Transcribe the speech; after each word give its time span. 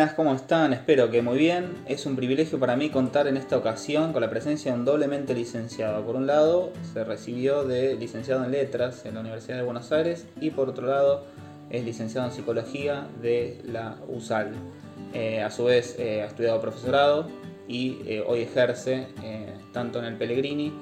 buenas, 0.00 0.14
¿cómo 0.14 0.34
están? 0.34 0.72
Espero 0.72 1.10
que 1.10 1.20
muy 1.20 1.36
bien. 1.36 1.76
Es 1.86 2.06
un 2.06 2.16
privilegio 2.16 2.58
para 2.58 2.74
mí 2.74 2.88
contar 2.88 3.26
en 3.26 3.36
esta 3.36 3.58
ocasión 3.58 4.14
con 4.14 4.22
la 4.22 4.30
presencia 4.30 4.72
de 4.72 4.78
un 4.78 4.86
doblemente 4.86 5.34
licenciado. 5.34 6.02
Por 6.06 6.16
un 6.16 6.26
lado, 6.26 6.72
se 6.94 7.04
recibió 7.04 7.64
de 7.64 7.96
licenciado 7.96 8.42
en 8.42 8.50
letras 8.50 9.04
en 9.04 9.12
la 9.12 9.20
Universidad 9.20 9.58
de 9.58 9.62
Buenos 9.62 9.92
Aires 9.92 10.26
y 10.40 10.52
por 10.52 10.70
otro 10.70 10.86
lado, 10.86 11.26
es 11.68 11.84
licenciado 11.84 12.28
en 12.28 12.32
psicología 12.32 13.08
de 13.20 13.60
la 13.66 13.98
USAL. 14.08 14.52
Eh, 15.12 15.42
a 15.42 15.50
su 15.50 15.64
vez, 15.64 15.96
eh, 15.98 16.22
ha 16.22 16.26
estudiado 16.28 16.62
profesorado 16.62 17.28
y 17.68 17.98
eh, 18.06 18.24
hoy 18.26 18.40
ejerce 18.40 19.06
tanto 19.74 19.98
en 19.98 20.06
el 20.06 20.16
Pellegrini, 20.16 20.72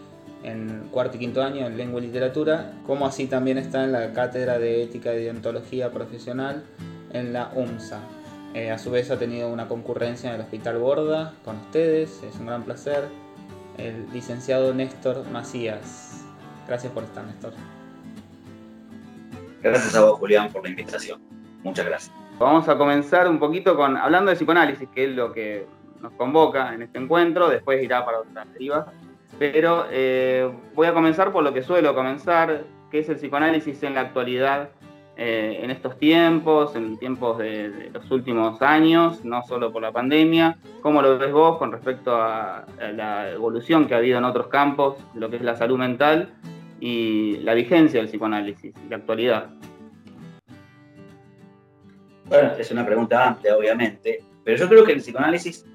en 0.44 0.90
cuarto 0.92 1.16
y 1.16 1.18
quinto 1.18 1.42
año 1.42 1.66
en 1.66 1.76
lengua 1.76 2.00
y 2.00 2.04
literatura, 2.04 2.72
como 2.86 3.04
así 3.04 3.26
también 3.26 3.58
está 3.58 3.82
en 3.82 3.90
la 3.90 4.12
cátedra 4.12 4.60
de 4.60 4.84
ética 4.84 5.12
y 5.12 5.24
deontología 5.24 5.90
profesional 5.90 6.62
en 7.12 7.32
la 7.32 7.50
UMSA. 7.56 8.17
Eh, 8.54 8.70
a 8.70 8.78
su 8.78 8.90
vez 8.90 9.10
ha 9.10 9.18
tenido 9.18 9.48
una 9.48 9.68
concurrencia 9.68 10.30
en 10.30 10.36
el 10.36 10.40
Hospital 10.40 10.78
Borda 10.78 11.34
con 11.44 11.56
ustedes, 11.56 12.22
es 12.22 12.36
un 12.36 12.46
gran 12.46 12.62
placer. 12.62 13.08
El 13.76 14.10
licenciado 14.12 14.74
Néstor 14.74 15.24
Macías. 15.30 16.24
Gracias 16.66 16.92
por 16.92 17.04
estar, 17.04 17.24
Néstor. 17.24 17.52
Gracias 19.62 19.94
a 19.94 20.04
vos, 20.04 20.18
Julián, 20.18 20.50
por 20.50 20.62
la 20.64 20.70
invitación. 20.70 21.20
Muchas 21.62 21.86
gracias. 21.86 22.14
Vamos 22.38 22.68
a 22.68 22.78
comenzar 22.78 23.28
un 23.28 23.38
poquito 23.38 23.76
con 23.76 23.96
hablando 23.96 24.30
de 24.30 24.36
psicoanálisis, 24.36 24.88
que 24.94 25.04
es 25.04 25.10
lo 25.10 25.32
que 25.32 25.66
nos 26.00 26.12
convoca 26.12 26.74
en 26.74 26.82
este 26.82 26.98
encuentro, 26.98 27.48
después 27.48 27.82
irá 27.82 28.04
para 28.04 28.20
otras 28.20 28.52
derivas. 28.52 28.86
Pero 29.38 29.86
eh, 29.90 30.50
voy 30.74 30.86
a 30.86 30.94
comenzar 30.94 31.32
por 31.32 31.44
lo 31.44 31.52
que 31.52 31.62
suelo 31.62 31.94
comenzar, 31.94 32.64
que 32.90 33.00
es 33.00 33.08
el 33.08 33.16
psicoanálisis 33.16 33.82
en 33.82 33.94
la 33.94 34.02
actualidad 34.02 34.70
eh, 35.20 35.58
en 35.64 35.72
estos 35.72 35.98
tiempos, 35.98 36.76
en 36.76 36.96
tiempos 36.96 37.38
de, 37.38 37.90
los 37.92 38.08
últimos 38.12 38.62
años, 38.62 39.24
no 39.24 39.42
solo 39.42 39.72
por 39.72 39.82
la 39.82 39.90
pandemia. 39.90 40.56
¿Cómo 40.80 41.02
lo 41.02 41.18
ves 41.18 41.32
vos 41.32 41.58
con 41.58 41.72
respecto 41.72 42.14
a, 42.14 42.64
la 42.94 43.28
evolución 43.32 43.88
que 43.88 43.94
ha 43.94 43.96
habido 43.96 44.18
en 44.18 44.24
otros 44.24 44.46
campos, 44.46 44.96
lo 45.14 45.28
que 45.28 45.34
es 45.34 45.42
la 45.42 45.56
salud 45.56 45.76
mental 45.76 46.32
y 46.78 47.38
la 47.38 47.54
vigencia 47.54 47.98
del 47.98 48.08
psicoanálisis 48.08 48.72
y 48.86 48.88
la 48.88 48.96
actualidad? 48.98 49.50
Bueno, 52.26 52.52
es 52.56 52.70
una 52.70 52.86
pregunta 52.86 53.26
amplia, 53.26 53.56
obviamente, 53.56 54.22
pero 54.44 54.56
yo 54.56 54.68
creo 54.68 54.84
que 54.84 54.92
el 54.92 55.00
psicoanálisis 55.00 55.66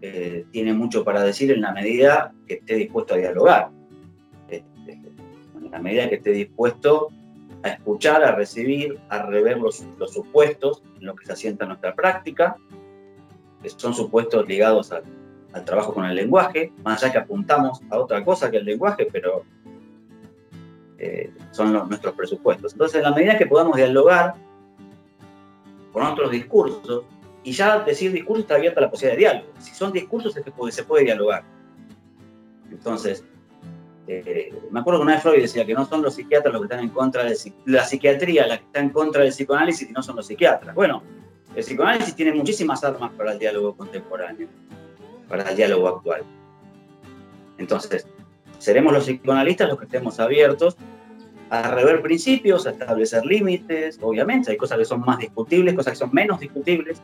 eh, 0.00 0.46
tiene 0.52 0.72
mucho 0.72 1.04
para 1.04 1.22
decir 1.22 1.50
en 1.50 1.60
la 1.60 1.72
medida 1.72 2.32
que 2.46 2.54
esté 2.54 2.76
dispuesto 2.76 3.12
a 3.12 3.18
dialogar, 3.18 3.68
este, 4.48 4.92
en 4.92 5.70
la 5.70 5.78
medida 5.80 6.08
que 6.08 6.14
esté 6.14 6.30
dispuesto 6.30 7.08
a 7.62 7.68
escuchar, 7.68 8.24
a 8.24 8.34
recibir, 8.34 8.98
a 9.08 9.22
rever 9.22 9.58
los, 9.58 9.84
supuestos 10.08 10.82
en 10.98 11.06
los 11.06 11.16
que 11.16 11.26
se 11.26 11.32
asienta 11.32 11.66
nuestra 11.66 11.94
práctica, 11.94 12.56
que 13.62 13.70
son 13.70 13.94
supuestos 13.94 14.46
ligados 14.48 14.92
al, 14.92 15.04
trabajo 15.64 15.92
con 15.92 16.04
el 16.04 16.14
lenguaje, 16.14 16.72
más 16.84 17.02
allá 17.02 17.12
que 17.12 17.18
apuntamos 17.18 17.80
a 17.90 17.98
otra 17.98 18.24
cosa 18.24 18.50
que 18.50 18.58
el 18.58 18.64
lenguaje, 18.64 19.08
pero 19.10 19.44
eh, 20.98 21.32
son 21.50 21.72
nuestros 21.72 22.14
presupuestos. 22.14 22.72
Entonces, 22.72 22.98
en 22.98 23.02
la 23.02 23.10
medida 23.10 23.36
que 23.36 23.46
podamos 23.46 23.76
dialogar 23.76 24.34
con 25.92 26.04
otros 26.04 26.30
discursos, 26.30 27.04
y 27.42 27.52
ya 27.52 27.80
decir 27.80 28.12
discurso 28.12 28.42
está 28.42 28.56
abierta 28.56 28.80
la 28.80 28.90
posibilidad 28.90 29.16
de 29.16 29.20
diálogo. 29.20 29.52
Si 29.58 29.74
son 29.74 29.92
discursos 29.92 30.36
es 30.36 30.44
que 30.44 30.52
se 30.72 30.84
puede 30.84 31.04
dialogar. 31.04 31.42
Entonces, 32.70 33.24
me 34.70 34.80
acuerdo 34.80 35.00
que 35.00 35.04
una 35.04 35.14
vez 35.14 35.22
Freud 35.22 35.42
decía 35.42 35.64
que 35.64 35.74
no 35.74 35.84
son 35.84 36.02
los 36.02 36.14
psiquiatras 36.14 36.52
los 36.52 36.62
que 36.62 36.66
están 36.66 36.80
en 36.80 36.90
contra 36.90 37.24
de 37.24 37.36
la 37.66 37.84
psiquiatría, 37.84 38.46
la 38.46 38.58
que 38.58 38.64
está 38.64 38.80
en 38.80 38.90
contra 38.90 39.22
del 39.22 39.32
psicoanálisis 39.32 39.88
y 39.88 39.92
no 39.92 40.02
son 40.02 40.16
los 40.16 40.26
psiquiatras. 40.26 40.74
Bueno, 40.74 41.02
el 41.54 41.62
psicoanálisis 41.62 42.14
tiene 42.14 42.32
muchísimas 42.32 42.82
armas 42.82 43.12
para 43.16 43.32
el 43.32 43.38
diálogo 43.38 43.76
contemporáneo, 43.76 44.48
para 45.28 45.48
el 45.48 45.56
diálogo 45.56 45.88
actual. 45.88 46.22
Entonces, 47.58 48.06
seremos 48.58 48.92
los 48.92 49.04
psicoanalistas 49.04 49.68
los 49.68 49.78
que 49.78 49.84
estemos 49.84 50.18
abiertos 50.18 50.76
a 51.50 51.70
rever 51.74 52.02
principios, 52.02 52.66
a 52.66 52.70
establecer 52.70 53.24
límites, 53.24 53.98
obviamente, 54.00 54.50
hay 54.50 54.56
cosas 54.56 54.78
que 54.78 54.84
son 54.84 55.00
más 55.00 55.18
discutibles, 55.18 55.74
cosas 55.74 55.92
que 55.92 55.98
son 55.98 56.10
menos 56.12 56.40
discutibles. 56.40 57.02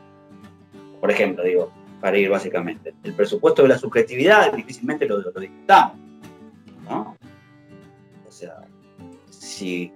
Por 1.01 1.11
ejemplo, 1.11 1.45
digo, 1.45 1.73
para 2.01 2.17
ir 2.17 2.31
básicamente, 2.31 2.95
el 3.05 3.15
presupuesto 3.15 3.63
de 3.63 3.69
la 3.69 3.79
subjetividad 3.79 4.53
difícilmente 4.53 5.07
lo 5.07 5.21
discutamos 5.21 6.06
¿no? 6.89 7.17
O 8.27 8.31
sea, 8.31 8.67
si 9.31 9.93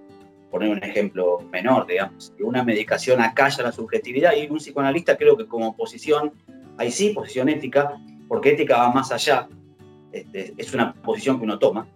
poner 0.49 0.69
un 0.69 0.83
ejemplo 0.83 1.39
menor, 1.51 1.87
digamos, 1.87 2.33
que 2.37 2.43
una 2.43 2.63
medicación 2.63 3.21
acalla 3.21 3.63
la 3.63 3.71
subjetividad 3.71 4.33
y 4.35 4.47
un 4.49 4.57
psicoanalista 4.57 5.17
creo 5.17 5.37
que 5.37 5.47
como 5.47 5.75
posición, 5.75 6.33
ahí 6.77 6.91
sí, 6.91 7.09
posición 7.09 7.49
ética, 7.49 7.97
porque 8.27 8.51
ética 8.51 8.77
va 8.77 8.91
más 8.91 9.11
allá, 9.11 9.47
este, 10.11 10.53
es 10.57 10.73
una 10.73 10.93
posición 10.93 11.37
que 11.37 11.45
uno 11.45 11.57
toma, 11.57 11.87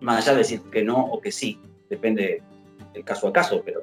más 0.00 0.18
allá 0.18 0.32
de 0.32 0.38
decir 0.38 0.62
que 0.70 0.82
no 0.82 0.96
o 0.96 1.20
que 1.20 1.30
sí, 1.30 1.60
depende 1.88 2.42
del 2.92 3.04
caso 3.04 3.28
a 3.28 3.32
caso, 3.32 3.62
pero 3.64 3.82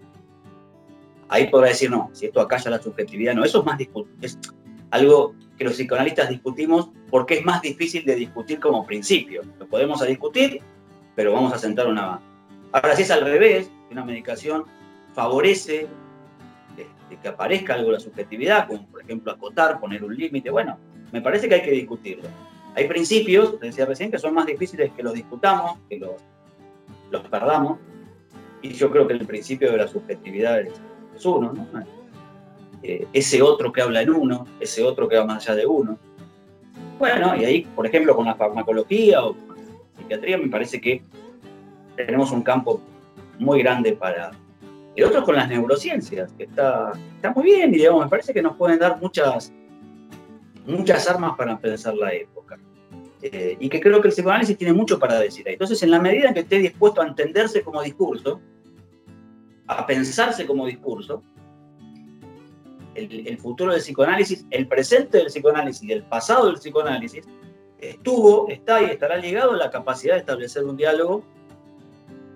ahí 1.29 1.47
podrá 1.47 1.69
decir 1.69 1.89
no, 1.89 2.09
si 2.11 2.25
esto 2.25 2.41
acalla 2.41 2.71
la 2.71 2.81
subjetividad, 2.81 3.33
no, 3.33 3.45
eso 3.45 3.59
es 3.59 3.65
más 3.65 3.79
es 4.21 4.37
algo 4.91 5.35
que 5.57 5.65
los 5.65 5.73
psicoanalistas 5.73 6.29
discutimos 6.29 6.89
porque 7.09 7.35
es 7.35 7.45
más 7.45 7.61
difícil 7.61 8.05
de 8.05 8.15
discutir 8.15 8.59
como 8.59 8.85
principio. 8.85 9.41
Lo 9.59 9.67
podemos 9.67 10.01
a 10.01 10.05
discutir, 10.05 10.61
pero 11.15 11.33
vamos 11.33 11.53
a 11.53 11.57
sentar 11.57 11.87
una... 11.87 12.19
Ahora, 12.71 12.95
si 12.95 13.01
es 13.01 13.11
al 13.11 13.21
revés, 13.21 13.69
una 13.91 14.05
medicación 14.05 14.65
favorece 15.13 15.87
este, 16.77 17.17
que 17.21 17.27
aparezca 17.27 17.73
algo 17.73 17.87
de 17.87 17.93
la 17.93 17.99
subjetividad, 17.99 18.67
como 18.67 18.85
por 18.87 19.01
ejemplo 19.01 19.31
acotar, 19.31 19.79
poner 19.79 20.03
un 20.03 20.15
límite, 20.15 20.49
bueno, 20.49 20.77
me 21.11 21.21
parece 21.21 21.49
que 21.49 21.55
hay 21.55 21.61
que 21.63 21.71
discutirlo. 21.71 22.29
Hay 22.75 22.87
principios, 22.87 23.59
decía 23.59 23.85
recién, 23.85 24.11
que 24.11 24.19
son 24.19 24.33
más 24.33 24.45
difíciles 24.45 24.91
que 24.95 25.03
los 25.03 25.13
discutamos, 25.13 25.79
que 25.89 25.97
los, 25.97 26.21
los 27.09 27.23
perdamos, 27.27 27.79
y 28.61 28.69
yo 28.69 28.91
creo 28.91 29.07
que 29.07 29.13
el 29.13 29.25
principio 29.25 29.71
de 29.71 29.77
la 29.77 29.87
subjetividad 29.87 30.61
es, 30.61 30.73
es 31.15 31.25
uno, 31.25 31.51
¿no? 31.51 31.98
Eh, 32.81 33.07
ese 33.11 33.41
otro 33.41 33.71
que 33.71 33.81
habla 33.81 34.01
en 34.01 34.09
uno, 34.09 34.45
ese 34.59 34.83
otro 34.83 35.07
que 35.07 35.17
va 35.17 35.25
más 35.25 35.47
allá 35.47 35.55
de 35.55 35.65
uno. 35.65 35.97
Bueno, 36.97 37.35
y 37.35 37.45
ahí, 37.45 37.61
por 37.75 37.85
ejemplo, 37.85 38.15
con 38.15 38.25
la 38.25 38.35
farmacología 38.35 39.23
o 39.23 39.35
psiquiatría, 39.97 40.37
me 40.37 40.47
parece 40.47 40.79
que 40.79 41.01
tenemos 41.95 42.31
un 42.31 42.41
campo 42.41 42.81
muy 43.37 43.61
grande 43.61 43.93
para... 43.93 44.31
Y 44.95 45.03
otros 45.03 45.23
con 45.23 45.35
las 45.35 45.47
neurociencias, 45.47 46.31
que 46.33 46.43
está, 46.43 46.91
está 47.15 47.31
muy 47.31 47.45
bien, 47.45 47.73
y 47.73 47.77
digamos, 47.77 48.03
me 48.03 48.09
parece 48.09 48.33
que 48.33 48.41
nos 48.41 48.57
pueden 48.57 48.79
dar 48.79 48.99
muchas, 48.99 49.53
muchas 50.65 51.09
armas 51.09 51.37
para 51.37 51.57
pensar 51.57 51.95
la 51.95 52.13
época. 52.13 52.57
Eh, 53.21 53.57
y 53.59 53.69
que 53.69 53.79
creo 53.79 54.01
que 54.01 54.07
el 54.07 54.13
psicoanálisis 54.13 54.57
tiene 54.57 54.73
mucho 54.73 54.97
para 54.99 55.19
decir 55.19 55.47
ahí. 55.47 55.53
Entonces, 55.53 55.81
en 55.83 55.91
la 55.91 55.99
medida 55.99 56.29
en 56.29 56.33
que 56.33 56.41
esté 56.41 56.57
dispuesto 56.57 57.01
a 57.01 57.07
entenderse 57.07 57.61
como 57.61 57.81
discurso, 57.81 58.41
a 59.67 59.85
pensarse 59.85 60.45
como 60.45 60.65
discurso, 60.65 61.21
el, 62.95 63.37
futuro 63.37 63.71
del 63.71 63.81
psicoanálisis, 63.81 64.45
el 64.49 64.67
presente 64.67 65.17
del 65.17 65.27
psicoanálisis 65.27 65.83
y 65.83 65.91
el 65.91 66.03
pasado 66.03 66.47
del 66.47 66.55
psicoanálisis, 66.55 67.25
estuvo, 67.79 68.49
está 68.49 68.81
y 68.81 68.85
estará 68.85 69.17
ligado 69.17 69.51
a 69.51 69.57
la 69.57 69.69
capacidad 69.69 70.15
de 70.15 70.19
establecer 70.19 70.63
un 70.63 70.77
diálogo. 70.77 71.23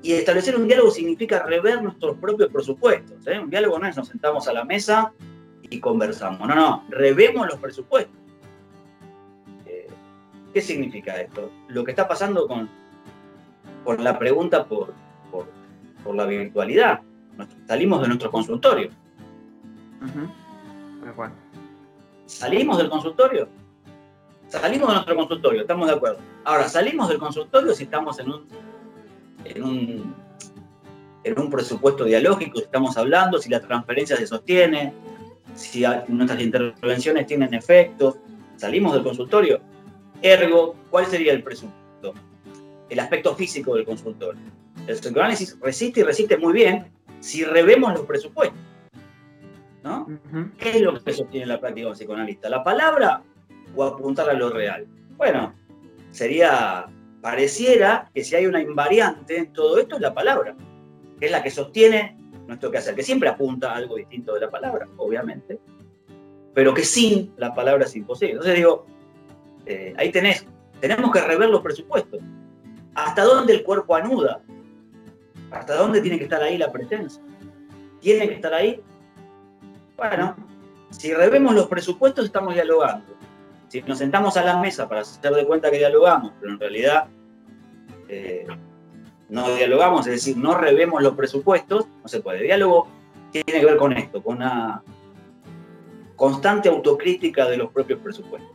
Y 0.02 0.14
establecer 0.14 0.56
un 0.58 0.68
diálogo 0.68 0.92
significa 0.92 1.44
rever 1.44 1.82
nuestros 1.82 2.18
propios 2.18 2.50
presupuestos. 2.52 3.26
¿eh? 3.26 3.40
Un 3.40 3.50
diálogo 3.50 3.80
no 3.80 3.88
es 3.88 3.96
nos 3.96 4.10
sentamos 4.10 4.48
a 4.48 4.54
la 4.54 4.66
mesa 4.66 5.14
y 5.70 5.80
conversamos. 5.80 6.46
No, 6.48 6.56
no, 6.56 6.84
revemos 6.90 7.48
los 7.48 7.58
presupuestos. 7.58 8.16
Eh, 9.66 9.88
¿Qué 10.54 10.62
significa 10.62 11.22
esto? 11.22 11.50
Lo 11.70 11.86
que 11.86 11.92
está 11.92 12.06
pasando 12.06 12.48
con, 12.48 12.70
con 13.86 14.04
la 14.04 14.20
pregunta 14.20 14.66
por, 14.66 14.94
por, 15.32 15.48
por 16.04 16.16
la 16.16 16.26
virtualidad. 16.26 17.00
Salimos 17.66 18.02
de 18.02 18.08
nuestro 18.10 18.30
consultorio. 18.30 18.90
¿Salimos 22.26 22.78
del 22.78 22.90
consultorio? 22.90 23.48
Salimos 24.48 24.88
de 24.88 24.94
nuestro 24.94 25.16
consultorio, 25.16 25.62
estamos 25.62 25.88
de 25.88 25.94
acuerdo. 25.94 26.20
Ahora, 26.44 26.70
salimos 26.70 27.10
del 27.10 27.18
consultorio 27.18 27.74
si 27.74 27.84
estamos 27.84 28.20
en 28.20 28.30
un, 28.30 28.48
en 29.46 29.64
un, 29.64 30.16
en 31.24 31.40
un 31.40 31.50
presupuesto 31.50 32.04
dialógico, 32.04 32.60
si 32.60 32.66
estamos 32.66 32.96
hablando, 32.98 33.40
si 33.40 33.50
la 33.50 33.60
transferencia 33.60 34.16
se 34.16 34.28
sostiene, 34.28 34.94
si 35.56 35.84
nuestras 36.08 36.42
intervenciones 36.42 37.26
tienen 37.26 37.54
efecto. 37.54 38.18
Salimos 38.58 38.94
del 38.94 39.04
consultorio. 39.04 39.60
Ergo, 40.22 40.76
¿cuál 40.90 41.06
sería 41.08 41.34
el 41.34 41.44
presupuesto? 41.44 42.14
El 42.90 43.00
aspecto 43.00 43.36
físico 43.36 43.76
del 43.76 43.86
consultorio. 43.86 44.42
El 44.88 44.96
psicoanálisis 44.96 45.58
resiste 45.60 46.02
y 46.02 46.04
resiste 46.04 46.38
muy 46.38 46.54
bien 46.54 46.92
si 47.20 47.44
revemos 47.44 47.94
los 47.94 48.06
presupuestos. 48.06 48.60
¿No? 49.84 50.08
¿Qué 50.58 50.72
es 50.72 50.82
lo 50.82 51.02
que 51.04 51.14
sostiene 51.14 51.46
la 51.46 51.60
práctica 51.60 51.90
de 51.90 51.94
psicoanalista? 51.94 52.50
¿La 52.50 52.64
palabra 52.64 53.22
o 53.76 53.84
apuntar 53.84 54.30
a 54.30 54.34
lo 54.34 54.50
real? 54.50 54.88
Bueno, 55.18 55.54
sería, 56.12 56.88
pareciera 57.22 58.10
que 58.14 58.24
si 58.24 58.36
hay 58.36 58.46
una 58.46 58.62
invariante 58.62 59.38
en 59.38 59.54
todo 59.54 59.78
esto 59.78 59.96
es 59.96 60.02
la 60.02 60.14
palabra, 60.14 60.56
que 61.20 61.26
es 61.26 61.32
la 61.32 61.44
que 61.44 61.52
sostiene 61.52 62.18
nuestro 62.48 62.72
quehacer, 62.72 62.96
que 62.96 63.04
siempre 63.04 63.30
apunta 63.30 63.72
a 63.72 63.76
algo 63.76 63.96
distinto 63.96 64.34
de 64.34 64.42
la 64.42 64.50
palabra, 64.50 64.88
obviamente. 64.98 65.60
pero 66.54 66.74
que 66.74 66.84
sin 66.84 67.34
la 67.38 67.54
palabra 67.54 67.86
es 67.86 67.96
imposible. 67.96 68.34
Entonces 68.34 68.56
digo, 68.56 68.86
eh, 69.66 69.94
ahí 69.98 70.12
tenés, 70.12 70.46
tenemos 70.80 71.12
que 71.12 71.22
rever 71.22 71.50
los 71.50 71.62
presupuestos. 71.62 72.20
¿Hasta 72.96 73.24
dónde 73.24 73.54
el 73.54 73.64
cuerpo 73.64 73.96
anuda? 73.96 74.42
¿Hasta 75.52 75.76
dónde 75.76 76.02
tiene 76.02 76.18
que 76.18 76.26
estar 76.26 76.42
ahí 76.44 76.58
la 76.58 76.72
presencia? 76.72 77.22
¿Tiene 78.02 78.28
que 78.28 78.36
estar 78.36 78.54
ahí? 78.54 78.82
Bueno, 80.10 80.36
si 80.90 81.14
revemos 81.14 81.56
los 81.56 81.68
presupuestos 81.68 82.26
estamos 82.26 82.56
dialogando. 82.56 83.16
Si 83.70 83.82
nos 83.84 84.00
sentamos 84.00 84.36
a 84.36 84.44
la 84.44 84.58
mesa 84.58 84.90
para 84.90 85.00
hacer 85.00 85.34
de 85.34 85.46
cuenta 85.46 85.72
que 85.72 85.78
dialogamos, 85.78 86.34
pero 86.42 86.52
en 86.52 86.60
realidad 86.60 87.06
eh, 88.10 88.46
no 89.30 89.56
dialogamos, 89.56 90.06
es 90.08 90.14
decir, 90.16 90.36
no 90.36 90.56
revemos 90.56 91.02
los 91.02 91.16
presupuestos, 91.16 91.86
no 92.02 92.08
se 92.10 92.20
puede. 92.20 92.44
Diálogo 92.44 92.90
tiene 93.32 93.62
que 93.62 93.66
ver 93.66 93.78
con 93.78 93.94
esto, 93.94 94.22
con 94.22 94.36
una 94.38 94.84
constante 96.18 96.68
autocrítica 96.68 97.46
de 97.46 97.56
los 97.56 97.72
propios 97.72 98.02
presupuestos. 98.02 98.52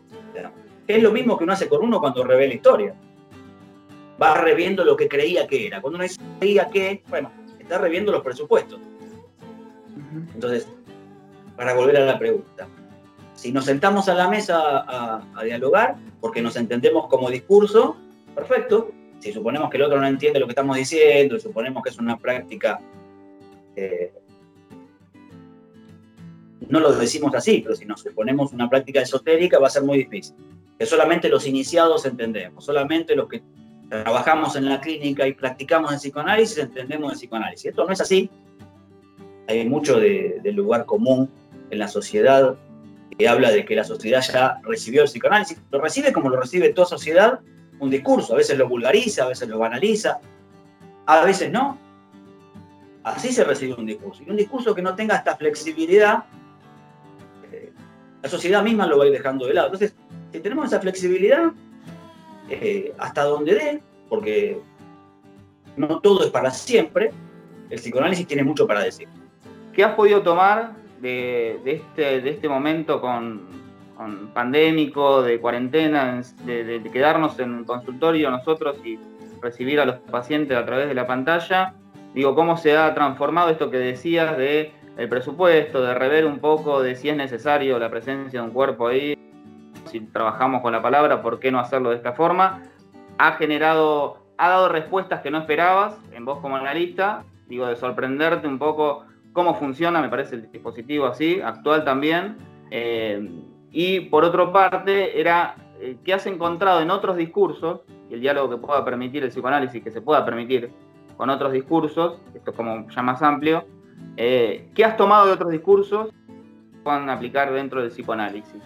Es 0.87 1.03
lo 1.03 1.13
mismo 1.13 1.39
que 1.39 1.45
uno 1.45 1.55
hace 1.55 1.67
con 1.67 1.83
uno 1.83 1.99
cuando 1.99 2.25
revela 2.25 2.53
historia. 2.53 2.95
Va 4.21 4.35
reviendo 4.35 4.85
lo 4.85 4.97
que 4.97 5.09
creía 5.09 5.47
que 5.47 5.67
era. 5.67 5.81
Cuando 5.81 5.99
uno 5.99 6.07
creía 6.41 6.69
que, 6.69 7.03
bueno, 7.09 7.31
está 7.59 7.79
reviendo 7.79 8.13
los 8.13 8.23
presupuestos. 8.23 8.81
Entonces, 10.35 10.67
para 11.59 11.75
volver 11.75 11.99
a 11.99 12.07
la 12.07 12.19
pregunta, 12.19 12.67
si 13.35 13.53
nos 13.53 13.67
sentamos 13.67 14.09
a 14.09 14.15
la 14.15 14.29
mesa 14.29 14.57
a, 14.57 15.45
dialogar, 15.45 15.97
porque 16.23 16.41
nos 16.41 16.57
entendemos 16.57 17.07
como 17.09 17.29
discurso, 17.29 17.99
perfecto. 18.35 18.91
Si 19.19 19.33
suponemos 19.33 19.69
que 19.69 19.77
el 19.77 19.83
otro 19.83 20.01
no 20.01 20.07
entiende 20.07 20.41
lo 20.41 20.47
que 20.47 20.53
estamos 20.53 20.77
diciendo, 20.77 21.37
y 21.37 21.41
suponemos 21.41 21.83
que 21.83 21.91
es 21.91 21.99
una 21.99 22.17
práctica 22.17 22.81
eh, 23.77 24.13
no 26.69 26.81
lo 26.81 26.93
decimos 26.93 27.35
así, 27.35 27.61
pero 27.63 27.75
si 27.75 27.85
nos 27.85 28.01
suponemos 28.01 28.53
una 28.53 28.69
práctica 28.69 29.01
esotérica 29.01 29.59
va 29.59 29.69
a 29.69 29.71
ser 29.71 29.85
muy 29.85 29.99
difícil. 29.99 30.35
Que 30.79 30.87
solamente 30.87 31.29
los 31.29 31.47
iniciados 31.47 32.05
entendemos, 32.07 32.65
solamente 32.65 33.17
los 33.17 33.29
que 33.29 33.43
trabajamos 33.89 34.55
en 34.57 34.67
la 34.67 34.81
clínica 34.81 35.27
y 35.27 35.33
practicamos 35.33 35.93
el 35.93 35.99
psicoanálisis 35.99 36.59
entendemos 36.59 37.13
el 37.13 37.19
psicoanálisis. 37.19 37.67
Esto 37.67 37.87
no 37.87 37.93
es 37.93 38.01
así. 38.01 38.31
Hay 39.49 39.67
mucho 39.67 39.99
de, 39.99 40.41
lugar 40.53 40.85
común 40.85 41.31
en 41.71 41.79
la 41.79 41.89
sociedad 41.89 42.57
que 43.19 43.29
habla 43.29 43.51
de 43.51 43.65
que 43.65 43.75
la 43.75 43.85
sociedad 43.85 44.23
ya 44.23 44.61
recibió 44.63 45.03
el 45.03 45.09
psicoanálisis. 45.09 45.61
Lo 45.71 45.81
recibe 45.81 46.13
como 46.13 46.31
lo 46.31 46.41
recibe 46.41 46.73
toda 46.73 46.87
sociedad, 46.87 47.41
un 47.81 47.91
discurso. 47.91 48.35
A 48.35 48.37
veces 48.37 48.57
lo 48.59 48.69
vulgariza, 48.69 49.25
a 49.25 49.29
veces 49.29 49.49
lo 49.49 49.59
banaliza, 49.59 50.21
a 51.07 51.25
veces 51.25 51.51
no. 51.51 51.79
Así 53.03 53.33
se 53.33 53.45
recibe 53.45 53.75
un 53.75 53.87
discurso. 53.87 54.23
Y 54.27 54.31
un 54.31 54.37
discurso 54.37 54.75
que 54.75 54.83
no 54.83 54.95
tenga 54.95 55.17
esta 55.17 55.37
flexibilidad 55.37 56.25
la 58.23 58.29
sociedad 58.29 58.63
misma 58.63 58.87
lo 58.87 58.99
va 58.99 59.05
a 59.05 59.07
ir 59.09 59.13
dejando 59.13 59.47
de 59.47 59.55
lado. 59.55 59.69
Entonces, 59.69 59.95
si 60.33 60.41
tenemos 60.41 60.67
esa 60.67 60.81
flexibilidad, 60.81 61.53
eh, 62.49 62.93
hasta 62.99 63.25
donde 63.25 63.55
dé, 63.55 63.83
porque 64.09 64.61
no 65.77 66.01
todo 66.01 66.25
es 66.25 66.31
para 66.31 66.51
siempre, 66.51 67.13
el 67.71 67.79
psicoanálisis 67.79 68.27
tiene 68.27 68.43
mucho 68.43 68.67
para 68.67 68.83
decir. 68.83 69.09
¿Qué 69.73 69.85
has 69.85 69.95
podido 69.95 70.23
tomar 70.23 70.73
de, 71.01 71.61
este, 71.65 72.21
de 72.21 72.31
este 72.31 72.49
momento 72.49 73.01
con, 73.01 73.69
pandémico, 74.33 75.23
de 75.23 75.41
cuarentena, 75.41 76.23
de, 76.45 76.65
de, 76.65 76.91
quedarnos 76.91 77.39
en 77.41 77.53
un 77.53 77.65
consultorio 77.65 78.31
nosotros 78.31 78.77
y 78.85 78.99
recibir 79.43 79.81
a 79.81 79.85
los 79.85 79.97
pacientes 79.97 80.57
a 80.57 80.65
través 80.65 80.89
de 80.89 80.95
la 80.95 81.07
pantalla? 81.07 81.75
Digo, 82.15 82.35
¿cómo 82.35 82.57
se 82.57 82.77
ha 82.77 82.95
transformado 82.95 83.51
esto 83.51 83.71
que 83.71 83.79
decías 83.79 84.37
de 84.37 84.73
el 84.99 85.09
presupuesto, 85.09 85.81
de 85.81 85.95
rever 85.95 86.27
un 86.27 86.41
poco 86.41 86.83
de 86.83 86.97
si 86.97 87.09
es 87.09 87.17
necesario 87.17 87.79
la 87.79 87.89
presencia 87.89 88.41
de 88.41 88.47
un 88.47 88.53
cuerpo 88.53 88.89
ahí, 88.89 89.17
si 89.87 90.01
trabajamos 90.01 90.61
con 90.61 90.73
la 90.73 90.83
palabra, 90.83 91.23
¿por 91.23 91.39
qué 91.39 91.53
no 91.53 91.61
hacerlo 91.61 91.91
de 91.91 91.97
esta 91.97 92.13
forma? 92.13 92.63
Ha 93.17 93.33
generado, 93.33 94.27
ha 94.37 94.49
dado 94.49 94.69
respuestas 94.69 95.21
que 95.21 95.31
no 95.31 95.39
esperabas 95.39 95.97
en 96.13 96.25
vos 96.25 96.41
como 96.41 96.57
analista, 96.57 97.25
digo, 97.47 97.67
de 97.67 97.77
sorprenderte 97.77 98.49
un 98.49 98.59
poco 98.59 99.05
cómo 99.33 99.55
funciona, 99.55 100.01
me 100.01 100.09
parece 100.09 100.37
el 100.37 100.51
dispositivo 100.51 101.07
así, 101.07 101.41
actual 101.41 101.85
también. 101.85 102.37
Eh, 102.71 103.31
y 103.71 104.01
por 104.01 104.25
otra 104.25 104.53
parte, 104.53 105.21
era 105.21 105.57
eh, 105.81 105.97
qué 106.05 106.15
has 106.15 106.27
encontrado 106.27 106.81
en 106.81 106.91
otros 106.91 107.17
discursos, 107.17 107.81
y 108.11 108.15
el 108.15 108.21
diálogo 108.21 108.51
que 108.51 108.57
pueda 108.57 108.85
permitir 108.85 109.23
el 109.23 109.31
psicoanálisis, 109.31 109.83
que 109.83 109.91
se 109.91 110.01
pueda 110.01 110.25
permitir 110.25 110.71
con 111.17 111.31
otros 111.31 111.53
discursos, 111.53 112.21
esto 112.35 112.51
es 112.51 112.57
como 112.57 112.89
ya 112.89 113.03
más 113.03 113.23
amplio, 113.23 113.65
eh, 114.17 114.71
¿Qué 114.75 114.85
has 114.85 114.97
tomado 114.97 115.27
de 115.27 115.33
otros 115.33 115.51
discursos 115.51 116.09
que 116.09 116.79
puedan 116.83 117.11
aplicar 117.11 117.53
dentro 117.53 117.81
del 117.81 117.91
psicoanálisis? 117.91 118.63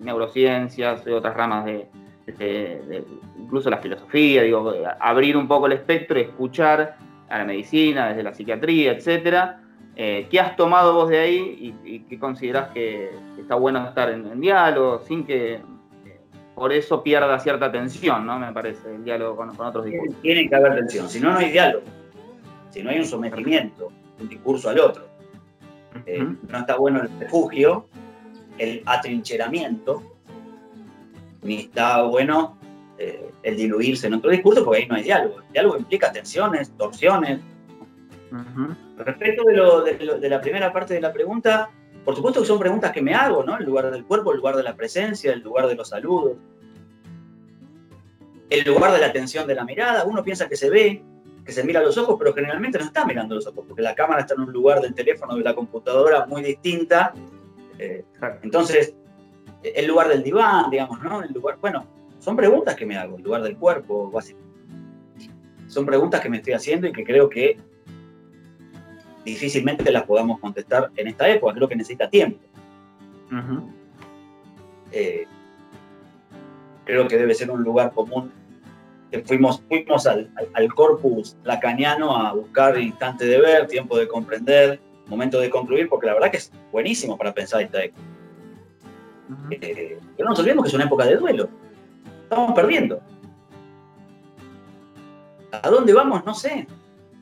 Neurociencias 0.00 1.06
y 1.06 1.10
otras 1.10 1.36
ramas 1.36 1.64
de, 1.64 1.88
incluso 3.38 3.70
la 3.70 3.78
filosofía, 3.78 4.42
digo, 4.42 4.72
abrir 5.00 5.36
un 5.36 5.48
poco 5.48 5.66
el 5.66 5.72
espectro 5.72 6.18
y 6.18 6.22
escuchar 6.22 6.96
a 7.28 7.38
la 7.38 7.44
medicina, 7.44 8.08
desde 8.08 8.22
la 8.22 8.34
psiquiatría, 8.34 8.92
etc. 8.92 9.56
Eh, 10.02 10.28
¿Qué 10.30 10.40
has 10.40 10.56
tomado 10.56 10.94
vos 10.94 11.10
de 11.10 11.18
ahí 11.18 11.74
y, 11.84 11.98
qué 12.00 12.18
considerás 12.18 12.70
que, 12.70 13.10
está 13.38 13.56
bueno 13.56 13.86
estar 13.86 14.08
en, 14.10 14.40
diálogo 14.40 15.02
sin 15.06 15.26
que 15.26 15.60
por 16.54 16.72
eso 16.72 17.02
pierda 17.02 17.38
cierta 17.38 17.70
tensión, 17.70 18.24
¿no? 18.24 18.38
Me 18.38 18.50
parece, 18.50 18.94
el 18.94 19.04
diálogo 19.04 19.36
con, 19.36 19.54
con 19.54 19.66
otros 19.66 19.84
discursos. 19.84 20.16
Tiene 20.22 20.48
que 20.48 20.56
haber 20.56 20.76
tensión, 20.76 21.06
si 21.06 21.20
no, 21.20 21.32
no 21.32 21.38
hay 21.38 21.50
diálogo. 21.50 21.84
Si 22.70 22.82
no 22.82 22.88
hay 22.88 23.00
un 23.00 23.04
sometimiento, 23.04 23.92
un 24.18 24.28
discurso 24.30 24.70
al 24.70 24.80
otro. 24.80 25.06
Eh, 26.06 26.26
no 26.48 26.58
está 26.58 26.76
bueno 26.76 27.02
el 27.02 27.10
refugio, 27.20 27.86
el 28.56 28.82
atrincheramiento, 28.86 30.02
ni 31.42 31.56
está 31.56 32.04
bueno 32.04 32.56
eh, 32.96 33.30
el 33.42 33.54
diluirse 33.54 34.06
en 34.06 34.14
otro 34.14 34.30
discurso, 34.30 34.64
porque 34.64 34.80
ahí 34.80 34.88
no 34.88 34.94
hay 34.94 35.02
diálogo. 35.02 35.40
El 35.40 35.52
diálogo 35.52 35.76
implica 35.76 36.10
tensiones, 36.10 36.70
torsiones. 36.78 37.40
Respecto 39.04 39.44
de, 39.44 40.28
la 40.28 40.40
primera 40.40 40.72
parte 40.72 40.94
de 40.94 41.00
la 41.00 41.12
pregunta, 41.12 41.70
por 42.04 42.16
supuesto 42.16 42.40
que 42.40 42.46
son 42.46 42.58
preguntas 42.58 42.92
que 42.92 43.02
me 43.02 43.14
hago, 43.14 43.44
¿no? 43.44 43.56
El 43.58 43.64
lugar 43.64 43.90
del 43.90 44.04
cuerpo, 44.04 44.32
el 44.32 44.38
lugar 44.38 44.56
de 44.56 44.62
la 44.62 44.74
presencia, 44.74 45.32
el 45.32 45.40
lugar 45.40 45.66
de 45.66 45.74
los 45.74 45.88
saludos, 45.88 46.36
el 48.48 48.64
lugar 48.64 48.92
de 48.92 48.98
la 48.98 49.06
atención 49.06 49.46
de 49.46 49.54
la 49.54 49.64
mirada. 49.64 50.04
Uno 50.04 50.22
piensa 50.22 50.48
que 50.48 50.56
se 50.56 50.70
ve, 50.70 51.02
que 51.44 51.52
se 51.52 51.64
mira 51.64 51.80
a 51.80 51.82
los 51.82 51.96
ojos, 51.98 52.16
pero 52.18 52.34
generalmente 52.34 52.78
no 52.78 52.84
está 52.84 53.04
mirando 53.04 53.34
los 53.34 53.46
ojos, 53.46 53.64
porque 53.66 53.82
la 53.82 53.94
cámara 53.94 54.20
está 54.20 54.34
en 54.34 54.40
un 54.40 54.52
lugar 54.52 54.80
del 54.80 54.94
teléfono 54.94 55.36
de 55.36 55.42
la 55.42 55.54
computadora 55.54 56.26
muy 56.26 56.42
distinta. 56.42 57.14
Eh, 57.78 58.04
entonces, 58.42 58.94
el 59.62 59.86
lugar 59.86 60.08
del 60.08 60.22
diván, 60.22 60.70
digamos, 60.70 61.00
¿no? 61.02 61.22
El 61.22 61.32
lugar, 61.32 61.58
bueno, 61.60 61.86
son 62.18 62.36
preguntas 62.36 62.74
que 62.74 62.86
me 62.86 62.96
hago, 62.96 63.16
el 63.16 63.22
lugar 63.22 63.42
del 63.42 63.56
cuerpo, 63.56 64.10
básicamente. 64.10 64.50
Son 65.68 65.86
preguntas 65.86 66.20
que 66.20 66.28
me 66.28 66.38
estoy 66.38 66.52
haciendo 66.52 66.88
y 66.88 66.92
que 66.92 67.04
creo 67.04 67.28
que 67.28 67.56
difícilmente 69.24 69.90
las 69.90 70.04
podamos 70.04 70.38
contestar 70.40 70.90
en 70.96 71.08
esta 71.08 71.28
época, 71.28 71.54
creo 71.54 71.68
que 71.68 71.76
necesita 71.76 72.08
tiempo. 72.08 72.38
Eh, 74.92 75.26
creo 76.84 77.06
que 77.06 77.16
debe 77.16 77.34
ser 77.34 77.50
un 77.50 77.62
lugar 77.62 77.92
común 77.92 78.32
fuimos, 79.24 79.62
fuimos 79.68 80.06
al, 80.06 80.28
corpus 80.74 81.36
lacaniano 81.44 82.16
a 82.16 82.32
buscar 82.32 82.78
instante 82.78 83.24
de 83.24 83.40
ver, 83.40 83.66
tiempo 83.66 83.98
de 83.98 84.06
comprender, 84.06 84.80
momento 85.06 85.40
de 85.40 85.50
concluir, 85.50 85.88
porque 85.88 86.06
la 86.06 86.14
verdad 86.14 86.30
que 86.30 86.36
es 86.36 86.52
buenísimo 86.70 87.18
para 87.18 87.34
pensar 87.34 87.62
esta 87.62 87.82
época. 87.82 88.02
Eh, 89.50 89.98
pero 90.16 90.24
no 90.24 90.30
nos 90.30 90.38
olvidemos 90.38 90.64
que 90.64 90.68
es 90.68 90.74
una 90.74 90.84
época 90.84 91.04
de 91.06 91.16
duelo. 91.16 91.48
Estamos 92.22 92.52
perdiendo. 92.52 93.00
¿A 95.50 95.68
dónde 95.68 95.92
vamos? 95.92 96.24
No 96.24 96.34
sé. 96.34 96.66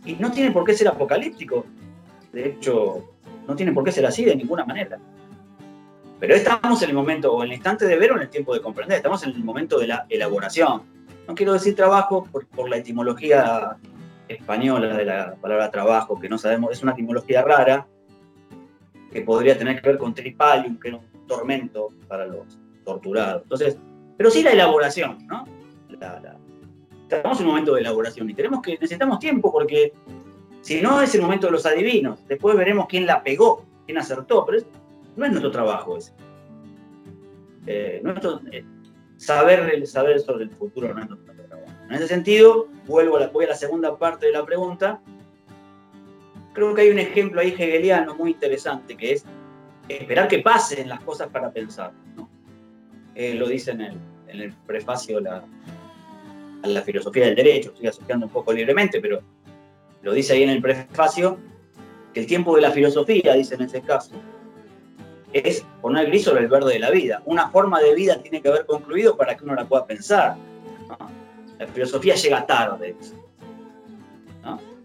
Y 0.04 0.14
no 0.14 0.30
tiene 0.30 0.50
por 0.50 0.64
qué 0.64 0.74
ser 0.74 0.88
apocalíptico. 0.88 1.64
De 2.38 2.50
hecho, 2.50 3.02
no 3.48 3.56
tiene 3.56 3.72
por 3.72 3.82
qué 3.82 3.90
ser 3.90 4.06
así 4.06 4.24
de 4.24 4.36
ninguna 4.36 4.64
manera. 4.64 4.96
Pero 6.20 6.36
estamos 6.36 6.80
en 6.82 6.90
el 6.90 6.94
momento, 6.94 7.32
o 7.32 7.42
en 7.42 7.48
el 7.48 7.54
instante 7.54 7.84
de 7.84 7.96
ver 7.96 8.12
o 8.12 8.14
en 8.14 8.22
el 8.22 8.28
tiempo 8.28 8.54
de 8.54 8.60
comprender. 8.60 8.98
Estamos 8.98 9.24
en 9.24 9.30
el 9.30 9.42
momento 9.42 9.76
de 9.80 9.88
la 9.88 10.06
elaboración, 10.08 10.82
no 11.26 11.34
quiero 11.34 11.52
decir 11.52 11.74
trabajo 11.74 12.28
por, 12.30 12.70
la 12.70 12.76
etimología 12.76 13.76
española 14.28 14.96
de 14.96 15.04
la 15.04 15.34
palabra 15.34 15.68
trabajo, 15.72 16.20
que 16.20 16.28
no 16.28 16.38
sabemos, 16.38 16.70
es 16.70 16.82
una 16.84 16.92
etimología 16.92 17.42
rara, 17.42 17.88
que 19.10 19.22
podría 19.22 19.58
tener 19.58 19.82
que 19.82 19.88
ver 19.88 19.98
con 19.98 20.14
tripalium, 20.14 20.78
que 20.78 20.88
era 20.88 20.98
un 20.98 21.26
tormento 21.26 21.88
para 22.06 22.24
los 22.24 22.56
torturados. 22.84 23.42
Entonces, 23.42 23.78
pero 24.16 24.30
sí 24.30 24.44
la 24.44 24.52
elaboración, 24.52 25.26
¿no? 25.26 25.44
estamos 27.16 27.40
en 27.40 27.46
un 27.46 27.52
momento 27.52 27.74
de 27.74 27.80
elaboración 27.80 28.30
y 28.30 28.34
tenemos 28.34 28.62
que, 28.62 28.72
necesitamos 28.74 29.18
tiempo 29.18 29.50
porque 29.50 29.92
si 30.68 30.82
no 30.82 31.00
es 31.00 31.14
el 31.14 31.22
momento 31.22 31.46
de 31.46 31.52
los 31.52 31.64
adivinos, 31.64 32.22
después 32.28 32.54
veremos 32.54 32.88
quién 32.90 33.06
la 33.06 33.22
pegó, 33.22 33.64
quién 33.86 33.96
acertó, 33.96 34.44
pero 34.44 34.62
no 35.16 35.24
es 35.24 35.30
nuestro 35.30 35.50
trabajo 35.50 35.96
ese. 35.96 36.12
Eh, 37.66 38.02
eh, 38.52 38.64
saber, 39.16 39.86
saber 39.86 40.20
sobre 40.20 40.44
el 40.44 40.50
futuro 40.50 40.92
no 40.92 41.00
es 41.00 41.08
nuestro 41.08 41.32
trabajo. 41.32 41.72
En 41.88 41.94
ese 41.94 42.06
sentido, 42.06 42.68
vuelvo 42.86 43.16
a 43.16 43.20
la, 43.20 43.28
voy 43.28 43.46
a 43.46 43.48
la 43.48 43.54
segunda 43.54 43.96
parte 43.96 44.26
de 44.26 44.32
la 44.32 44.44
pregunta. 44.44 45.00
Creo 46.52 46.74
que 46.74 46.82
hay 46.82 46.90
un 46.90 46.98
ejemplo 46.98 47.40
ahí 47.40 47.48
hegeliano 47.58 48.14
muy 48.14 48.32
interesante 48.32 48.94
que 48.94 49.12
es 49.14 49.24
esperar 49.88 50.28
que 50.28 50.40
pasen 50.40 50.86
las 50.86 51.00
cosas 51.00 51.28
para 51.28 51.50
pensar. 51.50 51.92
Eh, 53.14 53.32
lo 53.32 53.48
dice 53.48 53.70
en 53.70 53.98
el, 54.28 54.52
prefacio 54.66 55.18
la, 55.18 55.42
a 56.62 56.66
la 56.66 56.82
filosofía 56.82 57.24
del 57.24 57.36
derecho, 57.36 57.70
estoy 57.70 57.86
asociando 57.86 58.26
un 58.26 58.32
poco 58.32 58.52
libremente, 58.52 59.00
pero 59.00 59.22
lo 60.02 60.12
dice 60.12 60.34
ahí 60.34 60.42
en 60.42 60.50
el 60.50 60.62
prefacio, 60.62 61.38
que 62.14 62.20
el 62.20 62.26
tiempo 62.26 62.54
de 62.56 62.62
la 62.62 62.70
filosofía, 62.70 63.34
dice 63.34 63.54
en 63.54 63.62
ese 63.62 63.82
caso, 63.82 64.12
es 65.32 65.64
poner 65.82 66.06
gris 66.06 66.24
sobre 66.24 66.42
el 66.42 66.48
verde 66.48 66.72
de 66.72 66.78
la 66.78 66.90
vida. 66.90 67.22
Una 67.26 67.50
forma 67.50 67.80
de 67.80 67.94
vida 67.94 68.18
tiene 68.22 68.40
que 68.40 68.48
haber 68.48 68.64
concluido 68.64 69.16
para 69.16 69.36
que 69.36 69.44
uno 69.44 69.54
la 69.54 69.66
pueda 69.66 69.86
pensar. 69.86 70.36
La 71.58 71.66
filosofía 71.66 72.14
llega 72.14 72.46
tarde. 72.46 72.96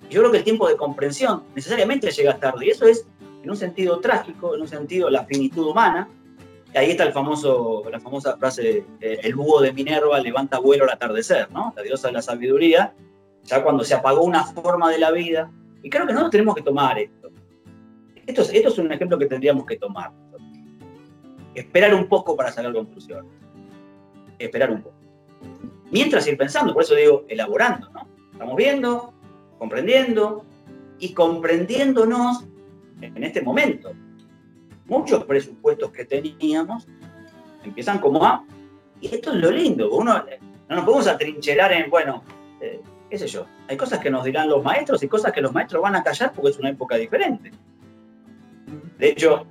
Yo 0.09 0.19
creo 0.19 0.31
que 0.31 0.39
el 0.39 0.43
tiempo 0.43 0.67
de 0.67 0.75
comprensión 0.75 1.43
necesariamente 1.55 2.11
llega 2.11 2.37
tarde, 2.37 2.65
y 2.65 2.69
eso 2.69 2.85
es 2.85 3.07
en 3.41 3.49
un 3.49 3.57
sentido 3.57 3.99
trágico, 3.99 4.53
en 4.53 4.61
un 4.61 4.67
sentido 4.67 5.09
la 5.09 5.25
finitud 5.25 5.67
humana. 5.67 6.09
Ahí 6.75 6.91
está 6.91 7.03
el 7.03 7.13
famoso, 7.13 7.83
la 7.89 7.99
famosa 7.99 8.35
frase, 8.37 8.85
el 8.99 9.35
búho 9.35 9.61
de 9.61 9.71
Minerva 9.71 10.19
levanta 10.19 10.59
vuelo 10.59 10.83
al 10.83 10.89
atardecer, 10.89 11.51
¿no? 11.51 11.73
La 11.75 11.83
diosa 11.83 12.07
de 12.07 12.13
la 12.13 12.21
sabiduría, 12.21 12.93
ya 13.43 13.63
cuando 13.63 13.83
se 13.83 13.93
apagó 13.93 14.23
una 14.23 14.43
forma 14.43 14.89
de 14.89 14.99
la 14.99 15.11
vida. 15.11 15.51
Y 15.81 15.89
creo 15.89 16.05
que 16.05 16.13
nosotros 16.13 16.31
tenemos 16.31 16.55
que 16.55 16.61
tomar 16.61 16.97
esto. 16.97 17.29
Esto 18.25 18.41
es, 18.41 18.53
esto 18.53 18.69
es 18.69 18.77
un 18.77 18.91
ejemplo 18.91 19.17
que 19.17 19.25
tendríamos 19.25 19.65
que 19.65 19.77
tomar. 19.77 20.11
Esperar 21.53 21.93
un 21.93 22.07
poco 22.07 22.35
para 22.35 22.51
sacar 22.51 22.73
conclusiones. 22.73 23.31
Esperar 24.39 24.71
un 24.71 24.81
poco. 24.81 24.95
Mientras 25.91 26.25
ir 26.27 26.37
pensando, 26.37 26.73
por 26.73 26.83
eso 26.83 26.95
digo, 26.95 27.25
elaborando, 27.27 27.89
¿no? 27.91 28.07
Estamos 28.31 28.55
viendo, 28.55 29.13
comprendiendo 29.59 30.43
y 30.99 31.13
comprendiéndonos 31.13 32.45
en 33.01 33.23
este 33.23 33.41
momento. 33.41 33.91
Muchos 34.85 35.23
presupuestos 35.25 35.91
que 35.91 36.05
teníamos 36.05 36.87
empiezan 37.63 37.99
como 37.99 38.25
a... 38.25 38.45
Y 39.01 39.13
esto 39.13 39.33
es 39.33 39.37
lo 39.37 39.51
lindo, 39.51 39.91
uno 39.91 40.23
no 40.69 40.75
nos 40.77 40.85
podemos 40.85 41.07
atrincherar 41.07 41.73
en, 41.73 41.89
bueno, 41.89 42.23
eh, 42.61 42.81
qué 43.19 43.27
yo, 43.27 43.45
hay 43.67 43.77
cosas 43.77 43.99
que 43.99 44.09
nos 44.09 44.23
dirán 44.23 44.49
los 44.49 44.63
maestros 44.63 45.03
y 45.03 45.07
cosas 45.07 45.31
que 45.31 45.41
los 45.41 45.53
maestros 45.53 45.81
van 45.81 45.95
a 45.95 46.03
callar 46.03 46.31
porque 46.33 46.51
es 46.51 46.57
una 46.57 46.69
época 46.69 46.95
diferente. 46.95 47.51
De 48.97 49.09
hecho, 49.09 49.45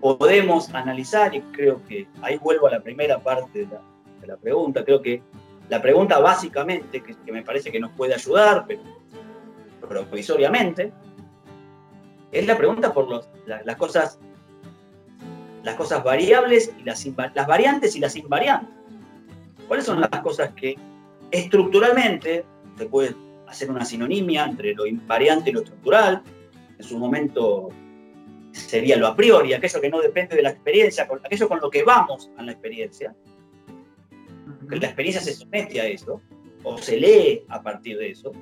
podemos 0.00 0.72
analizar, 0.74 1.34
y 1.34 1.40
creo 1.42 1.84
que 1.86 2.08
ahí 2.22 2.38
vuelvo 2.38 2.68
a 2.68 2.70
la 2.70 2.80
primera 2.80 3.18
parte 3.18 3.66
de 3.66 4.26
la, 4.26 4.36
pregunta, 4.36 4.84
creo 4.84 5.02
que 5.02 5.22
la 5.68 5.82
pregunta 5.82 6.18
básicamente, 6.20 7.02
que, 7.02 7.32
me 7.32 7.42
parece 7.42 7.70
que 7.70 7.80
nos 7.80 7.90
puede 7.92 8.14
ayudar, 8.14 8.64
pero, 8.66 8.82
provisoriamente, 9.86 10.92
es 12.32 12.46
la 12.46 12.56
pregunta 12.56 12.94
por 12.94 13.08
las, 13.10 13.76
cosas 13.76 14.18
las 15.62 15.74
cosas 15.74 16.02
variables 16.02 16.72
y 16.78 16.84
las 16.84 17.46
variantes 17.46 17.94
y 17.94 18.00
las 18.00 18.16
invariantes. 18.16 18.70
¿Cuáles 19.68 19.84
son 19.84 20.00
las 20.00 20.20
cosas 20.22 20.50
que 20.54 20.76
estructuralmente 21.30 22.44
se 22.80 22.86
puede 22.86 23.14
hacer 23.46 23.70
una 23.70 23.84
sinonimia 23.84 24.46
entre 24.46 24.74
lo 24.74 24.86
invariante 24.86 25.50
y 25.50 25.52
lo 25.52 25.60
estructural? 25.60 26.22
En 26.78 26.84
su 26.84 26.98
momento 26.98 27.68
sería 28.52 28.96
lo 28.96 29.06
a 29.06 29.14
priori, 29.14 29.52
aquello 29.52 29.80
que 29.80 29.90
no 29.90 30.00
depende 30.00 30.34
de 30.34 30.42
la 30.42 30.50
experiencia, 30.50 31.06
aquello 31.22 31.48
con 31.48 31.60
lo 31.60 31.70
que 31.70 31.82
vamos 31.82 32.30
a 32.38 32.42
la 32.42 32.52
experiencia. 32.52 33.14
Que 34.68 34.76
la 34.76 34.86
experiencia 34.86 35.20
se 35.20 35.34
somete 35.34 35.80
a 35.80 35.86
eso, 35.86 36.22
o 36.62 36.78
se 36.78 36.96
lee 36.96 37.44
a 37.48 37.62
partir 37.62 37.98
de 37.98 38.10
eso. 38.10 38.32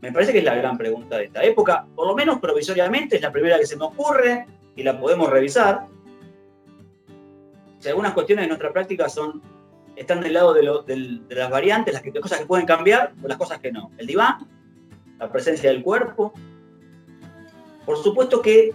Me 0.00 0.12
parece 0.12 0.32
que 0.32 0.38
es 0.38 0.44
la 0.44 0.54
gran 0.54 0.78
pregunta 0.78 1.18
de 1.18 1.24
esta 1.24 1.42
época, 1.42 1.84
por 1.96 2.06
lo 2.06 2.14
menos 2.14 2.38
provisoriamente, 2.38 3.16
es 3.16 3.22
la 3.22 3.32
primera 3.32 3.58
que 3.58 3.66
se 3.66 3.76
me 3.76 3.84
ocurre 3.84 4.46
y 4.76 4.84
la 4.84 4.98
podemos 4.98 5.28
revisar. 5.28 5.88
Si 7.80 7.88
algunas 7.88 8.12
cuestiones 8.12 8.44
de 8.44 8.48
nuestra 8.48 8.72
práctica 8.72 9.08
son, 9.08 9.42
están 9.98 10.20
del 10.20 10.32
lado 10.32 10.54
de, 10.54 10.62
las 11.28 11.50
variantes, 11.50 11.92
las 11.92 12.02
cosas 12.22 12.38
que 12.38 12.46
pueden 12.46 12.66
cambiar 12.66 13.12
o 13.22 13.26
las 13.26 13.36
cosas 13.36 13.58
que 13.58 13.72
no. 13.72 13.90
El 13.98 14.06
diván, 14.06 14.46
la 15.18 15.30
presencia 15.30 15.70
del 15.70 15.82
cuerpo. 15.82 16.32
Por 17.84 17.96
supuesto 17.98 18.40
que 18.40 18.72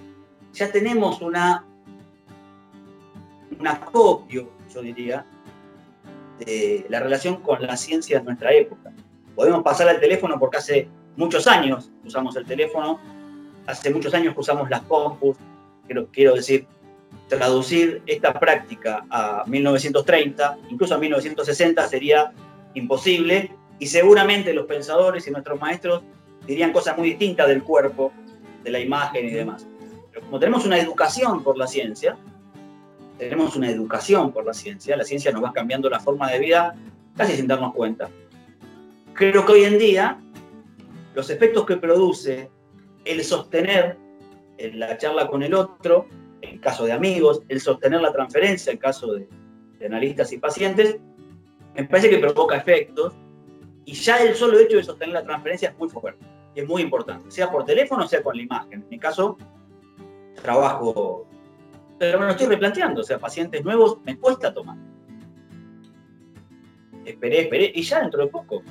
ya 0.52 0.70
tenemos 0.72 1.22
una, 1.22 1.66
un 3.58 3.68
acopio, 3.68 4.50
yo 4.74 4.82
diría, 4.82 5.26
de 6.40 6.86
la 6.90 7.00
relación 7.00 7.38
con 7.38 7.62
la 7.66 7.78
ciencia 7.78 8.18
en 8.18 8.26
nuestra 8.26 8.52
época. 8.54 8.92
Podemos 9.34 9.64
pasar 9.64 9.88
al 9.88 10.02
teléfono 10.02 10.38
porque 10.38 10.58
hace 10.58 10.90
muchos 11.16 11.48
años 11.48 11.90
usamos 12.04 12.36
el 12.36 12.46
teléfono, 12.46 13.00
hace 13.66 13.94
muchos 13.94 14.14
años 14.14 14.34
que 14.34 14.42
usamos 14.42 14.70
las 14.70 14.82
compus, 14.82 15.38
quiero, 15.86 16.08
quiero 16.12 16.36
decir, 16.36 16.68
traducir 17.38 18.02
esta 18.06 18.34
práctica 18.40 19.06
a 19.10 19.44
1930, 19.48 20.58
incluso 20.70 20.96
a 20.96 20.98
1960 20.98 21.88
sería 21.88 22.32
imposible 22.74 23.52
y 23.80 23.88
seguramente 23.88 24.54
los 24.54 24.66
pensadores 24.66 25.28
y 25.28 25.32
nuestros 25.32 25.60
maestros 25.60 26.04
dirían 26.46 26.72
cosas 26.72 26.98
muy 26.98 27.10
distintas 27.10 27.48
del 27.48 27.64
cuerpo, 27.64 28.12
de 28.64 28.72
la 28.72 28.80
imagen 28.80 29.28
y 29.28 29.32
demás. 29.32 29.68
Pero 30.12 30.26
como 30.26 30.40
tenemos 30.40 30.66
una 30.66 30.78
educación 30.78 31.44
por 31.44 31.58
la 31.58 31.68
ciencia, 31.68 32.18
tenemos 33.18 33.56
una 33.56 33.70
educación 33.70 34.32
por 34.32 34.46
la 34.46 34.54
ciencia, 34.54 34.98
la 34.98 35.04
ciencia 35.04 35.32
nos 35.32 35.44
va 35.44 35.54
cambiando 35.54 35.90
la 35.90 36.00
forma 36.00 36.32
de 36.32 36.40
vida 36.40 36.76
casi 37.16 37.36
sin 37.36 37.48
darnos 37.48 37.74
cuenta. 37.74 38.10
Creo 39.14 39.46
que 39.46 39.52
hoy 39.52 39.64
en 39.66 39.78
día 39.78 40.20
los 41.14 41.30
efectos 41.30 41.66
que 41.66 41.78
produce 41.78 42.50
el 43.06 43.24
sostener 43.24 43.98
la 44.58 44.98
charla 44.98 45.28
con 45.28 45.44
el 45.44 45.54
otro, 45.54 46.08
en 46.44 46.58
caso 46.60 46.86
de 46.86 46.92
amigos, 46.92 47.42
el 47.48 47.62
sostener 47.62 48.02
la 48.02 48.12
transferencia, 48.12 48.72
en 48.72 48.78
caso 48.78 49.14
de, 49.14 49.28
analistas 49.86 50.32
y 50.32 50.38
pacientes, 50.38 50.98
me 51.76 51.84
parece 51.84 52.10
que 52.10 52.18
provoca 52.18 52.56
efectos 52.56 53.14
y 53.84 53.94
ya 53.94 54.18
el 54.24 54.34
solo 54.34 54.58
hecho 54.58 54.78
de 54.78 54.84
sostener 54.84 55.14
la 55.14 55.24
transferencia 55.24 55.70
es 55.70 55.78
muy 55.78 55.90
fuerte 55.90 56.26
y 56.56 56.62
es 56.62 56.68
muy 56.68 56.82
importante, 56.82 57.30
sea 57.30 57.52
por 57.52 57.66
teléfono, 57.66 58.08
sea 58.08 58.24
con 58.24 58.38
la 58.38 58.44
imagen. 58.44 58.82
En 58.82 58.90
mi 58.90 58.98
caso, 58.98 59.38
trabajo, 60.42 61.28
pero 62.00 62.18
me 62.18 62.26
lo 62.28 62.32
estoy 62.32 62.48
replanteando, 62.48 63.02
o 63.02 63.04
sea, 63.04 63.20
pacientes 63.20 63.62
nuevos 63.66 63.98
me 64.06 64.18
cuesta 64.18 64.54
tomar. 64.54 64.78
Esperé, 67.04 67.42
esperé, 67.42 67.72
y 67.76 67.82
ya 67.82 68.00
dentro 68.00 68.24
de 68.24 68.32
poco 68.32 68.64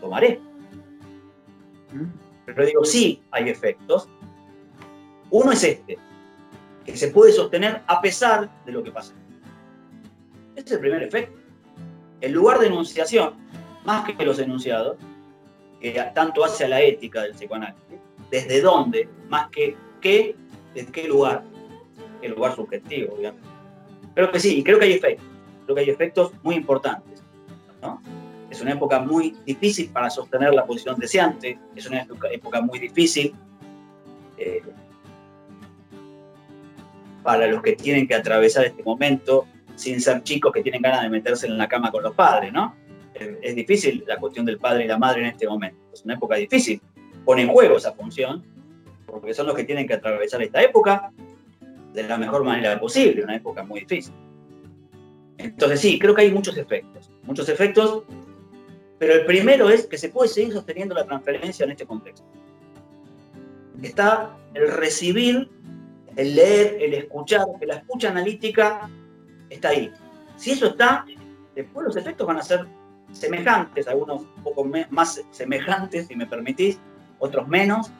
tomaré. 0.00 0.40
Pero 2.46 2.64
digo, 2.64 2.84
sí 2.84 3.20
hay 3.32 3.48
efectos. 3.48 4.08
Uno 5.30 5.50
es 5.50 5.64
este, 5.64 5.98
que 6.84 6.96
se 6.96 7.08
puede 7.08 7.32
sostener 7.32 7.82
a 7.86 8.00
pesar 8.00 8.48
de 8.64 8.72
lo 8.72 8.82
que 8.82 8.90
pasa. 8.90 9.14
Este 10.56 10.70
es 10.70 10.72
el 10.72 10.80
primer 10.80 11.02
efecto. 11.02 11.38
El 12.20 12.32
lugar 12.32 12.58
de 12.58 12.66
enunciación, 12.66 13.34
más 13.84 14.04
que 14.04 14.24
los 14.24 14.38
enunciados, 14.38 14.96
que 15.80 15.92
tanto 16.14 16.44
hace 16.44 16.64
a 16.64 16.68
la 16.68 16.80
ética 16.82 17.22
del 17.22 17.32
psicoanálisis, 17.32 17.98
desde 18.30 18.60
dónde, 18.60 19.08
más 19.28 19.48
que 19.48 19.76
qué, 20.00 20.36
desde 20.74 20.92
qué 20.92 21.08
lugar, 21.08 21.42
el 22.22 22.32
lugar 22.32 22.54
subjetivo, 22.54 23.14
obviamente. 23.14 23.48
Creo 24.14 24.30
que 24.30 24.40
sí, 24.40 24.58
y 24.58 24.62
creo 24.62 24.78
que 24.78 24.84
hay 24.86 24.92
efectos, 24.92 25.26
creo 25.64 25.74
que 25.74 25.82
hay 25.82 25.90
efectos 25.90 26.32
muy 26.42 26.56
importantes. 26.56 27.22
¿no? 27.80 28.02
Es 28.50 28.60
una 28.60 28.72
época 28.72 28.98
muy 29.00 29.36
difícil 29.46 29.88
para 29.90 30.10
sostener 30.10 30.52
la 30.52 30.66
posición 30.66 30.98
deseante, 30.98 31.58
es 31.74 31.86
una 31.86 32.06
época 32.30 32.60
muy 32.60 32.78
difícil 32.78 33.34
eh, 34.36 34.62
para 37.22 37.46
los 37.46 37.62
que 37.62 37.74
tienen 37.74 38.06
que 38.06 38.14
atravesar 38.14 38.64
este 38.64 38.82
momento 38.82 39.46
sin 39.76 40.00
ser 40.00 40.22
chicos 40.22 40.52
que 40.52 40.62
tienen 40.62 40.82
ganas 40.82 41.02
de 41.02 41.08
meterse 41.08 41.46
en 41.46 41.56
la 41.56 41.68
cama 41.68 41.90
con 41.90 42.02
los 42.02 42.14
padres, 42.14 42.52
¿no? 42.52 42.76
Es, 43.14 43.54
difícil 43.54 44.04
la 44.06 44.16
cuestión 44.16 44.46
del 44.46 44.58
padre 44.58 44.84
y 44.84 44.88
la 44.88 44.98
madre 44.98 45.20
en 45.20 45.26
este 45.26 45.46
momento. 45.46 45.78
Es 45.92 46.04
una 46.04 46.14
época 46.14 46.36
difícil. 46.36 46.80
Pone 47.24 47.42
en 47.42 47.48
juego 47.48 47.76
esa 47.76 47.92
función, 47.92 48.42
porque 49.06 49.34
son 49.34 49.46
los 49.46 49.54
que 49.54 49.64
tienen 49.64 49.86
que 49.86 49.94
atravesar 49.94 50.42
esta 50.42 50.62
época 50.62 51.12
de 51.92 52.02
la 52.02 52.16
mejor 52.16 52.44
manera 52.44 52.78
posible, 52.78 53.24
una 53.24 53.36
época 53.36 53.62
muy 53.62 53.80
difícil. 53.80 54.14
Entonces 55.36 55.80
sí, 55.80 55.98
creo 55.98 56.14
que 56.14 56.22
hay 56.22 56.30
muchos 56.30 56.56
efectos. 56.56 57.10
Muchos 57.24 57.48
efectos 57.48 58.04
pero 59.00 59.14
el 59.14 59.24
primero 59.24 59.70
es 59.70 59.86
que 59.86 59.96
se 59.96 60.10
puede 60.10 60.28
seguir 60.28 60.52
sosteniendo 60.52 60.94
la 60.94 61.06
transferencia 61.06 61.64
en 61.64 61.70
este 61.70 61.86
contexto. 61.86 62.26
Está 63.82 64.36
el 64.52 64.70
recibir, 64.70 65.48
el 66.16 66.34
leer, 66.34 66.76
el 66.80 66.94
escuchar, 66.94 67.46
que 67.58 67.66
la 67.66 67.76
escucha 67.76 68.10
analítica 68.10 68.88
está 69.48 69.68
ahí. 69.70 69.92
Si 70.36 70.52
eso 70.52 70.66
está, 70.66 71.04
después 71.54 71.86
los 71.86 71.96
efectos 71.96 72.26
van 72.26 72.38
a 72.38 72.42
ser 72.42 72.66
semejantes, 73.12 73.88
algunos 73.88 74.22
un 74.22 74.42
poco 74.42 74.64
más 74.90 75.22
semejantes, 75.30 76.06
si 76.06 76.16
me 76.16 76.26
permitís, 76.26 76.78
otros 77.18 77.48
menos, 77.48 77.90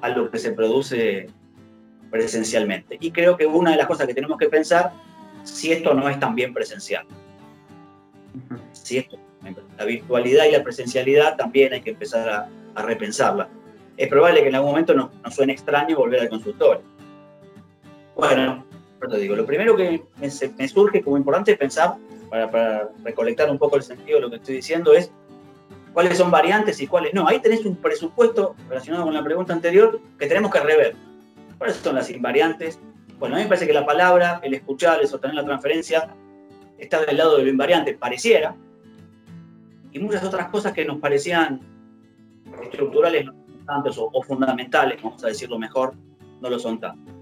a 0.00 0.08
lo 0.10 0.30
que 0.30 0.38
se 0.38 0.52
produce 0.52 1.28
presencialmente. 2.10 2.96
Y 3.00 3.10
creo 3.10 3.36
que 3.36 3.46
una 3.46 3.72
de 3.72 3.76
las 3.76 3.86
cosas 3.86 4.06
que 4.06 4.14
tenemos 4.14 4.38
que 4.38 4.48
pensar, 4.48 4.92
si 5.44 5.72
esto 5.72 5.94
no 5.94 6.08
es 6.08 6.18
también 6.18 6.52
presencial. 6.52 7.06
Si 8.72 8.98
esto 8.98 9.18
la 9.76 9.84
virtualidad 9.84 10.46
y 10.46 10.52
la 10.52 10.62
presencialidad 10.62 11.36
también 11.36 11.72
hay 11.72 11.80
que 11.80 11.90
empezar 11.90 12.28
a, 12.28 12.48
repensarla. 12.80 13.48
Es 13.96 14.06
probable 14.06 14.40
que 14.40 14.50
en 14.50 14.54
algún 14.54 14.70
momento 14.70 14.94
nos, 14.94 15.10
suene 15.34 15.52
extraño 15.52 15.96
volver 15.96 16.20
al 16.20 16.28
consultorio. 16.28 16.80
Bueno, 18.18 18.64
digo, 19.16 19.36
lo 19.36 19.46
primero 19.46 19.76
que 19.76 20.02
me, 20.16 20.28
surge 20.68 21.02
como 21.02 21.16
importante 21.16 21.56
pensar, 21.56 21.94
para, 22.28 22.90
recolectar 23.04 23.48
un 23.48 23.58
poco 23.58 23.76
el 23.76 23.84
sentido 23.84 24.16
de 24.16 24.22
lo 24.22 24.28
que 24.28 24.36
estoy 24.36 24.56
diciendo, 24.56 24.92
es 24.92 25.12
cuáles 25.92 26.18
son 26.18 26.28
variantes 26.28 26.80
y 26.80 26.88
cuáles 26.88 27.14
no. 27.14 27.28
Ahí 27.28 27.38
tenés 27.38 27.64
un 27.64 27.76
presupuesto 27.76 28.56
relacionado 28.68 29.04
con 29.04 29.14
la 29.14 29.22
pregunta 29.22 29.52
anterior 29.52 30.00
que 30.18 30.26
tenemos 30.26 30.50
que 30.50 30.58
rever. 30.58 30.96
¿Cuáles 31.58 31.76
son 31.76 31.94
las 31.94 32.10
invariantes? 32.10 32.80
Bueno, 33.20 33.36
a 33.36 33.38
mí 33.38 33.44
me 33.44 33.48
parece 33.48 33.68
que 33.68 33.72
la 33.72 33.86
palabra, 33.86 34.40
el 34.42 34.52
escuchar, 34.52 35.00
el 35.00 35.06
sostener 35.06 35.36
la 35.36 35.44
transferencia, 35.44 36.12
está 36.76 37.04
del 37.04 37.18
lado 37.18 37.36
de 37.36 37.44
lo 37.44 37.50
invariante, 37.50 37.94
pareciera, 37.94 38.56
y 39.92 39.98
muchas 40.00 40.24
otras 40.24 40.48
cosas 40.48 40.72
que 40.72 40.84
nos 40.84 40.98
parecían 40.98 41.60
estructurales 42.64 43.28
o, 43.96 44.10
o 44.12 44.22
fundamentales, 44.24 45.00
vamos 45.00 45.22
a 45.22 45.28
decirlo 45.28 45.56
mejor, 45.56 45.94
no 46.40 46.50
lo 46.50 46.58
son 46.58 46.80
tanto. 46.80 47.17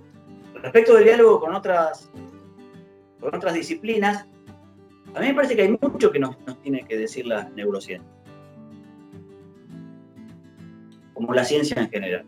Respecto 0.63 0.95
del 0.95 1.05
diálogo 1.05 1.41
con 1.41 1.55
otras, 1.55 2.11
con 3.21 3.35
otras 3.35 3.55
disciplinas, 3.55 4.27
a 5.15 5.21
mí 5.21 5.29
me 5.29 5.35
parece 5.35 5.57
que 5.57 5.63
hay 5.63 5.79
mucho 5.81 6.11
que 6.11 6.19
nos, 6.19 6.37
tiene 6.63 6.85
que 6.85 6.97
decir 6.97 7.27
la 7.27 7.49
neurociencia, 7.51 8.09
como 11.15 11.33
la 11.33 11.45
ciencia 11.45 11.81
en 11.81 11.91
general. 11.91 12.25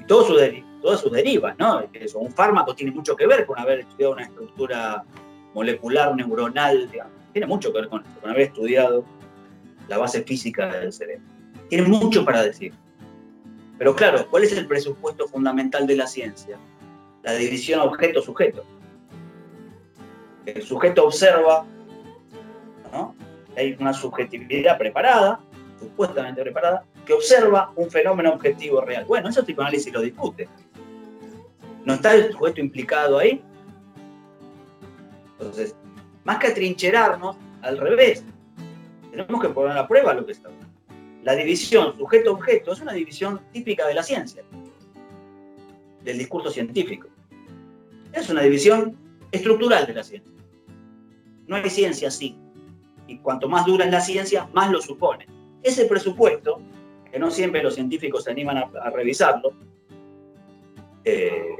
Y 0.00 0.04
todo 0.06 0.24
su 0.24 0.34
todas 0.80 1.00
sus 1.00 1.12
derivas, 1.12 1.54
¿no? 1.58 1.82
Eso, 1.92 2.18
un 2.18 2.32
fármaco 2.32 2.74
tiene 2.74 2.92
mucho 2.92 3.14
que 3.14 3.26
ver 3.26 3.44
con 3.44 3.58
haber 3.58 3.80
estudiado 3.80 4.14
una 4.14 4.24
estructura 4.24 5.04
molecular, 5.52 6.16
neuronal, 6.16 6.90
tiene 7.32 7.46
mucho 7.46 7.72
que 7.72 7.80
ver 7.80 7.88
con, 7.90 8.02
con 8.20 8.30
haber 8.30 8.42
estudiado 8.42 9.04
la 9.88 9.98
base 9.98 10.22
física 10.22 10.72
del 10.72 10.92
cerebro. 10.92 11.24
Tiene 11.68 11.86
mucho 11.86 12.24
para 12.24 12.42
decir. 12.42 12.72
Pero 13.80 13.96
claro, 13.96 14.26
¿cuál 14.28 14.44
es 14.44 14.52
el 14.52 14.66
presupuesto 14.66 15.26
fundamental 15.26 15.86
de 15.86 15.96
la 15.96 16.06
ciencia? 16.06 16.58
La 17.22 17.32
división 17.32 17.80
objeto-sujeto. 17.80 18.62
El 20.44 20.62
sujeto 20.62 21.06
observa, 21.06 21.64
¿no? 22.92 23.14
hay 23.56 23.74
una 23.80 23.94
subjetividad 23.94 24.76
preparada, 24.76 25.40
supuestamente 25.78 26.42
preparada, 26.42 26.84
que 27.06 27.14
observa 27.14 27.72
un 27.74 27.90
fenómeno 27.90 28.34
objetivo 28.34 28.82
real. 28.82 29.06
Bueno, 29.06 29.30
eso 29.30 29.40
el 29.40 29.46
psicoanálisis 29.46 29.90
lo 29.90 30.02
discute. 30.02 30.46
¿No 31.86 31.94
está 31.94 32.14
el 32.14 32.32
sujeto 32.32 32.60
implicado 32.60 33.18
ahí? 33.18 33.42
Entonces, 35.38 35.74
más 36.24 36.36
que 36.36 36.48
atrincherarnos, 36.48 37.34
al 37.62 37.78
revés, 37.78 38.26
tenemos 39.10 39.40
que 39.40 39.48
poner 39.48 39.78
a 39.78 39.88
prueba 39.88 40.12
lo 40.12 40.26
que 40.26 40.32
está. 40.32 40.50
La 41.22 41.34
división 41.34 41.96
sujeto-objeto 41.98 42.72
es 42.72 42.80
una 42.80 42.92
división 42.92 43.40
típica 43.52 43.86
de 43.86 43.94
la 43.94 44.02
ciencia, 44.02 44.42
del 46.02 46.18
discurso 46.18 46.50
científico. 46.50 47.08
Es 48.12 48.30
una 48.30 48.42
división 48.42 48.96
estructural 49.30 49.86
de 49.86 49.94
la 49.94 50.02
ciencia. 50.02 50.32
No 51.46 51.56
hay 51.56 51.68
ciencia 51.68 52.08
así. 52.08 52.38
Y 53.06 53.18
cuanto 53.18 53.48
más 53.48 53.66
dura 53.66 53.84
es 53.84 53.90
la 53.90 54.00
ciencia, 54.00 54.48
más 54.54 54.70
lo 54.70 54.80
supone. 54.80 55.26
Ese 55.62 55.84
presupuesto, 55.84 56.60
que 57.10 57.18
no 57.18 57.30
siempre 57.30 57.62
los 57.62 57.74
científicos 57.74 58.24
se 58.24 58.30
animan 58.30 58.56
a, 58.58 58.90
revisarlo, 58.90 59.52
eh, 61.04 61.56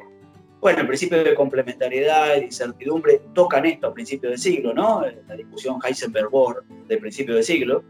bueno, 0.59 0.81
el 0.81 0.87
principio 0.87 1.23
de 1.23 1.35
complementariedad 1.35 2.37
y 2.37 2.45
incertidumbre 2.45 3.21
tocan 3.35 3.67
esto 3.67 3.89
a 3.89 3.95
principios 3.95 4.31
del 4.31 4.39
siglo, 4.39 4.73
¿no? 4.73 5.03
La 5.27 5.35
discusión 5.35 5.81
Heisenberg-Bohr 5.83 6.65
del 6.87 6.99
principio 6.99 7.35
del 7.35 7.45
siglo 7.45 7.83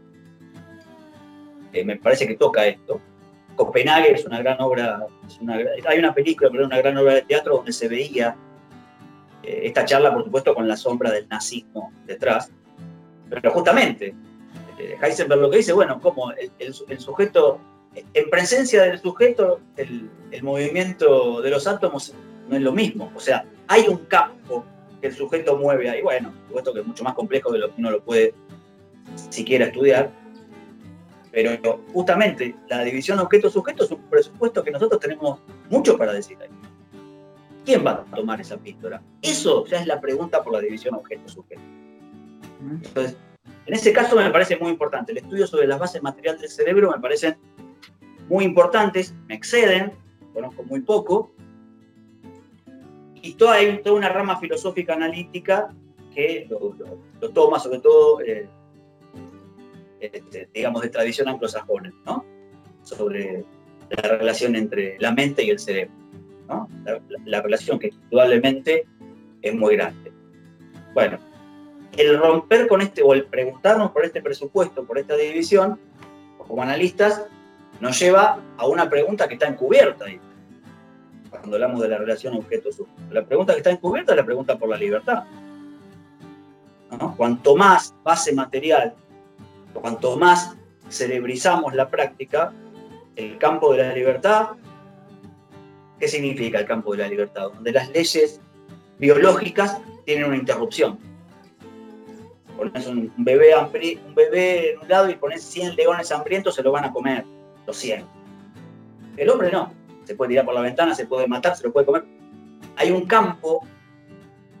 me 1.85 1.95
parece 1.97 2.27
que 2.27 2.35
toca 2.35 2.65
esto. 2.65 3.01
Copenhague 3.55 4.13
es 4.13 4.25
una 4.25 4.39
gran 4.39 4.59
obra, 4.61 5.05
hay 5.87 5.99
una 5.99 6.13
película, 6.13 6.49
pero 6.51 6.65
una 6.65 6.77
gran 6.77 6.97
obra 6.97 7.15
de 7.15 7.21
teatro 7.23 7.57
donde 7.57 7.73
se 7.73 7.87
veía 7.87 8.35
eh, 9.43 9.61
esta 9.63 9.85
charla, 9.85 10.13
por 10.13 10.23
supuesto, 10.23 10.53
con 10.53 10.67
la 10.67 10.75
sombra 10.75 11.11
del 11.11 11.27
nazismo 11.27 11.91
detrás. 12.05 12.51
Pero 13.29 13.51
justamente, 13.51 14.13
eh, 14.79 14.97
Heisenberg 15.01 15.41
lo 15.41 15.49
que 15.49 15.57
dice, 15.57 15.73
bueno, 15.73 15.99
como 15.99 16.31
el, 16.31 16.73
sujeto, 16.99 17.59
en 17.95 18.29
presencia 18.29 18.83
del 18.83 18.99
sujeto, 18.99 19.59
el, 19.77 20.09
el 20.31 20.43
movimiento 20.43 21.41
de 21.41 21.49
los 21.49 21.67
átomos 21.67 22.13
no 22.49 22.55
es 22.55 22.61
lo 22.61 22.71
mismo. 22.71 23.11
O 23.15 23.19
sea, 23.19 23.45
hay 23.67 23.87
un 23.87 23.97
campo 24.05 24.65
que 24.99 25.07
el 25.07 25.13
sujeto 25.15 25.57
mueve 25.57 25.89
ahí. 25.89 26.01
Bueno, 26.01 26.31
por 26.31 26.47
supuesto 26.47 26.73
que 26.73 26.79
es 26.81 26.87
mucho 26.87 27.03
más 27.03 27.13
complejo 27.13 27.51
de 27.51 27.59
lo 27.59 27.67
que 27.69 27.75
uno 27.79 27.91
lo 27.91 28.01
puede 28.01 28.33
siquiera 29.29 29.65
estudiar, 29.65 30.11
pero 31.31 31.79
justamente 31.93 32.55
la 32.67 32.83
división 32.83 33.19
objeto-sujeto 33.19 33.85
es 33.85 33.91
un 33.91 34.01
presupuesto 34.09 34.63
que 34.63 34.71
nosotros 34.71 34.99
tenemos 34.99 35.39
mucho 35.69 35.97
para 35.97 36.13
decir 36.13 36.37
ahí. 36.41 36.49
¿Quién 37.65 37.85
va 37.85 38.05
a 38.11 38.15
tomar 38.15 38.41
esa 38.41 38.57
píldora? 38.57 39.01
Eso 39.21 39.65
ya 39.65 39.79
es 39.79 39.87
la 39.87 40.01
pregunta 40.01 40.43
por 40.43 40.53
la 40.53 40.59
división 40.59 40.95
objeto-sujeto. 40.95 41.61
Entonces, 42.83 43.15
en 43.65 43.73
ese 43.73 43.93
caso 43.93 44.15
me 44.15 44.29
parece 44.29 44.57
muy 44.57 44.71
importante. 44.71 45.11
El 45.11 45.19
estudio 45.19 45.47
sobre 45.47 45.67
las 45.67 45.79
bases 45.79 46.01
materiales 46.01 46.41
del 46.41 46.49
cerebro 46.49 46.91
me 46.91 46.99
parecen 46.99 47.37
muy 48.27 48.43
importantes, 48.45 49.13
me 49.27 49.35
exceden, 49.35 49.93
conozco 50.33 50.63
muy 50.63 50.81
poco. 50.81 51.31
Y 53.21 53.33
toda, 53.33 53.55
hay 53.55 53.81
toda 53.83 53.95
una 53.95 54.09
rama 54.09 54.39
filosófica 54.39 54.93
analítica 54.93 55.73
que 56.13 56.47
lo, 56.49 56.75
toma 57.29 57.59
sobre 57.59 57.79
todo 57.79 58.19
eh, 58.21 58.49
este, 60.01 60.49
digamos, 60.53 60.81
de 60.81 60.89
tradición 60.89 61.27
anglosajona, 61.27 61.93
¿no? 62.05 62.25
Sobre 62.83 63.45
la 63.89 64.01
relación 64.17 64.55
entre 64.55 64.97
la 64.99 65.11
mente 65.11 65.43
y 65.43 65.49
el 65.49 65.59
cerebro, 65.59 65.93
¿no? 66.47 66.67
La, 67.25 67.41
relación 67.41 67.77
que 67.77 67.89
indudablemente 67.89 68.87
es 69.41 69.53
muy 69.53 69.75
grande. 69.75 70.11
Bueno, 70.93 71.19
el 71.97 72.17
romper 72.17 72.67
con 72.67 72.81
este, 72.81 73.03
o 73.03 73.13
el 73.13 73.25
preguntarnos 73.25 73.91
por 73.91 74.05
este 74.05 74.21
presupuesto, 74.21 74.85
por 74.85 74.97
esta 74.97 75.15
división, 75.15 75.79
como 76.37 76.63
analistas, 76.63 77.23
nos 77.79 77.99
lleva 77.99 78.39
a 78.57 78.67
una 78.67 78.89
pregunta 78.89 79.27
que 79.27 79.35
está 79.35 79.47
encubierta 79.47 80.05
ahí, 80.05 80.19
cuando 81.29 81.55
hablamos 81.55 81.81
de 81.81 81.89
la 81.89 81.97
relación 81.97 82.35
objeto-sujeto. 82.35 83.01
La 83.11 83.25
pregunta 83.25 83.53
que 83.53 83.59
está 83.59 83.71
encubierta 83.71 84.13
es 84.13 84.17
la 84.17 84.25
pregunta 84.25 84.57
por 84.57 84.69
la 84.69 84.77
libertad. 84.77 85.23
Cuanto 87.15 87.55
más 87.55 87.95
base 88.03 88.33
material 88.33 88.93
Cuanto 89.73 90.17
más 90.17 90.55
cerebrizamos 90.89 91.73
la 91.73 91.89
práctica, 91.89 92.53
el 93.15 93.37
campo 93.37 93.73
de 93.73 93.83
la 93.83 93.93
libertad, 93.93 94.49
¿qué 95.99 96.07
significa 96.07 96.59
el 96.59 96.65
campo 96.65 96.91
de 96.91 96.99
la 96.99 97.07
libertad? 97.07 97.51
Donde 97.53 97.71
las 97.71 97.89
leyes 97.89 98.39
biológicas 98.99 99.79
tienen 100.05 100.25
una 100.25 100.37
interrupción. 100.37 100.99
Pones 102.57 102.85
un 102.87 103.11
bebé, 103.17 103.55
un 103.55 104.15
bebé 104.15 104.73
en 104.73 104.79
un 104.79 104.87
lado 104.87 105.09
y 105.09 105.15
pones 105.15 105.43
100 105.43 105.75
leones 105.75 106.11
hambrientos, 106.11 106.55
se 106.55 106.63
lo 106.63 106.71
van 106.71 106.85
a 106.85 106.91
comer, 106.91 107.25
los 107.65 107.77
100. 107.77 108.05
El 109.17 109.29
hombre 109.29 109.51
no, 109.51 109.73
se 110.03 110.15
puede 110.15 110.29
tirar 110.29 110.45
por 110.45 110.53
la 110.53 110.61
ventana, 110.61 110.93
se 110.93 111.07
puede 111.07 111.27
matar, 111.27 111.55
se 111.55 111.63
lo 111.63 111.73
puede 111.73 111.85
comer. 111.85 112.03
Hay 112.75 112.91
un 112.91 113.05
campo 113.05 113.65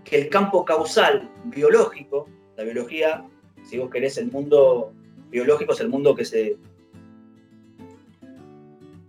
que 0.03 0.21
el 0.21 0.29
campo 0.29 0.65
causal 0.65 1.29
biológico, 1.45 2.27
la 2.57 2.63
biología, 2.63 3.23
si 3.63 3.77
vos 3.77 3.89
querés 3.89 4.17
el 4.17 4.31
mundo 4.31 4.93
biológico 5.31 5.73
es 5.73 5.79
el 5.79 5.89
mundo 5.89 6.13
que 6.13 6.25
se, 6.25 6.57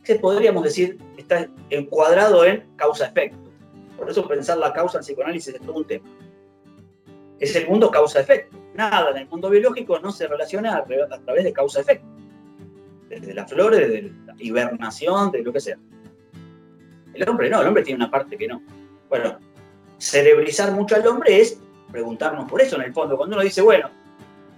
que 0.04 0.14
podríamos 0.16 0.64
decir, 0.64 0.98
está 1.16 1.48
encuadrado 1.70 2.44
en 2.44 2.64
causa-efecto. 2.76 3.38
Por 3.96 4.08
eso 4.08 4.26
pensar 4.26 4.58
la 4.58 4.72
causa 4.72 4.98
en 4.98 5.04
psicoanálisis 5.04 5.54
es 5.54 5.61
todo 5.61 5.74
un 5.74 5.87
tema. 5.87 6.08
Es 7.38 7.54
el 7.56 7.68
mundo 7.68 7.90
causa-efecto. 7.90 8.56
Nada 8.74 9.11
en 9.11 9.18
el 9.18 9.28
mundo 9.28 9.50
biológico 9.50 9.98
no 9.98 10.11
se 10.12 10.26
relaciona 10.26 10.76
a, 10.76 10.85
través 10.85 11.44
de 11.44 11.52
causa-efecto. 11.52 12.06
Desde 13.08 13.35
las 13.35 13.50
flores, 13.50 13.80
desde 13.80 14.12
la 14.26 14.35
hibernación, 14.38 15.30
de 15.30 15.42
lo 15.42 15.52
que 15.52 15.61
sea. 15.61 15.76
El 17.12 17.28
hombre 17.28 17.50
no, 17.50 17.61
el 17.61 17.68
hombre 17.68 17.82
tiene 17.82 18.02
una 18.02 18.11
parte 18.11 18.38
que 18.38 18.48
no. 18.48 18.62
Bueno, 19.08 19.38
cerebrizar 19.98 20.72
mucho 20.72 20.96
al 20.96 21.06
hombre 21.06 21.40
es 21.40 21.61
preguntarnos 21.90 22.50
por 22.50 22.62
eso 22.62 22.76
en 22.76 22.82
el 22.82 22.94
fondo. 22.94 23.16
Cuando 23.16 23.37
uno 23.37 23.44
dice, 23.44 23.61
bueno, 23.61 23.90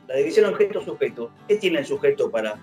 la 0.07 0.17
división 0.17 0.47
objeto-sujeto, 0.47 1.31
¿qué 1.49 1.57
tiene 1.57 1.79
el 1.81 1.87
sujeto 1.87 2.31
para...? 2.31 2.57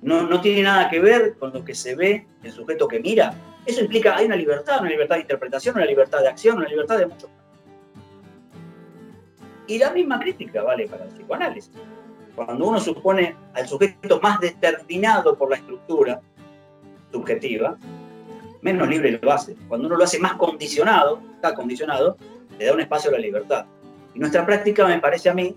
No, 0.00 0.22
no 0.22 0.40
tiene 0.40 0.62
nada 0.62 0.90
que 0.90 0.98
ver 0.98 1.36
con 1.38 1.52
lo 1.52 1.64
que 1.64 1.74
se 1.74 1.94
ve, 1.94 2.26
el 2.42 2.50
sujeto 2.50 2.88
que 2.88 2.98
mira. 2.98 3.34
Eso 3.64 3.82
implica, 3.82 4.16
hay 4.16 4.26
una 4.26 4.34
libertad, 4.34 4.80
una 4.80 4.90
libertad 4.90 5.16
de 5.16 5.20
interpretación, 5.22 5.76
una 5.76 5.84
libertad 5.84 6.20
de 6.20 6.28
acción, 6.28 6.56
una 6.56 6.68
libertad 6.68 6.98
de 6.98 7.06
mucho 7.06 7.30
Y 9.68 9.78
la 9.78 9.92
misma 9.92 10.18
crítica 10.18 10.62
vale 10.64 10.88
para 10.88 11.04
el 11.04 11.10
psicoanálisis. 11.10 11.72
Cuando 12.34 12.66
uno 12.66 12.80
supone 12.80 13.36
al 13.54 13.68
sujeto 13.68 14.20
más 14.20 14.40
determinado 14.40 15.36
por 15.36 15.50
la 15.50 15.56
estructura 15.56 16.20
subjetiva, 17.12 17.76
menos 18.62 18.88
libre 18.88 19.20
lo 19.22 19.32
hace. 19.32 19.54
Cuando 19.68 19.86
uno 19.86 19.96
lo 19.96 20.04
hace 20.04 20.18
más 20.18 20.34
condicionado, 20.34 21.20
está 21.34 21.54
condicionado, 21.54 22.16
le 22.58 22.64
da 22.64 22.72
un 22.72 22.80
espacio 22.80 23.10
a 23.10 23.12
la 23.12 23.18
libertad. 23.18 23.66
Y 24.14 24.18
nuestra 24.18 24.44
práctica, 24.44 24.86
me 24.86 24.98
parece 24.98 25.28
a 25.28 25.34
mí, 25.34 25.54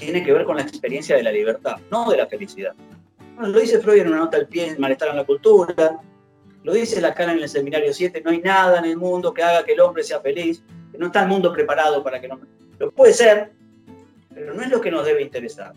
tiene 0.00 0.24
que 0.24 0.32
ver 0.32 0.44
con 0.44 0.56
la 0.56 0.62
experiencia 0.62 1.16
de 1.16 1.22
la 1.22 1.30
libertad, 1.30 1.76
no 1.90 2.10
de 2.10 2.16
la 2.16 2.26
felicidad. 2.26 2.74
Bueno, 3.36 3.50
lo 3.50 3.60
dice 3.60 3.78
Freud 3.80 4.00
en 4.00 4.08
una 4.08 4.16
nota 4.16 4.38
al 4.38 4.48
pie, 4.48 4.74
Malestar 4.78 5.10
en 5.10 5.16
la 5.16 5.24
Cultura, 5.24 6.00
Lo 6.62 6.74
dice 6.74 7.00
la 7.00 7.14
cara 7.14 7.32
en 7.32 7.38
el 7.38 7.48
seminario 7.48 7.92
7, 7.92 8.22
no 8.24 8.30
hay 8.30 8.40
nada 8.40 8.78
en 8.78 8.86
el 8.86 8.96
mundo 8.96 9.32
que 9.32 9.42
haga 9.42 9.64
que 9.64 9.72
el 9.72 9.80
hombre 9.80 10.02
sea 10.02 10.20
feliz, 10.20 10.62
no 10.98 11.06
está 11.06 11.22
el 11.22 11.28
mundo 11.28 11.52
preparado 11.52 12.02
para 12.02 12.20
que 12.20 12.26
el 12.26 12.32
hombre... 12.32 12.48
Lo 12.78 12.90
puede 12.90 13.12
ser, 13.12 13.52
pero 14.34 14.52
no 14.54 14.62
es 14.62 14.70
lo 14.70 14.80
que 14.80 14.90
nos 14.90 15.04
debe 15.04 15.22
interesar, 15.22 15.72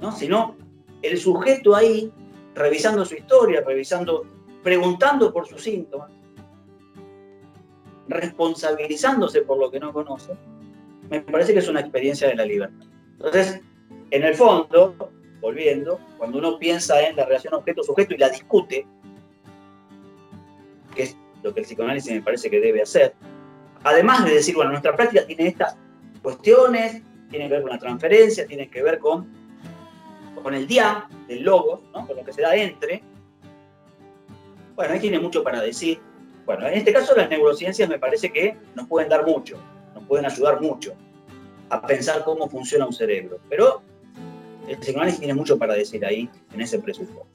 ¿no? 0.00 0.10
Sino 0.12 0.56
el 1.02 1.18
sujeto 1.18 1.74
ahí, 1.74 2.12
revisando 2.54 3.04
su 3.04 3.14
historia, 3.14 3.62
revisando, 3.64 4.24
preguntando 4.62 5.32
por 5.32 5.46
sus 5.46 5.62
síntomas, 5.62 6.10
responsabilizándose 8.08 9.42
por 9.42 9.58
lo 9.58 9.70
que 9.70 9.80
no 9.80 9.92
conoce, 9.92 10.32
me 11.10 11.20
parece 11.20 11.52
que 11.52 11.60
es 11.60 11.68
una 11.68 11.80
experiencia 11.80 12.28
de 12.28 12.34
la 12.34 12.44
libertad. 12.44 12.86
Entonces, 13.16 13.60
en 14.10 14.22
el 14.22 14.34
fondo, 14.34 15.10
volviendo, 15.40 15.98
cuando 16.18 16.38
uno 16.38 16.58
piensa 16.58 17.00
en 17.06 17.16
la 17.16 17.24
relación 17.24 17.54
objeto-sujeto 17.54 18.14
y 18.14 18.18
la 18.18 18.28
discute, 18.28 18.86
que 20.94 21.02
es 21.02 21.16
lo 21.42 21.52
que 21.54 21.60
el 21.60 21.66
psicoanálisis 21.66 22.12
me 22.12 22.22
parece 22.22 22.50
que 22.50 22.60
debe 22.60 22.82
hacer, 22.82 23.14
además 23.82 24.24
de 24.24 24.34
decir, 24.34 24.54
bueno, 24.54 24.70
nuestra 24.70 24.94
práctica 24.94 25.26
tiene 25.26 25.48
estas 25.48 25.76
cuestiones, 26.22 27.02
tiene 27.30 27.48
que 27.48 27.54
ver 27.54 27.62
con 27.62 27.70
la 27.70 27.78
transferencia, 27.78 28.46
tiene 28.46 28.68
que 28.68 28.82
ver 28.82 28.98
con, 28.98 29.26
con 30.42 30.54
el 30.54 30.66
dia 30.66 31.08
del 31.26 31.42
logo, 31.42 31.82
¿no? 31.94 32.06
con 32.06 32.16
lo 32.16 32.24
que 32.24 32.32
se 32.32 32.42
da 32.42 32.54
entre. 32.54 33.02
Bueno, 34.74 34.92
ahí 34.92 35.00
tiene 35.00 35.18
mucho 35.18 35.42
para 35.42 35.60
decir. 35.60 35.98
Bueno, 36.44 36.66
en 36.68 36.74
este 36.74 36.92
caso 36.92 37.16
las 37.16 37.28
neurociencias 37.28 37.88
me 37.88 37.98
parece 37.98 38.30
que 38.30 38.56
nos 38.74 38.86
pueden 38.86 39.08
dar 39.08 39.26
mucho, 39.26 39.56
nos 39.94 40.04
pueden 40.04 40.26
ayudar 40.26 40.60
mucho 40.60 40.94
a 41.70 41.82
pensar 41.86 42.24
cómo 42.24 42.48
funciona 42.48 42.86
un 42.86 42.92
cerebro. 42.92 43.38
Pero 43.48 43.82
el 44.68 44.78
psicoanálisis 44.78 45.20
tiene 45.20 45.34
mucho 45.34 45.58
para 45.58 45.74
decir 45.74 46.04
ahí, 46.04 46.28
en 46.52 46.60
ese 46.60 46.78
presupuesto. 46.78 47.26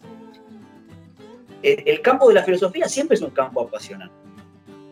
El, 1.62 2.02
campo 2.02 2.28
de 2.28 2.34
la 2.34 2.44
filosofía 2.44 2.88
siempre 2.88 3.15
es 3.15 3.22
un 3.22 3.30
campo 3.30 3.62
apasionante 3.62 4.15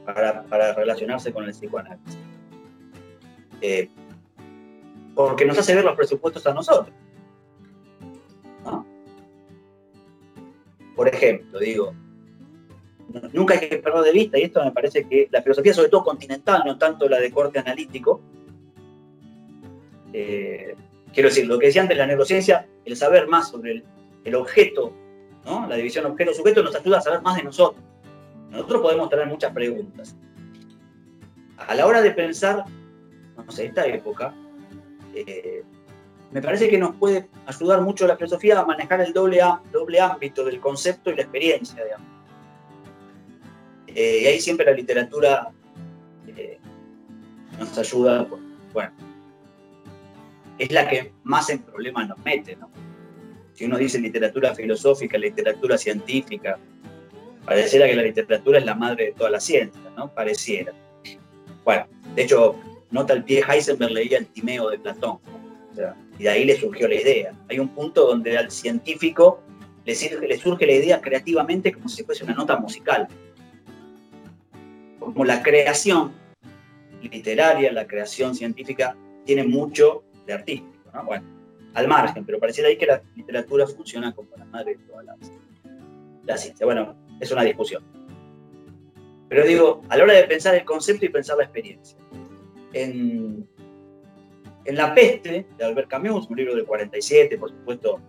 para, 0.06 0.73
relacionarse 0.73 1.34
con 1.34 1.45
el 1.45 1.52
psicoanálisis. 1.52 2.17
Eh, 3.62 3.89
porque 5.15 5.45
nos 5.45 5.58
hace 5.58 5.75
ver 5.75 5.84
los 5.84 5.95
presupuestos 5.95 6.45
a 6.47 6.54
nosotros. 6.54 6.95
Por 10.95 11.08
ejemplo, 11.08 11.60
digo, 11.60 11.93
nunca 13.34 13.54
hay 13.54 13.69
que 13.69 13.78
perder 13.78 14.04
de 14.04 14.12
vista, 14.12 14.38
y 14.38 14.43
esto 14.43 14.63
me 14.63 14.71
parece 14.71 15.08
que 15.08 15.28
la 15.32 15.41
filosofía, 15.41 15.73
sobre 15.73 15.89
todo 15.89 16.04
continental, 16.04 16.63
no 16.65 16.78
tanto 16.78 17.08
la 17.08 17.19
de 17.19 17.32
corte 17.32 17.60
analítico, 17.60 18.21
eh, 20.13 20.76
quiero 21.13 21.30
decir, 21.30 21.48
lo 21.48 21.60
que 21.60 21.67
decía 21.67 21.82
antes, 21.82 21.98
la 21.98 22.08
neurociencia, 22.08 22.67
el 22.86 22.95
saber 22.95 23.28
más 23.28 23.50
sobre 23.50 23.84
el, 24.24 24.36
objeto, 24.36 24.93
¿no? 25.45 25.67
la 25.67 25.76
división 25.76 26.06
objeto-sujeto, 26.06 26.63
nos 26.63 26.76
ayuda 26.76 27.00
a 27.00 27.02
saber 27.02 27.22
más 27.22 27.38
de 27.38 27.43
nosotros. 27.43 27.84
Nosotros 28.50 28.82
podemos 28.82 29.10
tener 29.10 29.28
muchas 29.28 29.54
preguntas. 29.54 30.15
A 31.58 31.76
la 31.76 31.86
hora 31.86 32.02
de 32.02 32.12
pensar, 32.12 32.65
no 33.38 33.52
sé, 33.52 33.65
esta 33.65 33.86
época, 33.86 34.34
eh, 35.13 35.63
me 36.32 36.41
parece 36.41 36.69
que 36.69 36.78
nos 36.78 36.95
puede 36.95 37.28
ayudar 37.45 37.82
mucho 37.82 38.08
la 38.08 38.15
filosofía 38.15 38.60
a 38.60 38.65
manejar 38.65 39.02
el 39.02 39.13
doble, 39.13 39.41
doble 39.72 40.00
ámbito 40.00 40.43
del 40.45 40.60
concepto 40.60 41.10
y 41.12 41.15
la 41.15 41.24
experiencia, 41.24 41.84
digamos. 41.84 42.08
Eh, 43.88 44.19
y 44.24 44.26
ahí 44.28 44.39
siempre 44.39 44.65
la 44.65 44.74
literatura 44.74 45.52
nos 47.60 47.78
ayuda, 47.78 48.26
bueno, 48.74 48.91
es 50.60 50.72
la 50.72 50.88
que 50.88 51.13
más 51.24 51.50
en 51.50 51.60
problemas 51.60 52.10
nos 52.10 52.19
mete, 52.19 52.56
¿no? 52.56 52.69
Si 53.54 53.65
uno 53.65 53.78
dice 53.78 54.00
literatura 54.00 54.54
filosófica, 54.54 55.17
literatura 55.17 55.78
científica, 55.78 56.60
pareciera 57.45 57.88
que 57.88 57.95
la 57.95 58.04
literatura 58.04 58.60
es 58.60 58.65
la 58.65 58.76
madre 58.76 59.06
de 59.06 59.12
toda 59.13 59.30
la 59.30 59.39
ciencia, 59.39 59.82
¿no? 59.98 60.13
Pareciera. 60.13 60.74
Bueno, 61.63 61.88
de 62.15 62.24
hecho, 62.24 62.56
nota 62.91 63.13
el 63.13 63.24
pie 63.24 63.43
Heisenberg 63.48 63.91
leía 63.91 64.17
el 64.17 64.28
Timeo 64.28 64.69
de 64.69 64.80
Platón, 64.80 65.19
y 66.17 66.24
de 66.24 66.30
ahí 66.30 66.45
le 66.45 66.58
surgió 66.58 66.88
la 66.88 66.95
idea. 66.95 67.34
Hay 67.50 67.60
un 67.60 67.69
punto 67.69 68.06
donde 68.06 68.38
al 68.38 68.52
científico 68.52 69.41
le 69.86 69.95
surge 70.38 70.65
la 70.65 70.74
idea 70.74 71.02
creativamente 71.02 71.72
como 71.72 71.88
si 71.89 72.04
fuese 72.04 72.24
una 72.24 72.34
nota 72.34 72.58
musical. 72.58 73.08
Como 75.00 75.26
la 75.26 75.41
creación 75.41 76.12
literaria, 77.02 77.72
la 77.72 77.88
creación 77.88 78.36
científica, 78.36 78.95
tiene 79.26 79.43
mucho 79.43 80.04
artístico, 80.34 80.92
¿no? 80.94 81.06
Bueno, 81.06 81.26
al 81.74 81.88
margen, 81.88 82.26
pero 82.26 82.39
pareciera 82.39 82.70
ahí 82.70 82.78
que 82.78 82.86
la 82.86 83.02
literatura 83.15 83.68
funciona 83.68 84.13
como 84.13 84.30
la 84.38 84.46
madre 84.46 84.76
de 84.76 84.84
toda 84.84 85.04
la 85.04 86.38
ciencia. 86.38 86.65
Bueno, 86.65 86.96
es 87.20 87.32
una 87.32 87.44
discusión. 87.44 87.84
Pero 89.28 89.46
digo, 89.46 89.82
a 89.89 89.98
la 89.98 90.04
hora 90.04 90.13
de 90.13 90.24
pensar 90.24 90.56
el 90.56 90.65
concepto 90.65 91.06
y 91.06 91.10
pensar 91.10 91.38
la 91.38 91.44
experiencia, 91.44 91.98
en, 92.74 93.48
La 94.65 94.94
peste 94.94 95.48
de 95.58 95.65
Albert 95.65 95.88
Camus, 95.88 96.30
un 96.30 96.38
libro 96.38 96.56
del 96.56 96.65
47, 96.65 97.38
por 97.38 97.50
supuesto, 97.50 98.00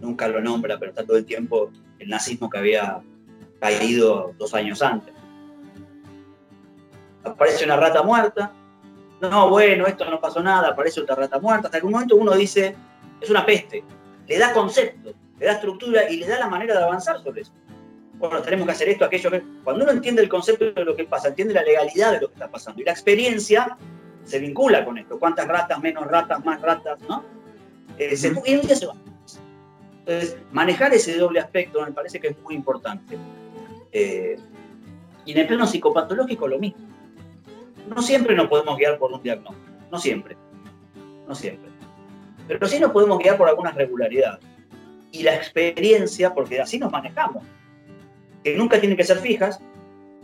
nunca 0.00 0.28
lo 0.28 0.40
nombra, 0.40 0.78
pero 0.78 0.90
está 0.90 1.04
todo 1.04 1.16
el 1.16 1.24
tiempo 1.24 1.70
el 1.98 2.08
nazismo 2.08 2.50
que 2.50 2.58
había 2.58 3.00
caído 3.60 4.34
dos 4.38 4.54
años 4.54 4.82
antes. 4.82 5.14
Aparece 7.22 7.64
una 7.64 7.76
rata 7.76 8.02
muerta, 8.02 8.52
no, 9.30 9.50
bueno, 9.50 9.86
esto 9.86 10.04
no 10.10 10.20
pasó 10.20 10.42
nada, 10.42 10.68
aparece 10.68 11.00
otra 11.00 11.14
rata 11.16 11.38
muerta, 11.38 11.68
hasta 11.68 11.80
que 11.80 11.86
un 11.86 11.92
momento 11.92 12.16
uno 12.16 12.32
dice, 12.32 12.74
es 13.20 13.30
una 13.30 13.44
peste, 13.44 13.84
le 14.26 14.38
da 14.38 14.52
concepto, 14.52 15.12
le 15.38 15.46
da 15.46 15.52
estructura 15.52 16.10
y 16.10 16.16
le 16.16 16.26
da 16.26 16.38
la 16.38 16.48
manera 16.48 16.76
de 16.76 16.84
avanzar 16.84 17.22
sobre 17.22 17.42
eso 17.42 17.52
bueno, 18.18 18.42
tenemos 18.42 18.66
que 18.66 18.72
hacer 18.72 18.88
esto, 18.88 19.04
aquello. 19.04 19.30
Cuando 19.62 19.84
uno 19.84 19.92
entiende 19.92 20.22
el 20.22 20.28
concepto 20.28 20.72
de 20.72 20.84
lo 20.84 20.96
que 20.96 21.04
pasa, 21.04 21.28
entiende 21.28 21.54
la 21.54 21.62
legalidad 21.62 22.12
de 22.12 22.20
lo 22.20 22.28
que 22.28 22.34
está 22.34 22.48
pasando 22.48 22.80
y 22.80 22.84
la 22.84 22.92
experiencia 22.92 23.76
se 24.24 24.38
vincula 24.38 24.84
con 24.84 24.98
esto. 24.98 25.18
¿Cuántas 25.18 25.46
ratas, 25.46 25.80
menos 25.80 26.06
ratas, 26.06 26.44
más 26.44 26.60
ratas, 26.60 26.98
no? 27.08 27.24
Eh, 27.98 28.16
se, 28.16 28.28
y 28.28 28.54
un 28.54 28.62
día 28.62 28.76
se 28.76 28.86
va. 28.86 28.94
Entonces, 30.00 30.36
manejar 30.52 30.92
ese 30.94 31.16
doble 31.16 31.40
aspecto 31.40 31.84
me 31.84 31.92
parece 31.92 32.20
que 32.20 32.28
es 32.28 32.38
muy 32.40 32.54
importante. 32.54 33.18
Eh, 33.92 34.36
y 35.24 35.32
en 35.32 35.38
el 35.38 35.46
plano 35.46 35.66
psicopatológico 35.66 36.46
lo 36.48 36.58
mismo. 36.58 36.93
No 37.88 38.00
siempre 38.02 38.34
nos 38.34 38.48
podemos 38.48 38.76
guiar 38.78 38.98
por 38.98 39.12
un 39.12 39.22
diagnóstico, 39.22 39.70
no 39.90 39.98
siempre, 39.98 40.36
no 41.28 41.34
siempre. 41.34 41.70
Pero 42.48 42.66
sí 42.66 42.78
nos 42.78 42.92
podemos 42.92 43.18
guiar 43.18 43.36
por 43.36 43.48
algunas 43.48 43.74
regularidades. 43.74 44.44
Y 45.12 45.22
la 45.22 45.34
experiencia, 45.34 46.34
porque 46.34 46.60
así 46.60 46.78
nos 46.78 46.90
manejamos 46.90 47.44
que 48.42 48.56
nunca 48.56 48.78
tienen 48.78 48.96
que 48.96 49.04
ser 49.04 49.18
fijas, 49.18 49.60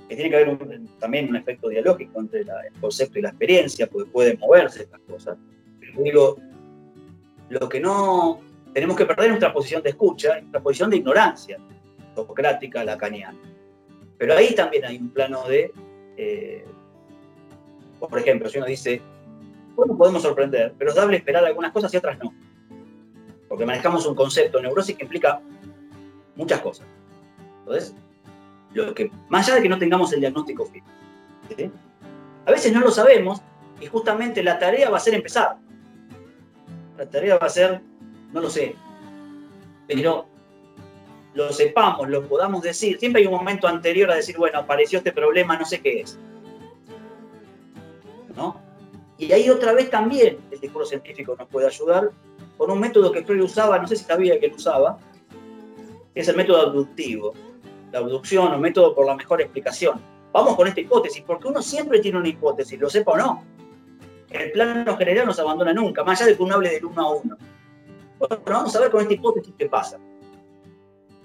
que 0.09 0.15
tiene 0.15 0.31
que 0.31 0.37
haber 0.37 0.81
también 0.99 1.29
un 1.29 1.37
efecto 1.37 1.69
dialógico 1.69 2.21
entre 2.21 2.41
el 2.41 2.49
concepto 2.81 3.19
y 3.19 3.23
la 3.23 3.31
experiencia, 3.31 3.87
porque 3.87 4.11
pueden 4.11 4.39
moverse 4.39 4.83
estas 4.83 5.01
cosas. 5.03 5.39
Pero 5.81 6.03
digo, 6.03 6.37
lo 7.49 7.69
que 7.69 7.81
no 7.81 8.41
tenemos 8.75 8.97
que 8.97 9.07
perder 9.07 9.27
es 9.27 9.31
nuestra 9.31 9.53
posición 9.53 9.83
de 9.83 9.91
escucha, 9.91 10.41
nuestra 10.41 10.61
posición 10.61 10.91
de 10.91 10.97
ignorancia, 10.99 11.59
socrática, 12.15 12.85
lacaniana. 12.85 13.39
Pero 14.19 14.37
ahí 14.37 14.55
también 14.55 14.85
hay 14.85 14.99
un 14.99 15.11
plano 15.11 15.49
de, 15.49 15.73
eh, 16.17 16.65
por 18.09 18.19
ejemplo, 18.19 18.49
si 18.49 18.59
uno 18.59 18.67
dice, 18.67 19.03
bueno, 19.75 19.97
podemos 19.97 20.23
sorprender, 20.23 20.75
pero 20.79 20.91
es 20.91 20.97
dable 20.97 21.17
esperar 21.17 21.45
algunas 21.45 21.73
cosas 21.73 21.93
y 21.93 21.97
otras 21.97 22.19
no. 22.19 22.33
Porque 23.49 23.67
manejamos 23.67 24.07
un 24.07 24.15
concepto 24.15 24.61
neurosis 24.61 24.97
que 24.97 25.05
implica 25.05 25.41
muchas 26.37 26.61
cosas. 26.61 26.87
Entonces, 27.61 27.95
más 29.29 29.47
allá 29.47 29.57
de 29.57 29.63
que 29.63 29.69
no 29.69 29.79
tengamos 29.79 30.13
el 30.13 30.21
diagnóstico 30.21 30.67
fijo. 30.67 30.87
A 32.47 32.51
veces 32.51 32.73
no 32.73 32.81
lo 32.81 32.91
sabemos 32.91 33.43
y 33.81 33.87
justamente 33.87 34.43
la 34.43 34.59
tarea 34.59 34.91
va 34.91 34.99
a 34.99 35.01
ser 35.01 35.15
empezar. 35.15 35.57
La 36.97 37.09
tarea 37.09 37.39
va 37.39 37.47
a 37.47 37.51
ser, 37.51 37.81
no 38.33 38.41
lo 38.41 38.51
sé, 38.51 38.77
pero 39.87 40.27
lo 41.35 41.53
sepamos, 41.53 42.09
lo 42.09 42.27
podamos 42.29 42.63
decir. 42.63 42.99
Siempre 42.99 43.23
hay 43.23 43.27
un 43.27 43.35
momento 43.35 43.67
anterior 43.67 44.11
a 44.11 44.17
decir, 44.17 44.37
bueno, 44.37 44.59
apareció 44.59 44.99
este 44.99 45.13
problema, 45.13 45.57
no 45.57 45.65
sé 45.65 45.81
qué 45.81 46.01
es. 46.01 46.19
¿No? 48.37 48.61
Y 49.19 49.33
ahí 49.33 49.51
otra 49.51 49.73
vez 49.73 49.91
también 49.91 50.39
el 50.51 50.61
discurso 50.61 50.91
científico 50.91 51.37
nos 51.39 51.49
puede 51.49 51.67
ayudar 51.67 52.11
con 52.57 52.71
un 52.71 52.81
método 52.81 53.13
que 53.13 53.23
Freud 53.23 53.43
usaba, 53.43 53.79
no 53.79 53.87
sé 53.87 53.97
si 53.97 54.05
sabía 54.05 54.39
que 54.41 54.49
lo 54.49 54.57
usaba, 54.57 54.99
es 56.15 56.29
el 56.29 56.37
método 56.37 56.63
abductivo 56.69 57.35
la 57.93 57.99
abducción 57.99 58.53
o 58.53 58.59
método 58.59 58.95
por 58.95 59.07
la 59.07 59.15
mejor 59.15 59.41
explicación. 59.41 60.01
Vamos 60.33 60.57
con 60.57 60.69
esta 60.69 60.81
hipótesis, 60.81 61.23
porque 61.27 61.49
uno 61.49 61.61
siempre 61.61 61.99
tiene 61.99 62.19
una 62.19 62.29
hipótesis, 62.29 62.79
lo 62.79 62.89
sepa 62.89 63.13
o 63.13 63.17
no. 63.17 63.45
El 64.31 64.53
plano 64.53 64.97
general 64.97 65.27
no 65.27 65.33
se 65.33 65.41
abandona 65.41 65.73
nunca, 65.73 66.05
más 66.05 66.21
allá 66.21 66.31
de 66.31 66.37
que 66.37 66.43
uno 66.43 66.55
hable 66.55 66.71
del 66.71 66.85
uno 66.85 67.03
a 67.03 67.15
uno. 67.17 67.37
Bueno, 68.19 68.43
vamos 68.47 68.77
a 68.77 68.81
ver 68.81 68.91
con 68.91 69.01
esta 69.01 69.15
hipótesis 69.15 69.55
qué 69.59 69.67
pasa. 69.67 69.99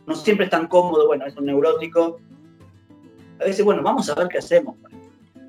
No 0.07 0.15
siempre 0.15 0.45
es 0.45 0.51
tan 0.51 0.67
cómodo, 0.67 1.07
bueno, 1.07 1.25
es 1.25 1.35
un 1.35 1.45
neurótico. 1.45 2.19
A 3.39 3.43
veces, 3.43 3.63
bueno, 3.63 3.83
vamos 3.83 4.09
a 4.09 4.15
ver 4.15 4.27
qué 4.27 4.39
hacemos. 4.39 4.75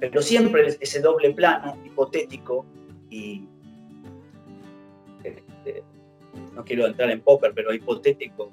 Pero 0.01 0.23
siempre 0.23 0.77
ese 0.81 1.01
doble 1.01 1.33
plano 1.33 1.79
hipotético 1.85 2.67
y 3.09 3.49
este, 5.25 5.83
no 6.55 6.65
quiero 6.65 6.87
entrar 6.87 7.11
en 7.11 7.21
popper, 7.21 7.53
pero 7.55 7.73
hipotético, 7.73 8.51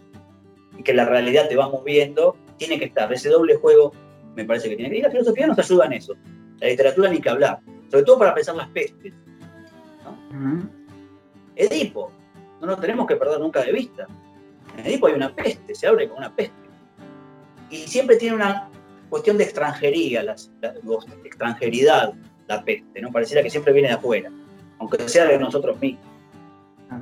y 0.77 0.83
que 0.83 0.93
la 0.93 1.05
realidad 1.05 1.47
te 1.49 1.55
va 1.55 1.69
moviendo, 1.69 2.35
tiene 2.57 2.79
que 2.79 2.85
estar, 2.85 3.11
ese 3.11 3.29
doble 3.29 3.55
juego 3.55 3.93
me 4.35 4.45
parece 4.45 4.69
que 4.69 4.75
tiene 4.75 4.91
que 4.91 4.97
ir. 4.97 5.03
La 5.03 5.11
filosofía 5.11 5.47
nos 5.47 5.59
ayuda 5.59 5.85
en 5.85 5.93
eso. 5.93 6.15
La 6.59 6.67
literatura 6.67 7.09
ni 7.09 7.19
que 7.19 7.29
hablar, 7.29 7.59
sobre 7.89 8.03
todo 8.03 8.19
para 8.19 8.33
pensar 8.33 8.55
las 8.55 8.69
pestes. 8.69 9.13
Edipo, 11.55 12.11
no 12.61 12.67
nos 12.67 12.81
tenemos 12.81 13.05
que 13.05 13.15
perder 13.15 13.39
nunca 13.39 13.61
de 13.61 13.71
vista. 13.71 14.07
En 14.77 14.85
Edipo 14.85 15.07
hay 15.07 15.13
una 15.13 15.33
peste, 15.35 15.75
se 15.75 15.87
abre 15.87 16.07
con 16.07 16.17
una 16.17 16.35
peste. 16.35 16.55
Y 17.69 17.87
siempre 17.87 18.15
tiene 18.15 18.35
una 18.35 18.69
cuestión 19.13 19.37
de 19.37 19.43
extranjería, 19.43 20.23
la, 20.23 20.35
extranjeridad, 21.23 22.15
la 22.47 22.65
peste, 22.65 22.99
¿no? 22.99 23.11
Pareciera 23.11 23.43
que 23.43 23.49
siempre 23.51 23.71
viene 23.71 23.89
de 23.89 23.93
afuera, 23.93 24.31
aunque 24.79 25.07
sea 25.07 25.27
de 25.27 25.37
nosotros 25.37 25.79
mismos. 25.79 26.03
Ah. 26.89 26.99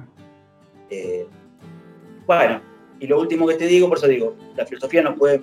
Eh, 0.90 1.26
bueno, 2.28 2.60
y 3.00 3.08
lo 3.08 3.18
último 3.18 3.48
que 3.48 3.54
te 3.54 3.66
digo, 3.66 3.88
por 3.88 3.98
eso 3.98 4.10
digo, 4.10 4.36
la 4.58 4.66
filosofía 4.66 5.02
nos 5.04 5.18
puede 5.18 5.42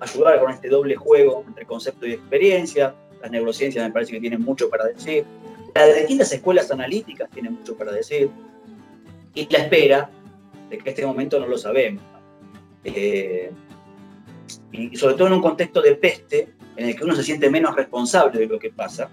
ayudar 0.00 0.40
con 0.40 0.50
este 0.50 0.68
doble 0.68 0.96
juego 0.96 1.44
entre 1.46 1.64
concepto 1.64 2.04
y 2.04 2.14
experiencia. 2.14 2.96
Las 3.22 3.30
neurociencias 3.30 3.86
me 3.86 3.92
parece 3.92 4.10
que 4.10 4.20
tienen 4.20 4.42
mucho 4.42 4.68
para 4.68 4.86
decir. 4.86 5.24
Las 5.72 5.94
distintas 5.94 6.32
escuelas 6.32 6.68
analíticas 6.72 7.30
tienen 7.30 7.52
mucho 7.52 7.76
para 7.76 7.92
decir. 7.92 8.28
Y 9.34 9.48
la 9.52 9.58
espera 9.58 10.10
de 10.68 10.78
que 10.78 10.90
este 10.90 11.06
momento 11.06 11.38
no 11.38 11.46
lo 11.46 11.58
sabemos. 11.58 12.02
Eh, 12.82 13.52
y 14.72 14.96
sobre 14.96 15.14
todo 15.14 15.28
en 15.28 15.34
un 15.34 15.42
contexto 15.42 15.80
de 15.80 15.94
peste, 15.94 16.52
en 16.76 16.88
el 16.88 16.96
que 16.96 17.04
uno 17.04 17.14
se 17.14 17.22
siente 17.22 17.50
menos 17.50 17.74
responsable 17.74 18.38
de 18.38 18.46
lo 18.46 18.58
que 18.58 18.70
pasa, 18.70 19.10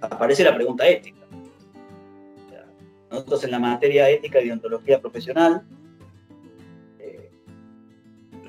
aparece 0.00 0.44
la 0.44 0.54
pregunta 0.54 0.86
ética. 0.86 1.20
Nosotros 3.10 3.44
en 3.44 3.50
la 3.52 3.58
materia 3.58 4.08
ética 4.10 4.40
y 4.42 4.50
ontología 4.50 5.00
profesional, 5.00 5.62
eh, 6.98 7.30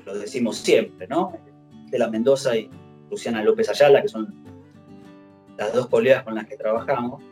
lo 0.04 0.18
decimos 0.18 0.56
siempre, 0.56 1.06
¿no? 1.06 1.38
De 1.88 1.98
la 1.98 2.08
Mendoza 2.08 2.56
y 2.56 2.68
Luciana 3.10 3.42
López 3.42 3.68
Ayala, 3.68 4.02
que 4.02 4.08
son 4.08 4.34
las 5.56 5.72
dos 5.72 5.86
colegas 5.88 6.24
con 6.24 6.34
las 6.34 6.46
que 6.46 6.56
trabajamos, 6.56 7.22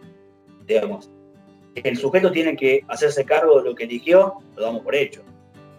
digamos, 0.67 1.11
el 1.75 1.97
sujeto 1.97 2.31
tiene 2.31 2.57
que 2.57 2.85
hacerse 2.89 3.25
cargo 3.25 3.61
de 3.61 3.71
lo 3.71 3.75
que 3.75 3.85
eligió, 3.85 4.35
lo 4.57 4.63
damos 4.63 4.83
por 4.83 4.95
hecho. 4.95 5.23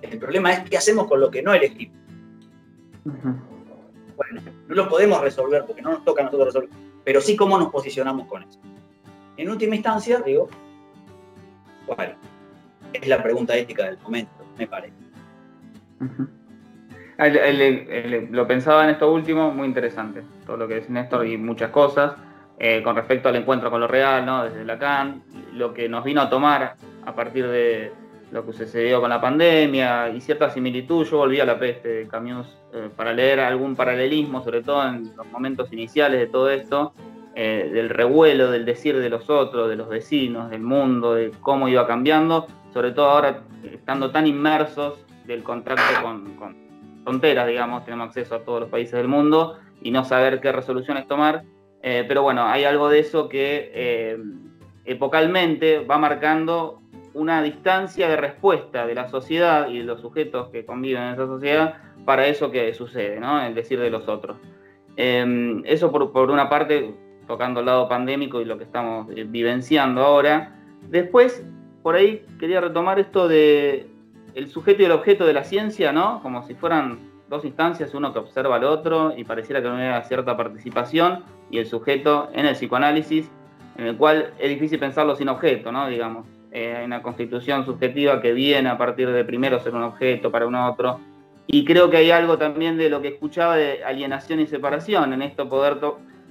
El 0.01 0.19
problema 0.19 0.51
es 0.53 0.69
qué 0.69 0.77
hacemos 0.77 1.07
con 1.07 1.21
lo 1.21 1.31
que 1.31 1.41
no 1.41 1.53
elegimos. 1.53 2.04
Bueno, 3.05 4.41
no 4.67 4.75
lo 4.75 4.89
podemos 4.89 5.21
resolver 5.21 5.63
porque 5.65 5.81
no 5.81 5.91
nos 5.91 6.03
toca 6.03 6.21
a 6.21 6.25
nosotros 6.25 6.47
resolver, 6.47 6.69
pero 7.03 7.21
sí 7.21 7.35
cómo 7.35 7.57
nos 7.57 7.69
posicionamos 7.69 8.27
con 8.27 8.43
eso. 8.43 8.59
En 9.37 9.49
última 9.49 9.75
instancia, 9.75 10.21
digo, 10.21 10.47
bueno, 11.87 12.13
es 12.93 13.07
la 13.07 13.21
pregunta 13.21 13.55
ética 13.55 13.85
del 13.85 13.99
momento, 13.99 14.31
me 14.57 14.67
parece. 14.67 14.95
lo 18.31 18.47
pensaba 18.47 18.83
en 18.85 18.89
esto 18.91 19.11
último, 19.11 19.51
muy 19.51 19.67
interesante, 19.67 20.23
todo 20.45 20.57
lo 20.57 20.67
que 20.67 20.75
dice 20.75 20.91
Néstor 20.91 21.27
y 21.27 21.37
muchas 21.37 21.69
cosas. 21.69 22.13
Eh, 22.57 22.81
con 22.81 22.95
respecto 22.95 23.27
al 23.27 23.35
encuentro 23.35 23.69
con 23.69 23.81
lo 23.81 23.87
real, 23.87 24.25
¿no? 24.25 24.45
desde 24.45 24.63
Lacan, 24.63 25.23
lo 25.51 25.73
que 25.73 25.89
nos 25.89 26.05
vino 26.05 26.21
a 26.21 26.29
tomar 26.29 26.77
a 27.05 27.13
partir 27.13 27.45
de 27.49 27.91
lo 28.35 28.45
que 28.45 28.51
sucedió 28.51 28.99
con 28.99 29.09
la 29.09 29.21
pandemia 29.21 30.09
y 30.09 30.19
cierta 30.19 30.49
similitud. 30.49 31.05
Yo 31.05 31.19
volví 31.19 31.39
a 31.39 31.45
la 31.45 31.57
peste 31.57 31.87
de 31.87 32.07
Camus 32.07 32.45
eh, 32.73 32.89
para 32.93 33.13
leer 33.13 33.39
algún 33.39 33.77
paralelismo, 33.77 34.43
sobre 34.43 34.61
todo 34.61 34.85
en 34.85 35.15
los 35.15 35.25
momentos 35.31 35.71
iniciales 35.71 36.19
de 36.19 36.27
todo 36.27 36.49
esto, 36.49 36.93
eh, 37.33 37.69
del 37.73 37.87
revuelo, 37.87 38.51
del 38.51 38.65
decir 38.65 38.99
de 38.99 39.09
los 39.09 39.29
otros, 39.29 39.69
de 39.69 39.77
los 39.77 39.87
vecinos, 39.87 40.49
del 40.49 40.61
mundo, 40.61 41.13
de 41.13 41.31
cómo 41.39 41.69
iba 41.69 41.87
cambiando, 41.87 42.45
sobre 42.73 42.91
todo 42.91 43.09
ahora 43.09 43.43
estando 43.71 44.11
tan 44.11 44.27
inmersos 44.27 45.05
del 45.25 45.41
contacto 45.41 46.03
con, 46.03 46.57
fronteras, 47.05 47.47
digamos, 47.47 47.85
tenemos 47.85 48.07
acceso 48.07 48.35
a 48.35 48.39
todos 48.39 48.59
los 48.59 48.69
países 48.69 48.95
del 48.95 49.07
mundo 49.07 49.59
y 49.81 49.91
no 49.91 50.03
saber 50.03 50.41
qué 50.41 50.51
resoluciones 50.51 51.07
tomar 51.07 51.43
eh, 51.81 52.03
pero 52.07 52.23
bueno, 52.23 52.45
hay 52.45 52.63
algo 52.63 52.89
de 52.89 52.99
eso 52.99 53.29
que 53.29 54.17
epocalmente 54.85 55.79
va 55.79 55.99
marcando 55.99 56.81
una 57.15 57.41
distancia 57.41 58.07
de 58.07 58.17
respuesta 58.17 58.85
de 58.85 58.93
la 58.93 59.07
sociedad 59.07 59.69
y 59.69 59.79
de 59.79 59.83
los 59.85 60.01
sujetos 60.01 60.49
que 60.49 60.65
conviven 60.65 61.01
en 61.01 61.13
esa 61.13 61.25
sociedad 61.25 61.75
para 62.05 62.27
eso 62.27 62.51
que 62.51 62.73
sucede, 62.73 63.19
¿no? 63.19 63.41
El 63.41 63.55
decir 63.55 63.79
de 63.79 63.89
los 63.89 64.07
otros. 64.07 64.37
Em, 64.97 65.63
eso 65.65 65.91
por, 65.91 66.11
por, 66.11 66.29
una 66.29 66.49
parte, 66.49 66.93
tocando 67.25 67.61
el 67.61 67.65
lado 67.65 67.87
pandémico 67.89 68.41
y 68.41 68.45
lo 68.45 68.57
que 68.57 68.65
estamos 68.65 69.07
eh, 69.15 69.25
vivenciando 69.27 70.01
ahora. 70.01 70.55
Después, 70.89 71.43
por 71.81 71.95
ahí 71.95 72.25
quería 72.39 72.61
retomar 72.61 72.99
esto 72.99 73.27
de 73.27 73.87
el 74.35 74.49
sujeto 74.49 74.81
y 74.81 74.85
el 74.85 74.91
objeto 74.91 75.25
de 75.25 75.33
la 75.33 75.45
ciencia, 75.45 75.93
¿no? 75.93 76.21
Como 76.21 76.43
si 76.43 76.53
fueran 76.53 76.99
dos 77.29 77.45
instancias, 77.45 77.93
uno 77.93 78.13
que 78.13 78.19
observa 78.19 78.57
al 78.57 78.65
otro 78.65 79.13
y 79.15 79.23
pareciera 79.23 79.61
que 79.61 79.69
no 79.69 79.75
haya 79.75 80.03
cierta 80.03 80.35
participación 80.37 81.23
y 81.49 81.59
el 81.59 81.65
sujeto 81.65 82.29
en 82.33 82.45
el 82.45 82.55
psicoanálisis, 82.55 83.29
en 83.77 83.87
el 83.87 83.97
cual 83.97 84.33
es 84.37 84.49
difícil 84.49 84.79
pensarlo 84.79 85.15
sin 85.15 85.29
objeto, 85.29 85.71
¿no? 85.71 85.87
Digamos, 85.87 86.27
eh, 86.55 86.73
hay 86.73 86.85
una 86.85 87.01
constitución 87.01 87.65
subjetiva 87.65 88.21
que 88.21 88.31
viene 88.31 88.69
a 88.69 88.77
partir 88.77 89.11
de 89.11 89.25
primero 89.25 89.59
ser 89.59 89.75
un 89.75 89.83
objeto 89.83 90.31
para 90.31 90.47
un 90.47 90.55
otro. 90.55 91.01
Y 91.47 91.65
creo 91.65 91.89
que 91.89 91.97
hay 91.97 92.11
algo 92.11 92.37
también 92.37 92.77
de 92.77 92.89
lo 92.89 93.01
que 93.01 93.09
escuchaba 93.09 93.57
de 93.57 93.83
alienación 93.83 94.39
y 94.39 94.47
separación 94.47 95.11
en 95.11 95.21
esto 95.21 95.49
poder 95.49 95.79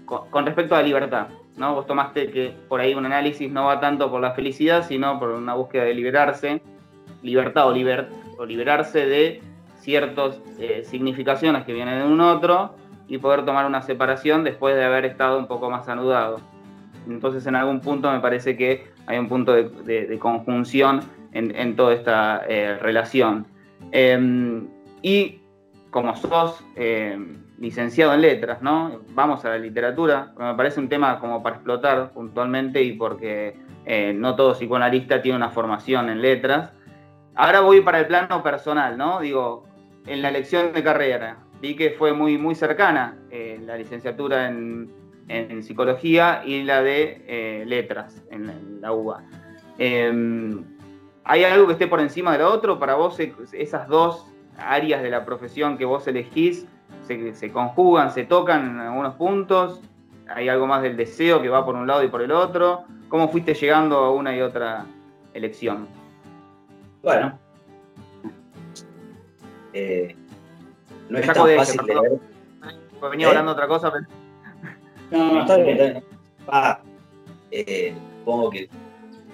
con, 0.07 0.47
respecto 0.47 0.75
a 0.75 0.79
la 0.81 0.87
libertad. 0.87 1.27
¿no? 1.59 1.75
Vos 1.75 1.87
tomaste 1.87 2.31
que 2.31 2.55
por 2.71 2.81
ahí 2.81 2.95
un 2.95 3.05
análisis 3.05 3.53
no 3.53 3.67
va 3.67 3.81
tanto 3.81 4.11
por 4.11 4.23
la 4.23 4.31
felicidad, 4.31 4.89
sino 4.89 5.19
por 5.19 5.29
una 5.29 5.53
búsqueda 5.53 5.85
de 5.85 5.93
liberarse, 5.93 6.63
libertad 7.23 7.69
o, 7.69 7.75
o 8.39 8.47
liberarse 8.47 9.05
de 9.05 9.43
ciertas 9.81 10.41
eh, 10.59 10.85
significaciones 10.85 11.67
que 11.67 11.75
vienen 11.75 11.99
de 11.99 12.07
un 12.07 12.23
otro 12.23 12.77
y 13.09 13.19
poder 13.19 13.45
tomar 13.45 13.67
una 13.67 13.83
separación 13.83 14.43
después 14.43 14.75
de 14.75 14.85
haber 14.85 15.05
estado 15.05 15.39
un 15.39 15.49
poco 15.49 15.69
más 15.69 15.87
anudado. 15.87 16.41
Entonces 17.09 17.47
en 17.47 17.57
algún 17.57 17.81
punto 17.81 18.11
me 18.11 18.21
parece 18.21 18.57
que 18.57 18.87
hay 19.07 19.19
un 19.19 19.29
punto 19.29 19.53
de, 19.53 20.19
conjunción 20.19 21.01
en, 21.33 21.77
toda 21.77 21.95
esta 21.95 22.43
eh, 22.49 22.79
relación. 22.81 23.47
Em, 23.93 24.67
y 25.03 25.41
como 25.91 26.17
sos 26.17 26.65
em, 26.77 27.37
licenciado 27.59 28.15
en 28.15 28.23
letras, 28.23 28.63
¿no? 28.63 29.01
Vamos 29.11 29.45
a 29.45 29.51
la 29.51 29.59
literatura, 29.59 30.33
me 30.39 30.55
parece 30.55 30.81
un 30.81 30.89
tema 30.89 31.19
como 31.19 31.43
para 31.43 31.57
explotar 31.57 32.11
puntualmente 32.13 32.83
y 32.83 32.93
porque 32.93 33.57
eh, 33.85 34.13
no 34.15 34.35
todo 34.35 34.55
psicoanalista 34.55 35.23
tiene 35.23 35.37
una 35.37 35.51
formación 35.51 36.09
en 36.09 36.21
letras. 36.21 36.73
Ahora 37.35 37.61
voy 37.61 37.81
para 37.81 38.01
el 38.01 38.07
plano 38.07 38.43
personal, 38.43 38.97
¿no? 38.97 39.21
Digo, 39.21 39.65
en 40.07 40.23
la 40.23 40.29
elección 40.29 40.73
de 40.73 40.83
carrera, 40.83 41.39
vi 41.61 41.77
que 41.77 41.91
fue 41.91 42.13
muy, 42.13 42.39
muy 42.39 42.55
cercana 42.55 43.17
eh, 43.31 43.61
la 43.65 43.77
licenciatura 43.77 44.49
en, 44.49 44.91
psicología 45.63 46.43
y 46.45 46.63
la 46.63 46.83
de 46.83 47.25
eh, 47.27 47.65
letras 47.67 48.23
en, 48.31 48.81
la 48.81 48.93
UBA. 48.93 49.23
Em, 49.79 50.65
¿Hay 51.25 51.45
algo 51.45 51.67
que 51.67 51.73
esté 51.73 51.87
por 51.87 52.01
encima 52.01 52.33
de 52.33 52.39
lo 52.39 52.53
otro? 52.53 52.79
Para 52.79 52.95
vos, 52.95 53.19
esas 53.53 53.89
dos 53.89 54.27
áreas 54.59 55.03
de 55.03 55.11
la 55.11 55.25
profesión 55.25 55.79
que 55.79 55.85
vos 55.85 56.07
elegís 56.07 56.67
se, 57.07 57.53
conjugan, 57.53 58.13
se 58.13 58.25
tocan 58.25 58.71
en 58.71 58.81
algunos 58.81 59.15
puntos. 59.15 59.81
¿Hay 60.29 60.49
algo 60.49 60.67
más 60.67 60.83
del 60.83 60.97
deseo 60.97 61.41
que 61.41 61.49
va 61.49 61.65
por 61.65 61.75
un 61.75 61.87
lado 61.87 62.03
y 62.03 62.09
por 62.09 62.23
el 62.23 62.33
otro? 62.33 62.85
¿Cómo 63.09 63.29
fuiste 63.29 63.55
llegando 63.55 63.99
a 63.99 64.11
una 64.11 64.37
y 64.37 64.41
otra 64.41 64.87
elección? 65.33 65.87
Bueno, 67.03 67.39
eh, 69.73 70.17
no 71.09 71.19
es 71.19 71.27
tan 71.27 71.57
fácil 71.57 71.81
leer. 71.87 72.19
Venía 73.11 73.29
hablando 73.29 73.53
otra 73.53 73.69
cosa, 73.69 73.93
pero... 73.93 74.07
No, 75.15 75.33
no, 75.33 75.41
está 75.43 75.57
bien. 75.59 76.03
Ah, 76.49 76.81
eh, 77.51 77.95
supongo 78.19 78.51
que, 78.51 78.69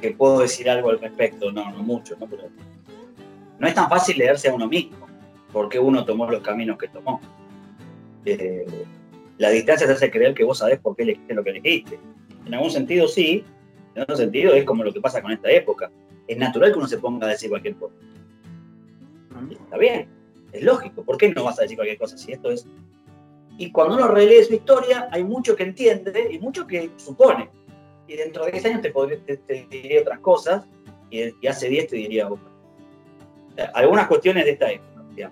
que, 0.00 0.10
puedo 0.12 0.40
decir 0.40 0.68
algo 0.68 0.90
al 0.90 1.00
respecto, 1.00 1.50
no, 1.50 1.70
no 1.70 1.82
mucho, 1.82 2.16
¿no? 2.20 2.26
Pero 2.28 2.44
no 3.58 3.66
es 3.66 3.74
tan 3.74 3.88
fácil 3.88 4.18
leerse 4.18 4.48
a 4.48 4.54
uno 4.54 4.68
mismo, 4.68 5.06
porque 5.52 5.78
uno 5.78 6.04
tomó 6.04 6.30
los 6.30 6.42
caminos 6.42 6.76
que 6.76 6.88
tomó. 6.88 7.20
Eh, 8.26 8.66
la 9.38 9.48
distancia 9.48 9.86
te 9.86 9.94
hace 9.94 10.10
creer 10.10 10.34
que 10.34 10.44
vos 10.44 10.58
sabés 10.58 10.78
por 10.78 10.94
qué 10.94 11.04
elegiste 11.04 11.34
lo 11.34 11.42
que 11.42 11.50
elegiste. 11.50 11.98
En 12.44 12.52
algún 12.52 12.70
sentido 12.70 13.08
sí, 13.08 13.42
en 13.94 14.02
otro 14.02 14.16
sentido 14.16 14.52
es 14.52 14.64
como 14.64 14.84
lo 14.84 14.92
que 14.92 15.00
pasa 15.00 15.22
con 15.22 15.32
esta 15.32 15.50
época. 15.50 15.90
Es 16.28 16.36
natural 16.36 16.72
que 16.72 16.78
uno 16.78 16.88
se 16.88 16.98
ponga 16.98 17.26
a 17.26 17.30
decir 17.30 17.48
cualquier 17.48 17.76
cosa. 17.76 17.94
Está 19.50 19.78
bien, 19.78 20.08
es 20.52 20.62
lógico, 20.62 21.02
¿por 21.02 21.16
qué 21.16 21.30
no 21.30 21.44
vas 21.44 21.58
a 21.58 21.62
decir 21.62 21.78
cualquier 21.78 21.98
cosa 21.98 22.18
si 22.18 22.32
esto 22.32 22.50
es... 22.50 22.66
Y 23.60 23.70
cuando 23.72 23.94
uno 23.94 24.08
relee 24.08 24.42
su 24.42 24.54
historia, 24.54 25.10
hay 25.12 25.22
mucho 25.22 25.54
que 25.54 25.64
entiende 25.64 26.28
y 26.32 26.38
mucho 26.38 26.66
que 26.66 26.92
supone. 26.96 27.50
Y 28.08 28.16
dentro 28.16 28.46
de 28.46 28.52
10 28.52 28.64
años 28.64 28.80
te, 28.80 29.36
te, 29.36 29.66
diría 29.68 30.00
otras 30.00 30.20
cosas 30.20 30.64
y, 31.10 31.46
hace 31.46 31.68
10 31.68 31.88
te 31.88 31.96
diría 31.96 32.26
Algunas 33.74 34.06
cuestiones 34.06 34.46
de 34.46 34.52
esta 34.52 34.72
época. 34.72 35.30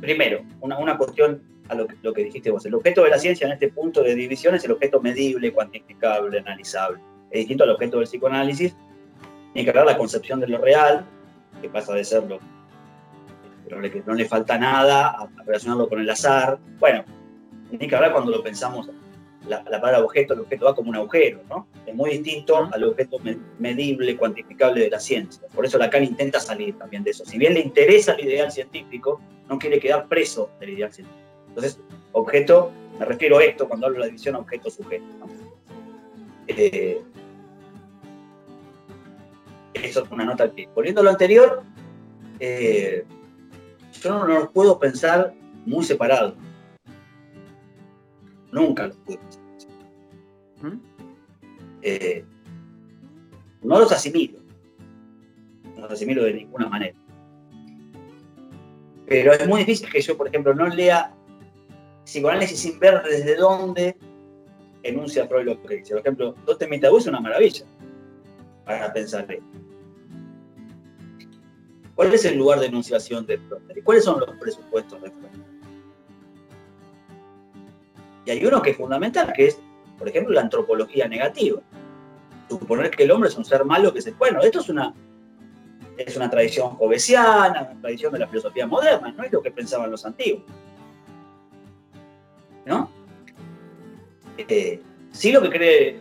Primero, 0.00 0.44
una, 0.60 0.78
una 0.78 0.96
cuestión 0.96 1.42
a 1.68 1.74
lo 1.74 1.88
que, 1.88 1.96
lo 2.02 2.12
que 2.12 2.22
dijiste 2.22 2.48
vos. 2.52 2.64
El 2.64 2.76
objeto 2.76 3.02
de 3.02 3.10
la 3.10 3.18
ciencia 3.18 3.48
en 3.48 3.54
este 3.54 3.70
punto 3.70 4.04
de 4.04 4.14
división 4.14 4.54
es 4.54 4.64
el 4.64 4.70
objeto 4.70 5.00
medible, 5.00 5.52
cuantificable, 5.52 6.38
analizable. 6.38 7.00
Es 7.32 7.40
distinto 7.40 7.64
al 7.64 7.70
objeto 7.70 7.98
del 7.98 8.06
psicoanálisis. 8.06 8.76
Tiene 9.52 9.64
que 9.64 9.70
hablar 9.70 9.86
la 9.86 9.98
concepción 9.98 10.38
de 10.38 10.46
lo 10.46 10.58
real, 10.58 11.04
que 11.60 11.68
pasa 11.68 11.92
de 11.92 12.04
ser 12.04 12.22
lo 12.22 12.38
no 13.68 13.80
le, 13.80 14.02
no 14.06 14.14
le 14.14 14.26
falta 14.26 14.58
nada 14.58 15.08
a, 15.08 15.28
relacionarlo 15.44 15.88
con 15.88 16.00
el 16.00 16.08
azar. 16.08 16.60
Bueno, 16.78 17.04
ni 17.78 17.88
que 17.88 17.94
hablar 17.94 18.12
cuando 18.12 18.30
lo 18.30 18.42
pensamos, 18.42 18.88
la, 19.46 19.64
palabra 19.64 20.04
objeto, 20.04 20.34
el 20.34 20.40
objeto 20.40 20.66
va 20.66 20.74
como 20.74 20.90
un 20.90 20.96
agujero, 20.96 21.40
¿no? 21.48 21.66
Es 21.84 21.94
muy 21.94 22.10
distinto 22.10 22.68
al 22.72 22.84
objeto 22.84 23.18
medible, 23.58 24.16
cuantificable 24.16 24.82
de 24.82 24.90
la 24.90 25.00
ciencia. 25.00 25.42
Por 25.54 25.64
eso 25.64 25.78
Lacan 25.78 26.04
intenta 26.04 26.38
salir 26.38 26.78
también 26.78 27.02
de 27.02 27.10
eso. 27.10 27.24
Si 27.24 27.38
bien 27.38 27.54
le 27.54 27.60
interesa 27.60 28.12
el 28.12 28.26
ideal 28.26 28.52
científico, 28.52 29.20
no 29.48 29.58
quiere 29.58 29.80
quedar 29.80 30.06
preso 30.06 30.50
del 30.60 30.70
ideal 30.70 30.92
científico. 30.92 31.22
Entonces, 31.48 31.80
objeto, 32.12 32.70
me 32.98 33.04
refiero 33.04 33.38
a 33.38 33.44
esto 33.44 33.68
cuando 33.68 33.86
hablo 33.86 33.96
de 33.96 34.00
la 34.00 34.06
división 34.06 34.36
objeto-sujeto. 34.36 35.04
Eh, 36.46 37.02
eso 39.74 40.04
es 40.04 40.10
una 40.10 40.24
nota 40.24 40.44
aquí. 40.44 40.68
Volviendo 40.74 41.00
a 41.00 41.04
lo 41.04 41.10
anterior, 41.10 41.62
eh, 42.38 43.04
yo 44.00 44.10
no, 44.10 44.26
los 44.26 44.50
puedo 44.50 44.78
pensar 44.78 45.34
muy 45.66 45.84
separados. 45.84 46.34
Nunca 48.52 48.86
los 48.86 48.96
pensar. 48.98 49.40
¿Mm? 50.60 50.78
Eh, 51.82 52.24
no 53.62 53.80
los 53.80 53.90
asimilo. 53.90 54.38
No 55.74 55.82
los 55.82 55.92
asimilo 55.92 56.24
de 56.24 56.34
ninguna 56.34 56.68
manera. 56.68 56.96
Pero 59.06 59.32
es 59.32 59.48
muy 59.48 59.60
difícil 59.60 59.90
que 59.90 60.00
yo, 60.00 60.16
por 60.16 60.28
ejemplo, 60.28 60.54
no 60.54 60.68
lea 60.68 61.12
psicoanálisis 62.04 62.60
sin 62.60 62.78
ver 62.78 63.02
desde 63.02 63.36
dónde 63.36 63.96
enuncia 64.82 65.26
Freud 65.26 65.46
lo 65.46 65.62
que 65.62 65.76
dice. 65.76 65.92
Por 65.92 66.00
ejemplo, 66.00 66.34
Totem 66.46 66.72
es 66.72 67.06
una 67.06 67.20
maravilla 67.20 67.64
para 68.64 68.92
pensar 68.92 69.30
esto. 69.30 69.46
¿Cuál 71.94 72.14
es 72.14 72.24
el 72.24 72.38
lugar 72.38 72.60
de 72.60 72.66
enunciación 72.66 73.26
de 73.26 73.38
Freud? 73.38 73.62
¿Y 73.76 73.82
cuáles 73.82 74.04
son 74.04 74.20
los 74.20 74.30
presupuestos 74.36 75.00
de 75.02 75.10
Freud? 75.10 75.51
Y 78.24 78.30
hay 78.30 78.44
uno 78.44 78.62
que 78.62 78.70
es 78.70 78.76
fundamental, 78.76 79.32
que 79.32 79.48
es, 79.48 79.58
por 79.98 80.08
ejemplo, 80.08 80.32
la 80.32 80.42
antropología 80.42 81.08
negativa. 81.08 81.60
Suponer 82.48 82.90
que 82.90 83.04
el 83.04 83.10
hombre 83.10 83.28
es 83.28 83.36
un 83.36 83.44
ser 83.44 83.64
malo 83.64 83.92
que 83.92 84.02
se... 84.02 84.12
Bueno, 84.12 84.40
esto 84.40 84.60
es 84.60 84.68
una, 84.68 84.94
es 85.96 86.16
una 86.16 86.30
tradición 86.30 86.70
jovesiana, 86.70 87.68
una 87.70 87.80
tradición 87.80 88.12
de 88.12 88.18
la 88.20 88.28
filosofía 88.28 88.66
moderna, 88.66 89.12
no 89.12 89.24
es 89.24 89.32
lo 89.32 89.42
que 89.42 89.50
pensaban 89.50 89.90
los 89.90 90.04
antiguos. 90.04 90.44
¿No? 92.64 92.90
Eh, 94.38 94.80
sí 95.10 95.32
lo 95.32 95.42
que 95.42 95.50
cree 95.50 96.00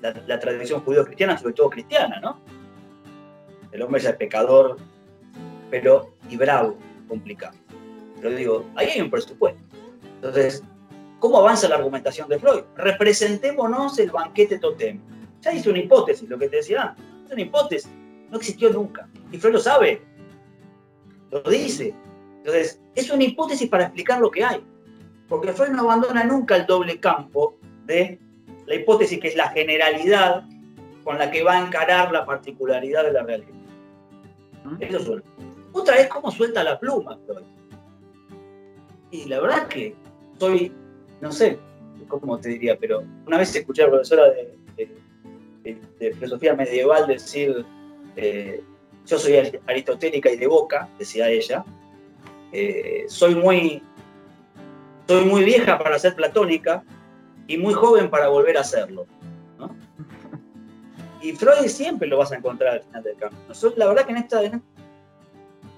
la, 0.00 0.14
la 0.26 0.38
tradición 0.38 0.80
judío-cristiana, 0.80 1.38
sobre 1.38 1.54
todo 1.54 1.70
cristiana, 1.70 2.20
¿no? 2.20 2.40
El 3.72 3.82
hombre 3.82 4.00
es 4.00 4.06
el 4.06 4.16
pecador, 4.16 4.76
pero 5.70 6.14
y 6.28 6.36
bravo, 6.36 6.76
complicado. 7.08 7.56
Pero 8.20 8.34
digo, 8.34 8.66
ahí 8.74 8.88
hay 8.88 9.00
un 9.00 9.10
presupuesto. 9.10 9.62
Entonces, 10.16 10.64
¿cómo 11.20 11.38
avanza 11.38 11.68
la 11.68 11.76
argumentación 11.76 12.28
de 12.28 12.38
Freud? 12.38 12.62
Representémonos 12.76 13.98
el 14.00 14.10
banquete 14.10 14.58
totem. 14.58 15.00
Ya 15.40 15.52
hice 15.52 15.70
una 15.70 15.78
hipótesis, 15.78 16.28
lo 16.28 16.38
que 16.38 16.48
te 16.48 16.56
decía 16.56 16.82
antes. 16.82 17.04
Es 17.26 17.32
una 17.32 17.42
hipótesis, 17.42 17.90
no 18.28 18.38
existió 18.38 18.70
nunca. 18.70 19.08
Y 19.30 19.38
Freud 19.38 19.54
lo 19.54 19.60
sabe, 19.60 20.02
lo 21.30 21.42
dice. 21.42 21.94
Entonces, 22.38 22.80
es 22.94 23.10
una 23.10 23.22
hipótesis 23.22 23.68
para 23.68 23.84
explicar 23.84 24.18
lo 24.18 24.30
que 24.30 24.44
hay. 24.44 24.64
Porque 25.28 25.52
Freud 25.52 25.70
no 25.70 25.82
abandona 25.82 26.24
nunca 26.24 26.56
el 26.56 26.66
doble 26.66 26.98
campo 26.98 27.56
de 27.86 28.18
la 28.66 28.74
hipótesis 28.74 29.20
que 29.20 29.28
es 29.28 29.36
la 29.36 29.48
generalidad 29.50 30.44
con 31.04 31.18
la 31.18 31.30
que 31.30 31.42
va 31.42 31.54
a 31.54 31.66
encarar 31.66 32.12
la 32.12 32.24
particularidad 32.24 33.04
de 33.04 33.12
la 33.12 33.22
realidad. 33.22 33.54
Eso 34.80 35.16
Otra 35.72 35.98
es 35.98 36.08
cómo 36.08 36.30
suelta 36.30 36.62
la 36.62 36.78
pluma, 36.78 37.18
Y 39.10 39.24
la 39.26 39.40
verdad 39.40 39.68
que 39.68 39.94
soy, 40.38 40.72
no 41.20 41.32
sé 41.32 41.58
cómo 42.08 42.38
te 42.38 42.50
diría, 42.50 42.76
pero 42.78 43.04
una 43.26 43.38
vez 43.38 43.54
escuché 43.54 43.82
a 43.82 43.86
la 43.86 43.92
profesora 43.92 44.24
de, 44.30 44.56
filosofía 46.14 46.54
medieval 46.54 47.06
decir, 47.06 47.64
eh, 48.16 48.62
yo 49.06 49.18
soy 49.18 49.60
aristotélica 49.66 50.30
y 50.30 50.36
de 50.36 50.46
boca, 50.46 50.88
decía 50.98 51.28
ella, 51.28 51.64
eh, 52.52 53.04
soy 53.06 53.34
muy 53.34 53.82
soy 55.06 55.24
muy 55.24 55.44
vieja 55.44 55.78
para 55.78 55.98
ser 55.98 56.14
platónica 56.14 56.84
y 57.46 57.58
muy 57.58 57.74
joven 57.74 58.08
para 58.10 58.28
volver 58.28 58.56
a 58.56 58.64
serlo. 58.64 59.06
Y 61.22 61.32
Freud 61.32 61.66
siempre 61.66 62.08
lo 62.08 62.16
vas 62.16 62.32
a 62.32 62.36
encontrar 62.36 62.74
al 62.74 62.82
final 62.82 63.02
del 63.02 63.16
camino. 63.16 63.42
la 63.76 63.88
verdad 63.88 64.06
que 64.06 64.12
en 64.12 64.16
esta 64.16 64.40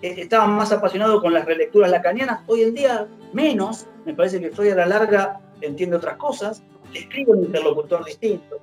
estaba 0.02 0.46
más 0.46 0.72
apasionado 0.72 1.20
con 1.20 1.32
las 1.32 1.44
relecturas 1.44 1.90
lacanianas, 1.90 2.40
hoy 2.48 2.62
en 2.62 2.74
día 2.74 3.06
menos, 3.32 3.86
me 4.04 4.14
parece 4.14 4.40
que 4.40 4.50
Freud 4.50 4.72
a 4.72 4.76
la 4.76 4.86
larga 4.86 5.40
entiende 5.60 5.96
otras 5.96 6.16
cosas, 6.16 6.62
le 6.92 7.00
escribe 7.00 7.32
un 7.32 7.44
interlocutor 7.44 8.04
distinto. 8.04 8.58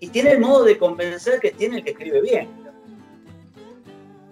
Y 0.00 0.08
tiene 0.08 0.32
el 0.32 0.40
modo 0.40 0.64
de 0.64 0.78
convencer 0.78 1.40
que 1.40 1.50
tiene 1.50 1.78
el 1.78 1.84
que 1.84 1.90
escribe 1.90 2.20
bien. 2.20 2.48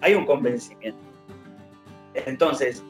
Hay 0.01 0.13
un 0.13 0.25
convencimiento. 0.25 0.99
Entonces, 2.13 2.83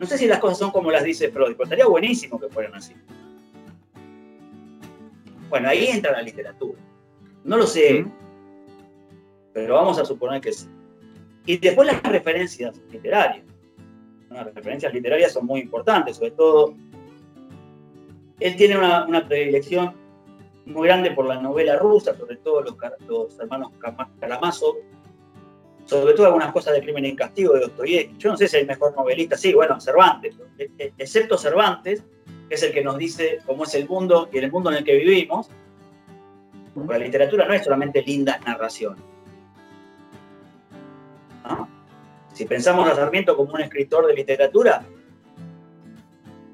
no 0.00 0.06
sé 0.06 0.18
si 0.18 0.26
las 0.26 0.40
cosas 0.40 0.58
son 0.58 0.70
como 0.70 0.90
las 0.90 1.04
dice 1.04 1.30
Freud, 1.30 1.52
pero 1.52 1.64
estaría 1.64 1.86
buenísimo 1.86 2.40
que 2.40 2.48
fueran 2.48 2.74
así. 2.74 2.94
Bueno, 5.48 5.68
ahí 5.68 5.86
entra 5.86 6.12
la 6.12 6.22
literatura. 6.22 6.80
No 7.44 7.56
lo 7.58 7.66
sé, 7.66 8.04
pero 9.52 9.74
vamos 9.74 9.98
a 9.98 10.04
suponer 10.04 10.40
que 10.40 10.52
sí. 10.52 10.68
Y 11.46 11.58
después 11.58 11.86
las 11.86 12.02
referencias 12.02 12.80
literarias. 12.90 13.44
Las 14.30 14.52
referencias 14.52 14.92
literarias 14.92 15.32
son 15.32 15.46
muy 15.46 15.60
importantes, 15.60 16.16
sobre 16.16 16.32
todo 16.32 16.74
él 18.40 18.56
tiene 18.56 18.76
una, 18.76 19.26
predilección 19.26 19.94
muy 20.66 20.88
grande 20.88 21.12
por 21.12 21.26
la 21.26 21.40
novela 21.40 21.78
rusa, 21.78 22.14
sobre 22.14 22.36
todo 22.36 22.62
los, 22.62 22.76
los 23.08 23.38
hermanos 23.40 23.70
Karamazov, 24.20 24.76
sobre 25.84 26.14
todo 26.14 26.26
algunas 26.26 26.52
cosas 26.52 26.74
de 26.74 26.82
Crimen 26.82 27.04
y 27.04 27.16
Castigo 27.16 27.54
de 27.54 27.60
Dostoyevsky. 27.60 28.16
Yo 28.18 28.30
no 28.30 28.36
sé 28.36 28.48
si 28.48 28.56
es 28.56 28.62
el 28.62 28.66
mejor 28.66 28.94
novelista, 28.96 29.36
sí, 29.36 29.54
bueno, 29.54 29.80
Cervantes, 29.80 30.36
e, 30.58 30.68
e, 30.78 30.92
excepto 30.98 31.38
Cervantes, 31.38 32.02
que 32.48 32.54
es 32.54 32.62
el 32.62 32.72
que 32.72 32.82
nos 32.82 32.98
dice 32.98 33.38
cómo 33.46 33.64
es 33.64 33.74
el 33.74 33.88
mundo 33.88 34.28
y 34.32 34.38
el 34.38 34.50
mundo 34.50 34.70
en 34.70 34.78
el 34.78 34.84
que 34.84 34.96
vivimos, 34.96 35.48
porque 36.74 36.92
la 36.92 36.98
literatura 36.98 37.46
no 37.46 37.54
es 37.54 37.64
solamente 37.64 38.02
lindas 38.02 38.44
narraciones. 38.44 39.02
Si 42.32 42.44
pensamos 42.44 42.88
a 42.88 42.94
Sarmiento 42.94 43.36
como 43.36 43.54
un 43.54 43.60
escritor 43.62 44.06
de 44.06 44.14
literatura, 44.14 44.84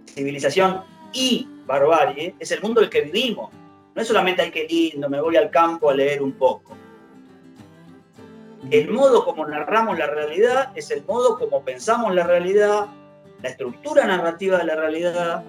civilización 0.07 0.83
y 1.13 1.49
barbarie 1.67 2.35
es 2.39 2.53
el 2.53 2.63
mundo 2.63 2.81
en 2.81 2.85
el 2.85 2.91
que 2.91 3.03
vivimos. 3.03 3.51
No 3.95 4.01
es 4.01 4.09
solamente, 4.09 4.43
ay, 4.43 4.51
qué 4.51 4.67
lindo, 4.67 5.09
me 5.09 5.21
voy 5.21 5.37
al 5.37 5.51
campo 5.51 5.91
a 5.91 5.95
leer 5.95 6.23
un 6.23 6.33
poco. 6.33 6.77
El 8.71 8.91
modo 8.91 9.25
como 9.25 9.47
narramos 9.47 9.99
la 9.99 10.07
realidad 10.07 10.71
es 10.75 10.91
el 10.91 11.05
modo 11.05 11.39
como 11.39 11.63
pensamos 11.63 12.15
la 12.15 12.25
realidad, 12.25 12.87
la 13.43 13.49
estructura 13.49 14.07
narrativa 14.07 14.59
de 14.59 14.65
la 14.65 14.77
realidad, 14.77 15.45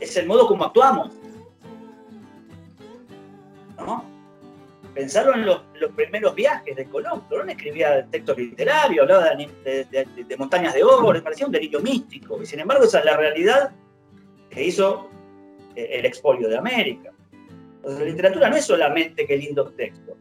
es 0.00 0.16
el 0.16 0.26
modo 0.26 0.46
como 0.48 0.64
actuamos. 0.64 1.10
Pensaron 4.94 5.40
en 5.40 5.46
los, 5.46 5.62
primeros 5.96 6.34
viajes 6.34 6.76
de 6.76 6.84
Colón. 6.84 7.22
Colón 7.28 7.50
escribía 7.50 8.06
textos 8.10 8.36
literarios, 8.36 9.02
hablaba 9.02 9.34
de, 9.34 10.36
montañas 10.38 10.74
de 10.74 10.84
oro, 10.84 11.12
le 11.12 11.22
parecía 11.22 11.46
un 11.46 11.52
delirio 11.52 11.80
místico. 11.80 12.42
Y 12.42 12.46
sin 12.46 12.60
embargo, 12.60 12.84
esa 12.84 12.98
es 12.98 13.04
la 13.06 13.16
realidad 13.16 13.72
que 14.50 14.64
hizo 14.64 15.08
eh, 15.74 15.88
el 15.92 16.04
expolio 16.04 16.48
de 16.48 16.58
América. 16.58 17.10
Entonces, 17.76 18.00
la 18.00 18.06
literatura 18.06 18.50
no 18.50 18.56
es 18.56 18.64
solamente 18.64 19.26
qué 19.26 19.36
lindos 19.36 19.74
textos, 19.76 20.14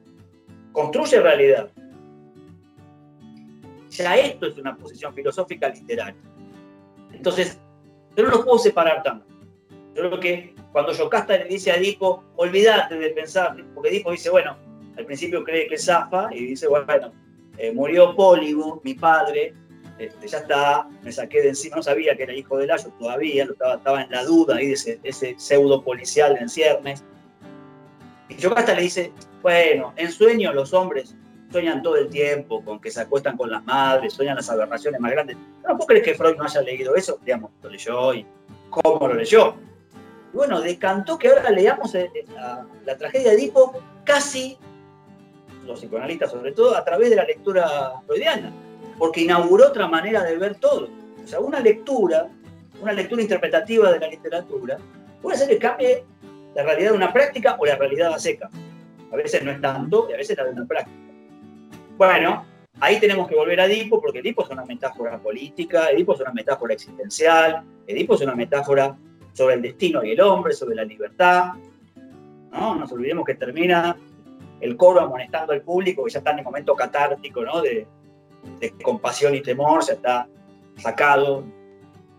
construye 0.71 1.19
realidad. 1.19 1.69
Ya 3.89 4.15
esto 4.15 4.47
es 4.47 4.57
una 4.57 4.77
posición 4.77 5.13
filosófica 5.13 5.67
literaria. 5.67 6.15
Entonces, 7.11 7.59
yo 8.15 8.23
no 8.23 8.29
lo 8.29 8.45
puedo 8.45 8.57
separar 8.57 9.03
tanto. 9.03 9.25
Yo 9.95 10.07
creo 10.07 10.19
que 10.19 10.55
cuando 10.71 10.93
Yocasta 10.93 11.37
le 11.37 11.45
dice 11.45 11.71
a 11.71 11.75
Edipo, 11.75 12.23
olvídate 12.37 12.95
de 12.95 13.09
pensar, 13.09 13.55
porque 13.73 13.89
Edipo 13.89 14.11
dice, 14.11 14.29
bueno, 14.29 14.57
al 14.97 15.05
principio 15.05 15.43
cree 15.43 15.67
que 15.67 15.77
zafa 15.77 16.29
y 16.31 16.45
dice, 16.45 16.67
bueno, 16.67 17.11
eh, 17.57 17.71
murió 17.71 18.15
Póligo, 18.15 18.81
mi 18.83 18.93
padre, 18.93 19.53
este, 19.97 20.27
ya 20.27 20.39
está, 20.39 20.87
me 21.03 21.11
saqué 21.11 21.41
de 21.41 21.49
encima, 21.49 21.77
no 21.77 21.83
sabía 21.83 22.15
que 22.15 22.23
era 22.23 22.33
hijo 22.33 22.57
de 22.57 22.67
Layo 22.67 22.89
todavía, 22.99 23.43
estaba, 23.43 23.75
estaba 23.75 24.01
en 24.03 24.11
la 24.11 24.23
duda 24.23 24.55
ahí 24.55 24.67
de 24.67 24.99
ese, 25.03 25.35
pseudo 25.37 25.83
policial 25.83 26.37
en 26.39 26.49
ciernes. 26.49 27.03
Y 28.29 28.35
Yocasta 28.35 28.73
le 28.73 28.83
dice, 28.83 29.11
bueno, 29.41 29.93
en 29.97 30.11
sueño 30.11 30.53
los 30.53 30.73
hombres 30.73 31.15
sueñan 31.51 31.81
todo 31.81 31.97
el 31.97 32.07
tiempo 32.07 32.63
con 32.63 32.79
que 32.79 32.89
se 32.89 33.01
acuestan 33.01 33.35
con 33.35 33.51
las 33.51 33.63
madres, 33.65 34.13
sueñan 34.13 34.37
las 34.37 34.49
aberraciones 34.49 34.99
más 35.01 35.11
grandes. 35.11 35.37
¿No 35.67 35.75
vos 35.75 35.85
crees 35.85 36.03
que 36.03 36.15
Freud 36.15 36.37
no 36.37 36.45
haya 36.45 36.61
leído 36.61 36.95
eso? 36.95 37.19
Digamos, 37.25 37.51
lo 37.61 37.69
leyó 37.69 38.13
y 38.13 38.25
cómo 38.69 39.07
lo 39.07 39.15
leyó 39.15 39.55
bueno, 40.33 40.61
decantó 40.61 41.17
que 41.17 41.27
ahora 41.27 41.49
leamos 41.49 41.93
eh, 41.95 42.09
eh, 42.13 42.25
la, 42.85 42.97
tragedia 42.97 43.31
de 43.31 43.37
Edipo 43.37 43.73
casi, 44.03 44.57
los 45.65 45.79
psicoanalistas 45.79 46.31
sobre 46.31 46.51
todo, 46.51 46.75
a 46.75 46.83
través 46.83 47.09
de 47.09 47.15
la 47.15 47.23
lectura 47.23 47.93
freudiana. 48.05 48.51
porque 48.97 49.21
inauguró 49.21 49.67
otra 49.67 49.87
manera 49.87 50.23
de 50.23 50.37
ver 50.37 50.55
todo. 50.55 50.87
O 51.23 51.27
sea, 51.27 51.39
una 51.39 51.59
lectura, 51.59 52.27
una 52.81 52.93
lectura 52.93 53.21
interpretativa 53.21 53.91
de 53.91 53.99
la 53.99 54.07
literatura, 54.07 54.77
puede 55.21 55.37
ser 55.37 55.47
que 55.47 55.57
cambie 55.57 56.03
la 56.53 56.63
realidad 56.63 56.91
de 56.91 56.97
una 56.97 57.13
práctica 57.13 57.55
o 57.59 57.65
la 57.65 57.75
realidad 57.75 58.13
a 58.13 58.19
seca. 58.19 58.49
A 59.11 59.15
veces 59.15 59.43
no 59.43 59.51
es 59.51 59.59
tanto 59.59 60.07
y 60.09 60.13
a 60.13 60.17
veces 60.17 60.31
está 60.31 60.43
de 60.43 60.51
una 60.51 60.65
práctica. 60.65 60.97
Bueno, 61.97 62.45
ahí 62.79 62.99
tenemos 62.99 63.27
que 63.27 63.35
volver 63.35 63.59
a 63.59 63.65
Edipo, 63.65 64.01
porque 64.01 64.19
Edipo 64.19 64.43
es 64.43 64.49
una 64.49 64.65
metáfora 64.65 65.17
política, 65.17 65.89
Edipo 65.91 66.13
es 66.13 66.21
una 66.21 66.31
metáfora 66.31 66.73
existencial, 66.73 67.63
Edipo 67.87 68.15
es 68.15 68.21
una 68.21 68.35
metáfora 68.35 68.95
sobre 69.33 69.55
el 69.55 69.61
destino 69.61 70.03
y 70.03 70.11
el 70.11 70.21
hombre, 70.21 70.53
sobre 70.53 70.75
la 70.75 70.83
libertad. 70.83 71.53
No 72.51 72.75
nos 72.75 72.91
olvidemos 72.91 73.25
que 73.25 73.35
termina 73.35 73.95
el 74.61 74.77
coro 74.77 75.01
amonestando 75.01 75.53
al 75.53 75.61
público, 75.61 76.03
que 76.05 76.11
ya 76.11 76.19
está 76.19 76.31
en 76.31 76.39
el 76.39 76.45
momento 76.45 76.75
catártico, 76.75 77.43
¿no? 77.43 77.61
De, 77.61 77.87
compasión 78.83 79.35
y 79.35 79.41
temor, 79.41 79.83
ya 79.85 79.93
está 79.93 80.27
sacado. 80.77 81.43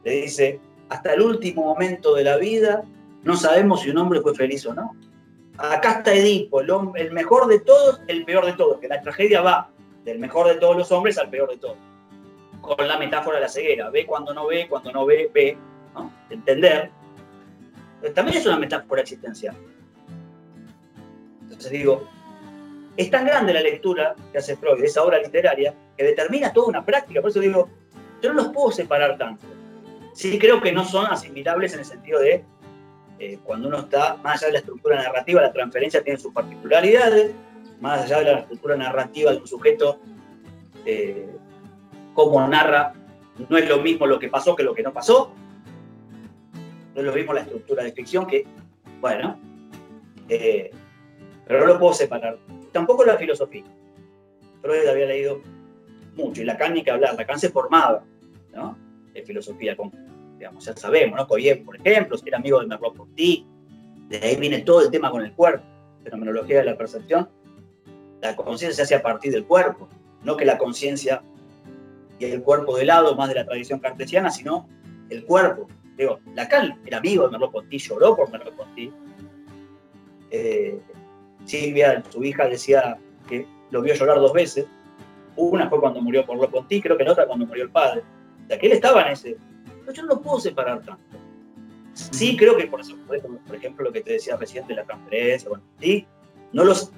Le 0.04 0.22
dice, 0.22 0.60
hasta 0.88 1.14
el 1.14 1.22
último 1.22 1.62
momento 1.64 2.14
de 2.14 2.24
la 2.24 2.36
vida, 2.36 2.84
no 3.22 3.36
sabemos 3.36 3.80
si 3.80 3.90
un 3.90 3.98
hombre 3.98 4.20
fue 4.20 4.34
feliz 4.34 4.66
o 4.66 4.74
no. 4.74 4.94
Acá 5.58 5.98
está 5.98 6.14
Edipo, 6.14 6.60
el, 6.60 6.70
el 6.96 7.12
mejor 7.12 7.46
de 7.46 7.60
todos, 7.60 8.00
el 8.08 8.24
peor 8.24 8.46
de 8.46 8.52
todos, 8.54 8.78
que 8.78 8.88
la 8.88 9.00
tragedia 9.00 9.40
va 9.40 9.70
del 10.04 10.18
mejor 10.18 10.48
de 10.48 10.56
todos 10.56 10.76
los 10.76 10.90
hombres 10.92 11.18
al 11.18 11.30
peor 11.30 11.50
de 11.50 11.58
todos. 11.58 11.76
Con 12.60 12.86
la 12.86 12.98
metáfora 12.98 13.36
de 13.36 13.42
la 13.42 13.48
ceguera, 13.48 13.90
ve 13.90 14.06
cuando 14.06 14.32
no 14.32 14.46
ve, 14.46 14.66
cuando 14.68 14.92
no 14.92 15.06
ve, 15.06 15.30
ve. 15.32 15.56
Entender. 16.30 16.90
también 18.14 18.38
es 18.38 18.46
una 18.46 18.58
metáfora 18.58 19.02
existencial. 19.02 19.54
Entonces 21.42 21.70
digo, 21.70 22.08
es 22.96 23.10
tan 23.10 23.24
grande 23.24 23.54
la 23.54 23.60
lectura 23.60 24.14
que 24.30 24.38
hace 24.38 24.56
Freud 24.56 24.80
de 24.80 24.86
esa 24.86 25.02
obra 25.02 25.18
literaria 25.18 25.74
que 25.96 26.04
determina 26.04 26.52
toda 26.52 26.68
una 26.68 26.84
práctica. 26.84 27.20
Por 27.20 27.30
eso 27.30 27.40
digo, 27.40 27.68
yo 28.20 28.32
no 28.32 28.42
los 28.42 28.52
puedo 28.52 28.70
separar 28.70 29.16
tanto. 29.16 29.46
Sí 30.12 30.38
creo 30.38 30.60
que 30.60 30.72
no 30.72 30.84
son 30.84 31.06
asimilables 31.06 31.72
en 31.72 31.80
el 31.80 31.84
sentido 31.84 32.20
de 32.20 32.44
eh, 33.18 33.38
cuando 33.44 33.68
uno 33.68 33.78
está, 33.78 34.16
más 34.16 34.36
allá 34.36 34.48
de 34.48 34.52
la 34.54 34.58
estructura 34.58 34.96
narrativa, 34.96 35.40
la 35.40 35.52
transferencia 35.52 36.02
tiene 36.02 36.18
sus 36.18 36.32
particularidades, 36.32 37.32
más 37.80 38.02
allá 38.02 38.18
de 38.18 38.24
la 38.24 38.38
estructura 38.40 38.76
narrativa 38.76 39.30
de 39.30 39.38
un 39.38 39.46
sujeto, 39.46 39.98
eh, 40.84 41.28
cómo 42.14 42.46
narra, 42.46 42.92
no 43.48 43.56
es 43.56 43.68
lo 43.68 43.78
mismo 43.78 44.06
lo 44.06 44.18
que 44.18 44.28
pasó 44.28 44.54
que 44.54 44.62
lo 44.62 44.74
que 44.74 44.82
no 44.82 44.92
pasó, 44.92 45.32
no 46.94 47.00
es 47.00 47.06
lo 47.06 47.12
mismo 47.12 47.32
la 47.32 47.40
estructura 47.40 47.84
de 47.84 47.92
ficción 47.92 48.26
que, 48.26 48.44
bueno, 49.00 49.38
eh, 50.28 50.70
pero 51.46 51.60
no 51.60 51.66
lo 51.66 51.78
puedo 51.78 51.94
separar. 51.94 52.38
Tampoco 52.72 53.04
la 53.04 53.16
filosofía. 53.16 53.64
Freud 54.60 54.88
había 54.88 55.06
leído 55.06 55.40
mucho, 56.16 56.42
y 56.42 56.44
Lacan 56.44 56.74
ni 56.74 56.82
que 56.82 56.90
hablar, 56.90 57.14
Lacan 57.16 57.38
se 57.38 57.50
formaba 57.50 58.04
¿no? 58.54 58.76
de 59.12 59.22
filosofía, 59.22 59.76
con, 59.76 59.90
digamos, 60.38 60.64
ya 60.64 60.76
sabemos, 60.76 61.18
¿no? 61.18 61.26
Coyen, 61.26 61.64
por 61.64 61.76
ejemplo, 61.76 62.16
era 62.24 62.38
amigo 62.38 62.60
de 62.60 62.66
Merleau-Ponty, 62.66 63.46
de 64.08 64.18
ahí 64.18 64.36
viene 64.36 64.60
todo 64.60 64.82
el 64.82 64.90
tema 64.90 65.10
con 65.10 65.22
el 65.22 65.32
cuerpo, 65.32 65.64
fenomenología 66.04 66.58
de 66.58 66.64
la 66.64 66.76
percepción, 66.76 67.28
la 68.20 68.36
conciencia 68.36 68.72
se 68.76 68.82
hace 68.82 68.94
a 68.94 69.02
partir 69.02 69.32
del 69.32 69.44
cuerpo, 69.44 69.88
no 70.22 70.36
que 70.36 70.44
la 70.44 70.58
conciencia 70.58 71.22
y 72.18 72.26
el 72.26 72.42
cuerpo 72.42 72.76
de 72.76 72.84
lado, 72.84 73.16
más 73.16 73.28
de 73.28 73.34
la 73.34 73.44
tradición 73.44 73.80
cartesiana, 73.80 74.30
sino 74.30 74.68
el 75.10 75.24
cuerpo. 75.24 75.66
Digo, 75.96 76.20
Lacan 76.34 76.80
era 76.86 76.98
amigo 76.98 77.24
de 77.24 77.32
Merleau-Ponty, 77.32 77.78
lloró 77.78 78.14
por 78.16 78.30
Merleau-Ponty. 78.30 78.92
Eh, 80.30 80.78
Silvia, 81.44 82.02
su 82.08 82.22
hija, 82.24 82.46
decía 82.46 82.98
que 83.28 83.46
lo 83.70 83.82
vio 83.82 83.94
llorar 83.94 84.18
dos 84.18 84.32
veces. 84.32 84.66
Una 85.36 85.68
fue 85.68 85.80
cuando 85.80 86.00
murió 86.00 86.24
por 86.26 86.36
Merleau-Ponty, 86.36 86.82
creo 86.82 86.96
que 86.96 87.04
la 87.04 87.12
otra 87.12 87.26
cuando 87.26 87.46
murió 87.46 87.64
el 87.64 87.70
padre. 87.70 88.02
O 88.44 88.48
sea, 88.48 88.58
que 88.58 88.66
él 88.66 88.72
estaba 88.72 89.02
en 89.02 89.12
ese... 89.12 89.36
Pero 89.80 89.92
yo 89.92 90.02
no 90.02 90.08
lo 90.08 90.20
puedo 90.20 90.40
separar 90.40 90.82
tanto. 90.82 91.02
Sí 91.94 92.36
creo 92.36 92.56
que, 92.56 92.66
por, 92.66 92.80
eso, 92.80 92.96
por 93.06 93.56
ejemplo, 93.56 93.84
lo 93.84 93.92
que 93.92 94.00
te 94.00 94.12
decía 94.12 94.36
recién 94.36 94.66
de 94.66 94.74
la 94.74 94.84
transferencia, 94.84 95.48
bueno, 95.48 95.64
sí, 95.80 96.06
no 96.52 96.64
los 96.64 96.90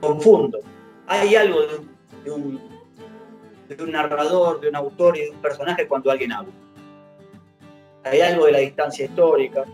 confundo. 0.00 0.60
Hay 1.06 1.34
algo 1.34 1.60
de 2.24 2.30
un, 2.30 2.60
de 3.68 3.82
un, 3.82 3.90
narrador, 3.90 4.60
de 4.60 4.68
un 4.68 4.76
autor 4.76 5.16
y 5.16 5.22
de 5.22 5.30
un 5.30 5.38
personaje 5.38 5.88
cuando 5.88 6.10
alguien 6.10 6.32
habla. 6.32 6.52
Hay 8.04 8.20
algo 8.20 8.46
de 8.46 8.52
la 8.52 8.58
distancia 8.58 9.04
histórica. 9.04 9.64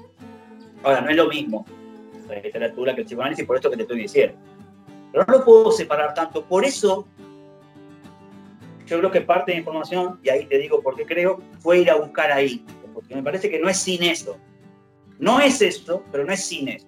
Ahora, 0.82 1.00
no 1.02 1.10
es 1.10 1.16
lo 1.16 1.28
mismo 1.28 1.66
la 2.36 2.42
literatura 2.42 2.94
que 2.94 3.02
el 3.02 3.06
psicoanálisis, 3.06 3.46
por 3.46 3.56
esto 3.56 3.70
que 3.70 3.76
te 3.76 3.82
estoy 3.82 4.00
diciendo. 4.00 4.36
Pero 5.12 5.24
no 5.26 5.38
lo 5.38 5.44
puedo 5.44 5.72
separar 5.72 6.14
tanto. 6.14 6.44
Por 6.44 6.64
eso, 6.64 7.06
yo 8.86 8.98
creo 8.98 9.10
que 9.10 9.20
parte 9.20 9.52
de 9.52 9.56
la 9.56 9.60
información, 9.60 10.18
y 10.22 10.28
ahí 10.28 10.46
te 10.46 10.58
digo 10.58 10.82
por 10.82 10.96
qué 10.96 11.04
creo, 11.04 11.40
fue 11.60 11.80
ir 11.80 11.90
a 11.90 11.96
buscar 11.96 12.32
ahí. 12.32 12.64
Porque 12.94 13.14
me 13.14 13.22
parece 13.22 13.50
que 13.50 13.58
no 13.58 13.68
es 13.68 13.78
sin 13.78 14.02
eso. 14.02 14.38
No 15.18 15.40
es 15.40 15.62
esto, 15.62 16.02
pero 16.10 16.24
no 16.24 16.32
es 16.32 16.44
sin 16.44 16.68
eso. 16.68 16.86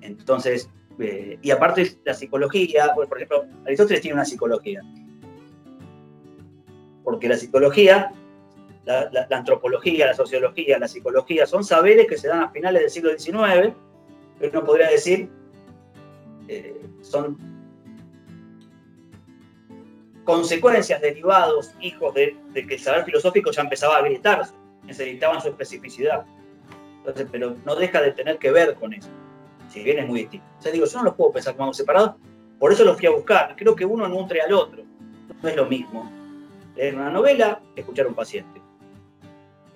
Entonces, 0.00 0.70
eh, 0.98 1.38
y 1.42 1.50
aparte 1.50 1.98
la 2.04 2.14
psicología, 2.14 2.92
por 2.94 3.16
ejemplo, 3.16 3.44
Aristóteles 3.64 4.00
tiene 4.00 4.14
una 4.14 4.24
psicología. 4.24 4.82
Porque 7.02 7.28
la 7.28 7.36
psicología, 7.36 8.12
la, 8.86 9.26
antropología, 9.32 10.06
la 10.06 10.14
sociología, 10.14 10.78
la 10.78 10.88
psicología 10.88 11.44
son 11.46 11.64
saberes 11.64 12.06
que 12.06 12.16
se 12.16 12.28
dan 12.28 12.42
a 12.42 12.50
finales 12.50 12.82
del 12.82 12.90
siglo 12.90 13.10
XIX, 13.18 13.74
que 14.38 14.48
uno 14.48 14.64
podría 14.64 14.88
decir 14.88 15.28
eh, 16.48 16.80
son 17.02 17.36
consecuencias, 20.24 21.00
derivados, 21.00 21.72
hijos 21.80 22.14
de, 22.14 22.36
que 22.54 22.74
el 22.74 22.80
saber 22.80 23.04
filosófico 23.04 23.50
ya 23.50 23.62
empezaba 23.62 23.98
a 23.98 24.02
gritarse, 24.02 24.54
necesitaban 24.84 25.40
su 25.40 25.48
especificidad. 25.48 26.24
Entonces, 26.98 27.26
pero 27.30 27.56
no 27.64 27.76
deja 27.76 28.00
de 28.00 28.12
tener 28.12 28.38
que 28.38 28.50
ver 28.50 28.74
con 28.74 28.92
eso 28.92 29.08
si 29.68 29.82
bien 29.82 29.98
es 29.98 30.06
muy 30.06 30.20
distinto. 30.20 30.46
O 30.58 30.62
sea, 30.62 30.72
digo, 30.72 30.86
yo 30.86 30.98
no 30.98 31.04
los 31.04 31.14
puedo 31.14 31.32
pensar 31.32 31.56
como 31.56 31.74
separados, 31.74 32.14
por 32.58 32.72
eso 32.72 32.84
los 32.84 32.96
fui 32.96 33.06
a 33.06 33.10
buscar. 33.10 33.54
Creo 33.56 33.74
que 33.74 33.84
uno 33.84 34.08
nutre 34.08 34.40
al 34.40 34.52
otro. 34.52 34.84
No 35.42 35.48
es 35.48 35.56
lo 35.56 35.66
mismo 35.66 36.10
leer 36.76 36.94
una 36.94 37.10
novela 37.10 37.60
escuchar 37.74 38.06
a 38.06 38.08
un 38.08 38.14
paciente. 38.14 38.65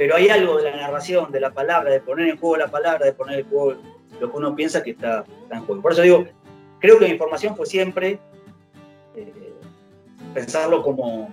Pero 0.01 0.17
hay 0.17 0.31
algo 0.31 0.57
de 0.57 0.71
la 0.71 0.77
narración, 0.79 1.31
de 1.31 1.41
la 1.41 1.53
palabra, 1.53 1.91
de 1.91 2.01
poner 2.01 2.27
en 2.29 2.39
juego 2.39 2.57
la 2.57 2.69
palabra, 2.69 3.05
de 3.05 3.13
poner 3.13 3.41
en 3.41 3.51
juego 3.51 3.75
lo 4.19 4.31
que 4.31 4.37
uno 4.39 4.57
piensa 4.57 4.83
que 4.83 4.93
está, 4.93 5.27
en 5.51 5.61
juego. 5.67 5.83
Por 5.83 5.93
eso 5.93 6.01
digo, 6.01 6.25
creo 6.79 6.99
que 6.99 7.05
la 7.05 7.11
información 7.11 7.55
fue 7.55 7.67
siempre 7.67 8.19
eh, 9.15 9.53
pensarlo 10.33 10.83
como, 10.83 11.31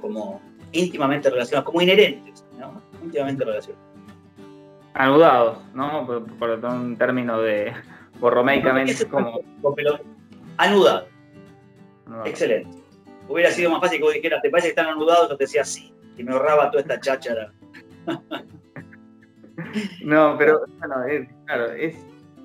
como 0.00 0.40
íntimamente 0.72 1.28
relacionado, 1.28 1.66
como 1.66 1.82
inherentes, 1.82 2.42
¿no? 2.58 2.80
íntimamente 3.04 3.44
relacionados 3.44 3.84
anudados, 4.94 5.58
¿no? 5.74 6.06
Por, 6.38 6.50
un 6.64 6.96
término 6.96 7.42
de 7.42 7.74
borromeicamente 8.20 9.06
como... 9.06 9.38
Anudado. 10.56 11.08
Excelente. 12.24 12.78
Hubiera 13.28 13.50
sido 13.50 13.70
más 13.70 13.82
fácil 13.82 13.98
que 13.98 14.04
vos 14.04 14.14
dijeras, 14.14 14.40
¿te 14.40 14.48
parece 14.48 14.68
que 14.68 14.80
están 14.80 14.86
anudados? 14.86 15.28
Yo 15.28 15.36
te 15.36 15.44
decía 15.44 15.62
sí, 15.62 15.91
y 16.16 16.24
me 16.24 16.32
ahorraba 16.32 16.70
toda 16.70 16.82
esta 16.82 17.00
cháchara. 17.00 17.52
no, 20.04 20.36
pero 20.38 20.62
bueno, 20.78 21.28
claro, 21.46 21.72
es, 21.72 21.94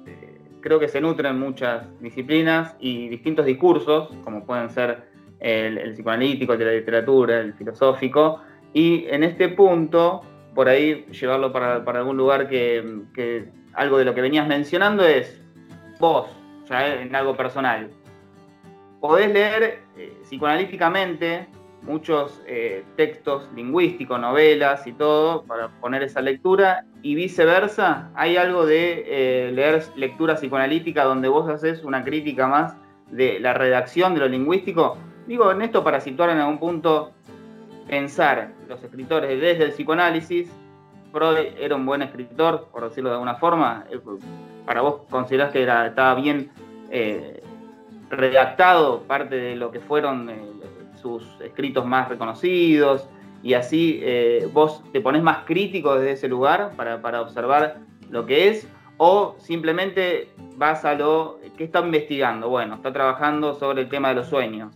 eh, 0.06 0.40
creo 0.62 0.80
que 0.80 0.88
se 0.88 1.02
nutren 1.02 1.40
muchas 1.40 1.86
disciplinas 2.00 2.76
y 2.80 3.10
distintos 3.10 3.46
discursos, 3.46 4.10
como 4.24 4.46
pueden 4.46 4.70
ser 4.70 5.04
el, 5.40 5.94
psicoanalítico, 5.94 6.54
el 6.54 6.60
de 6.60 6.66
la 6.66 6.72
literatura, 6.72 7.40
el 7.40 7.54
filosófico, 7.54 8.42
y 8.74 9.06
en 9.08 9.24
este 9.24 9.50
punto 9.50 10.22
por 10.54 10.68
ahí 10.68 11.06
llevarlo 11.12 11.52
para, 11.52 11.76
algún 11.76 12.18
lugar 12.18 12.50
que, 12.50 13.48
algo 13.74 13.98
de 14.00 14.06
lo 14.06 14.16
que 14.16 14.22
venías 14.22 14.48
mencionando 14.48 15.06
es 15.06 15.40
vos, 16.00 16.30
ya 16.68 16.96
en 16.96 17.16
algo 17.16 17.38
personal. 17.38 17.90
Podés 19.00 19.32
leer 19.32 19.82
eh, 19.96 20.18
psicoanalíticamente 20.24 21.48
muchos 21.82 22.42
eh, 22.46 22.84
textos 22.96 23.50
lingüísticos, 23.56 24.20
novelas 24.20 24.86
y 24.88 24.94
todo, 24.94 25.44
para 25.44 25.70
poner 25.80 26.04
esa 26.04 26.22
lectura, 26.22 26.86
y 27.02 27.16
viceversa, 27.16 28.12
hay 28.16 28.38
algo 28.38 28.66
de 28.66 29.04
eh, 29.08 29.52
leer 29.52 29.84
lectura 29.96 30.36
psicoanalítica 30.36 31.04
donde 31.04 31.28
vos 31.28 31.50
haces 31.50 31.84
una 31.84 32.04
crítica 32.04 32.48
más 32.48 32.76
de 33.12 33.40
la 33.40 33.54
redacción 33.54 34.14
de 34.14 34.20
lo 34.22 34.28
lingüístico. 34.28 34.98
Digo 35.28 35.52
en 35.52 35.62
esto 35.62 35.84
para 35.84 36.02
situar 36.02 36.30
en 36.30 36.40
algún 36.40 36.60
punto 36.60 37.12
pensar 37.88 38.52
los 38.68 38.84
escritores 38.84 39.40
desde 39.40 39.64
el 39.64 39.72
psicoanálisis, 39.72 40.50
Freud 41.12 41.38
era 41.58 41.76
un 41.76 41.86
buen 41.86 42.02
escritor, 42.02 42.68
por 42.72 42.84
decirlo 42.84 43.10
de 43.10 43.16
alguna 43.16 43.36
forma, 43.36 43.86
eh, 43.90 44.00
para 44.66 44.82
vos 44.82 45.02
considerás 45.10 45.52
que 45.52 45.64
era, 45.64 45.88
estaba 45.88 46.16
bien 46.16 46.52
redactado 48.10 49.02
parte 49.04 49.36
de 49.36 49.56
lo 49.56 49.72
que 49.72 49.80
fueron 49.80 50.30
sus 50.98 51.24
escritos 51.42 51.86
más 51.86 52.10
reconocidos, 52.10 53.08
y 53.44 53.54
así 53.54 54.02
vos 54.52 54.84
te 54.92 55.00
pones 55.00 55.22
más 55.22 55.46
crítico 55.46 55.96
desde 55.96 56.14
ese 56.14 56.28
lugar 56.28 56.72
para, 56.76 57.22
observar 57.22 57.78
lo 58.10 58.26
que 58.26 58.50
es, 58.50 58.68
o 58.98 59.36
simplemente 59.38 60.30
vas 60.56 60.84
a 60.86 60.96
lo 60.96 61.40
que 61.58 61.64
está 61.64 61.80
investigando. 61.80 62.50
Bueno, 62.50 62.76
está 62.76 62.92
trabajando 62.92 63.54
sobre 63.54 63.84
el 63.84 63.90
tema 63.90 64.10
de 64.10 64.16
los 64.16 64.28
sueños. 64.28 64.76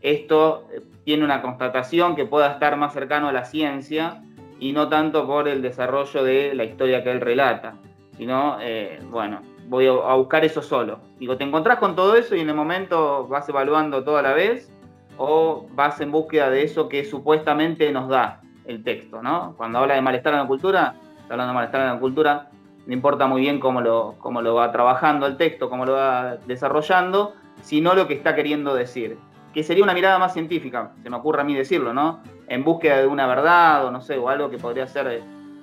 Esto 0.00 0.68
eh, 0.72 0.82
tiene 1.04 1.24
una 1.24 1.42
constatación 1.42 2.14
que 2.14 2.26
pueda 2.26 2.52
estar 2.52 2.76
más 2.76 2.92
cercano 2.92 3.28
a 3.28 3.32
la 3.32 3.44
ciencia 3.44 4.22
y 4.60 4.72
no 4.72 4.88
tanto 4.88 5.26
por 5.26 5.48
el 5.48 5.62
desarrollo 5.62 6.22
de 6.22 6.54
la 6.54 6.64
historia 6.64 7.02
que 7.02 7.10
él 7.10 7.20
relata, 7.20 7.76
sino, 8.16 8.58
eh, 8.60 9.00
bueno, 9.10 9.40
voy 9.68 9.86
a 9.86 10.14
buscar 10.14 10.44
eso 10.44 10.62
solo. 10.62 11.00
Digo, 11.18 11.36
te 11.36 11.44
encontrás 11.44 11.78
con 11.78 11.96
todo 11.96 12.16
eso 12.16 12.36
y 12.36 12.40
en 12.40 12.48
el 12.48 12.54
momento 12.54 13.26
vas 13.26 13.48
evaluando 13.48 14.04
todo 14.04 14.16
a 14.18 14.22
la 14.22 14.32
vez 14.32 14.72
o 15.18 15.66
vas 15.74 16.00
en 16.00 16.12
búsqueda 16.12 16.50
de 16.50 16.62
eso 16.62 16.88
que 16.88 17.04
supuestamente 17.04 17.90
nos 17.92 18.08
da 18.08 18.40
el 18.66 18.82
texto, 18.82 19.22
¿no? 19.22 19.54
Cuando 19.56 19.78
habla 19.78 19.94
de 19.94 20.02
malestar 20.02 20.34
en 20.34 20.40
la 20.40 20.46
cultura, 20.46 20.94
está 21.20 21.34
hablando 21.34 21.52
de 21.52 21.54
malestar 21.54 21.80
en 21.82 21.86
la 21.88 21.98
cultura, 21.98 22.50
no 22.86 22.92
importa 22.92 23.26
muy 23.26 23.40
bien 23.40 23.58
cómo 23.58 23.80
lo, 23.80 24.14
cómo 24.18 24.42
lo 24.42 24.54
va 24.54 24.70
trabajando 24.72 25.26
el 25.26 25.36
texto, 25.36 25.68
cómo 25.68 25.84
lo 25.84 25.92
va 25.92 26.36
desarrollando, 26.46 27.34
sino 27.62 27.94
lo 27.94 28.06
que 28.06 28.14
está 28.14 28.34
queriendo 28.34 28.74
decir. 28.74 29.18
Que 29.52 29.62
sería 29.62 29.82
una 29.82 29.94
mirada 29.94 30.18
más 30.18 30.34
científica, 30.34 30.92
se 31.02 31.10
me 31.10 31.16
ocurre 31.16 31.40
a 31.40 31.44
mí 31.44 31.54
decirlo, 31.54 31.92
¿no? 31.92 32.20
En 32.48 32.62
búsqueda 32.62 32.98
de 32.98 33.06
una 33.06 33.26
verdad 33.26 33.86
o 33.86 33.90
no 33.90 34.00
sé, 34.00 34.18
o 34.18 34.28
algo 34.28 34.50
que 34.50 34.58
podría 34.58 34.86
ser 34.86 35.06
eh, 35.08 35.22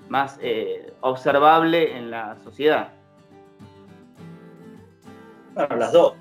más 0.09 0.39
eh, 0.41 0.93
observable 1.01 1.95
en 1.97 2.09
la 2.09 2.35
sociedad. 2.43 2.89
Bueno, 5.53 5.75
las 5.75 5.93
dos. 5.93 6.13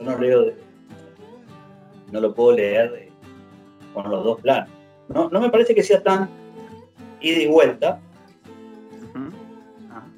No 0.00 0.18
leo, 0.18 0.52
no 2.12 2.20
lo 2.20 2.34
puedo 2.34 2.56
leer 2.56 3.10
con 3.94 4.10
los 4.10 4.24
dos 4.24 4.40
planos. 4.40 4.68
No, 5.08 5.28
no 5.30 5.40
me 5.40 5.50
parece 5.50 5.74
que 5.74 5.82
sea 5.82 6.02
tan 6.02 6.28
ida 7.20 7.42
y 7.42 7.46
vuelta, 7.46 8.00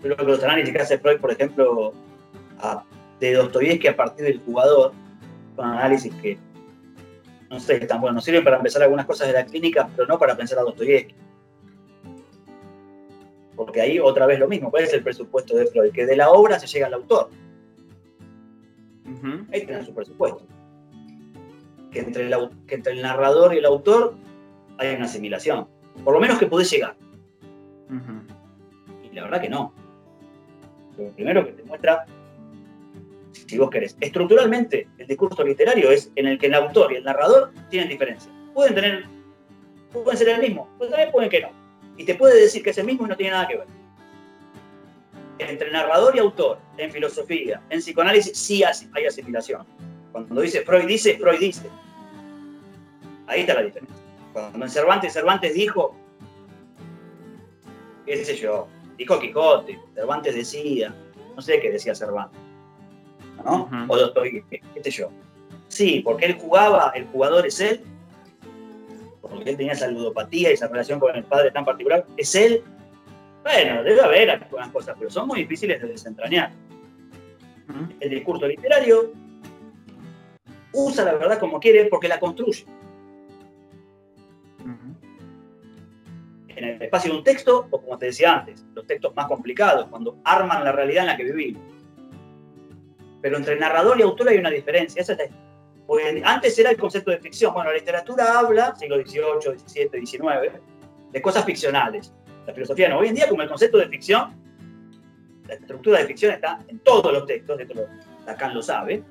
creo 0.01 0.17
que 0.17 0.25
los 0.25 0.43
análisis 0.43 0.73
que 0.73 0.81
hace 0.81 0.99
Freud, 0.99 1.21
por 1.21 1.31
ejemplo, 1.31 1.93
de 3.21 3.35
Dostoyevsky 3.35 3.89
a 3.89 3.97
partir 3.97 4.25
del 4.27 4.41
jugador, 4.41 4.93
son 5.57 5.67
análisis 5.67 6.15
que, 6.17 6.39
no 7.51 7.59
sé, 7.61 7.77
están 7.77 8.01
buenos, 8.01 8.17
nos 8.17 8.25
sirven 8.25 8.45
para 8.45 8.57
empezar 8.57 8.83
algunas 8.83 9.07
cosas 9.07 9.29
de 9.29 9.35
la 9.35 9.45
clínica, 9.45 9.89
pero 9.95 10.07
no 10.07 10.19
para 10.19 10.37
pensar 10.37 10.59
a 10.59 10.63
Dostoyevsky. 10.63 11.15
Porque 13.57 13.81
ahí 13.81 13.99
otra 13.99 14.27
vez 14.27 14.39
lo 14.39 14.47
mismo, 14.47 14.71
¿cuál 14.71 14.85
es 14.85 14.93
el 14.93 15.03
presupuesto 15.03 15.57
de 15.57 15.67
Freud? 15.67 15.93
Que 15.93 16.07
de 16.07 16.17
la 16.17 16.31
obra 16.31 16.61
se 16.61 16.67
llega 16.69 16.87
al 16.87 16.95
autor. 16.95 17.31
Ahí 19.53 19.67
tienen 19.67 19.85
su 19.85 19.93
presupuesto. 19.93 20.45
Que 21.99 22.05
entre, 22.05 22.27
el, 22.27 22.51
que 22.69 22.77
entre 22.77 22.93
el 22.93 23.03
narrador 23.03 23.53
y 23.53 23.59
el 23.59 23.65
autor 23.65 24.15
hay 24.77 24.95
una 24.95 25.07
asimilación. 25.07 25.67
Por 26.05 26.15
lo 26.15 26.21
menos 26.21 26.39
que 26.39 26.47
podés 26.47 26.71
llegar. 26.71 26.95
Y 29.03 29.17
la 29.17 29.25
verdad 29.25 29.41
que 29.41 29.49
no. 29.49 29.75
Lo 30.97 31.11
primero 31.11 31.45
que 31.45 31.55
te 31.55 31.65
muestra, 31.65 32.07
si 33.33 33.59
vos 33.59 33.69
querés, 33.69 33.97
estructuralmente 33.99 34.87
el 34.97 35.09
discurso 35.09 35.43
literario 35.43 35.91
es 35.91 36.13
en 36.15 36.29
el 36.29 36.39
que 36.39 36.47
el 36.47 36.55
autor 36.55 36.93
y 36.93 36.97
el 36.99 37.05
narrador 37.05 37.51
tienen 37.69 37.89
diferencia. 37.89 38.31
Pueden 38.55 38.77
tener, 38.77 39.05
pueden 39.93 40.17
ser 40.17 40.29
el 40.29 40.41
mismo, 40.41 40.69
pero 40.79 40.93
también 40.93 41.11
pueden 41.11 41.29
que 41.29 41.41
no. 41.41 41.51
Y 41.97 42.05
te 42.05 42.15
puede 42.15 42.41
decir 42.41 42.63
que 42.63 42.71
es 42.71 42.79
el 42.79 42.87
mismo 42.87 43.07
y 43.07 43.09
no 43.09 43.17
tiene 43.17 43.33
nada 43.33 43.49
que 43.49 43.57
ver. 43.57 43.67
Entre 45.41 45.69
narrador 45.73 46.15
y 46.15 46.21
autor, 46.21 46.61
en 46.77 46.93
filosofía, 46.93 47.61
en 47.71 47.81
psicoanálisis, 47.81 48.39
sí 48.39 48.63
hay 48.63 49.05
asimilación. 49.05 49.67
Cuando 50.13 50.41
dice 50.41 50.63
Freud 50.63 50.87
dice, 50.87 51.19
Freud 51.19 51.41
dice. 51.41 51.69
Ahí 53.29 53.41
está 53.43 53.55
la 53.55 53.63
diferencia. 53.63 53.97
Cuando 54.33 54.65
en 54.65 54.71
Cervantes, 54.71 55.13
Cervantes 55.13 55.55
dijo, 55.55 55.95
qué 58.07 58.25
sé 58.25 58.37
yo, 58.37 58.69
dijo 58.97 59.21
Quijote, 59.21 59.79
Cervantes 59.95 60.35
decía, 60.35 60.95
no 61.37 61.43
sé 61.43 61.61
qué 61.61 61.71
decía 61.71 61.95
Cervantes, 61.95 62.41
¿no? 63.45 63.69
O 63.89 63.97
estoy, 63.97 64.43
qué 64.51 64.83
sé 64.83 64.91
yo. 64.91 65.11
Sí, 65.69 66.01
porque 66.05 66.27
él 66.27 66.39
jugaba, 66.41 66.93
el 66.95 67.07
jugador 67.07 67.47
es 67.47 67.61
él, 67.61 67.83
porque 69.21 69.51
él 69.51 69.57
tenía 69.57 69.73
esa 69.73 69.89
ludopatía 69.89 70.51
y 70.51 70.55
esa 70.55 70.69
relación 70.69 70.99
con 70.99 71.15
el 71.15 71.25
padre 71.25 71.51
tan 71.51 71.65
particular, 71.65 72.07
es 72.17 72.35
él. 72.35 72.63
Bueno, 73.43 73.83
debe 73.83 74.01
haber 74.01 74.31
algunas 74.31 74.71
cosas, 74.71 74.97
pero 74.99 75.11
son 75.11 75.29
muy 75.29 75.41
difíciles 75.41 75.81
de 75.81 75.89
desentrañar. 75.89 76.53
El 78.01 78.11
discurso 78.11 78.47
literario 78.47 79.13
usa 80.73 81.05
la 81.05 81.15
verdad 81.15 81.39
como 81.39 81.61
quiere 81.61 81.85
porque 81.87 82.09
la 82.09 82.19
construye. 82.19 82.65
En 86.59 86.65
el 86.65 86.83
espacio 86.83 87.13
de 87.13 87.19
un 87.19 87.25
texto, 87.25 87.69
o 87.71 87.81
como 87.81 87.99
te 87.99 88.07
decía 88.07 88.39
antes, 88.39 88.67
los 88.75 88.87
textos 88.87 89.15
más 89.15 89.27
complicados, 89.27 89.87
cuando 89.89 90.19
arman 90.25 90.65
la 90.65 90.73
realidad 90.73 91.05
en 91.05 91.07
la 91.07 91.17
que 91.17 91.25
vivimos. 91.25 91.63
Pero 93.23 93.37
entre 93.37 93.59
narrador 93.59 93.99
y 93.99 94.03
autor 94.03 94.29
hay 94.29 94.39
una 94.39 94.51
diferencia. 94.51 95.03
Esa 95.03 95.13
es 95.15 95.31
antes 96.25 96.59
era 96.59 96.71
el 96.71 96.77
concepto 96.77 97.11
de 97.11 97.19
ficción. 97.19 97.55
Bueno, 97.55 97.71
la 97.71 97.79
literatura 97.79 98.39
habla, 98.39 98.75
siglo 98.77 98.97
XVIII, 98.97 99.59
XVII, 99.59 100.07
XIX, 100.07 100.61
de 101.13 101.23
cosas 101.23 101.45
ficcionales. 101.45 102.13
La 102.47 102.53
filosofía 102.53 102.89
no. 102.89 102.99
Hoy 102.99 103.09
en 103.09 103.15
día, 103.15 103.29
como 103.29 103.43
el 103.43 103.49
concepto 103.49 103.79
de 103.79 103.89
ficción, 103.89 104.37
la 105.47 105.55
estructura 105.55 106.01
de 106.01 106.07
ficción 106.07 106.33
está 106.33 106.61
en 106.69 106.79
todos 106.81 107.13
los 107.13 107.27
textos, 107.27 107.59
esto 107.59 107.87
Lacan 108.27 108.55
lo 108.55 108.61
sabe, 108.61 109.03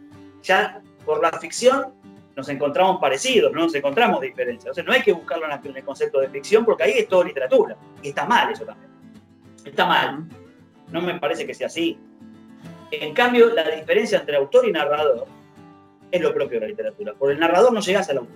ya 0.43 0.81
por 1.03 1.21
la 1.21 1.31
ficción 1.39 1.93
nos 2.37 2.47
encontramos 2.49 3.01
parecidos, 3.01 3.51
no 3.51 3.61
nos 3.61 3.73
encontramos 3.73 4.21
diferencias. 4.21 4.69
O 4.69 4.73
sea, 4.75 4.83
no 4.83 4.93
hay 4.93 5.01
que 5.01 5.11
buscarlo 5.11 5.47
en 5.47 5.75
el 5.75 5.83
concepto 5.83 6.19
de 6.19 6.29
ficción 6.29 6.63
porque 6.63 6.83
ahí 6.83 6.91
es 6.91 7.07
todo 7.07 7.23
literatura. 7.23 7.75
Y 8.03 8.09
está 8.09 8.25
mal 8.25 8.51
eso 8.51 8.63
también. 8.63 8.91
Está 9.65 9.87
mal. 9.87 10.23
No 10.91 11.01
me 11.01 11.19
parece 11.19 11.47
que 11.47 11.55
sea 11.55 11.65
así. 11.65 11.97
En 12.91 13.15
cambio, 13.15 13.51
la 13.55 13.67
diferencia 13.71 14.19
entre 14.19 14.37
autor 14.37 14.67
y 14.67 14.71
narrador 14.71 15.25
es 16.11 16.21
lo 16.21 16.31
propio 16.31 16.59
de 16.59 16.67
la 16.67 16.69
literatura. 16.69 17.15
Por 17.15 17.31
el 17.31 17.39
narrador 17.39 17.73
no 17.73 17.79
llegas 17.79 18.07
al 18.09 18.19
autor. 18.19 18.35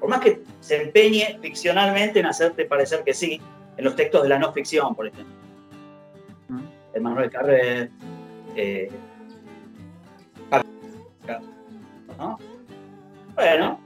Por 0.00 0.10
más 0.10 0.18
que 0.18 0.42
se 0.58 0.82
empeñe 0.82 1.38
ficcionalmente 1.40 2.18
en 2.18 2.26
hacerte 2.26 2.64
parecer 2.64 3.04
que 3.04 3.14
sí, 3.14 3.40
en 3.76 3.84
los 3.84 3.94
textos 3.94 4.24
de 4.24 4.30
la 4.30 4.38
no 4.40 4.52
ficción, 4.52 4.96
por 4.96 5.06
ejemplo. 5.06 5.32
Manuel 7.00 7.30
Carrer, 7.30 7.88
eh, 8.56 8.90
¿no? 12.18 12.38
Bueno, 13.34 13.80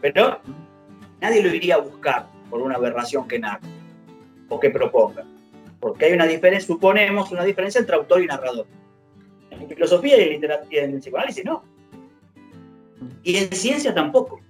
pero 0.00 0.40
nadie 1.20 1.42
lo 1.42 1.54
iría 1.54 1.76
a 1.76 1.78
buscar 1.78 2.26
por 2.50 2.60
una 2.60 2.76
aberración 2.76 3.26
que 3.26 3.38
narre 3.38 3.68
o 4.48 4.60
que 4.60 4.70
proponga. 4.70 5.24
Porque 5.80 6.06
hay 6.06 6.12
una 6.12 6.26
diferencia, 6.26 6.66
suponemos 6.66 7.30
una 7.30 7.44
diferencia 7.44 7.80
entre 7.80 7.96
autor 7.96 8.22
y 8.22 8.26
narrador. 8.26 8.66
En 9.50 9.68
filosofía 9.68 10.18
y 10.18 10.34
en, 10.34 10.44
y 10.70 10.76
en 10.76 11.00
psicoanálisis 11.00 11.44
no. 11.44 11.64
Y 13.22 13.36
en 13.36 13.50
ciencia 13.52 13.94
tampoco. 13.94 14.40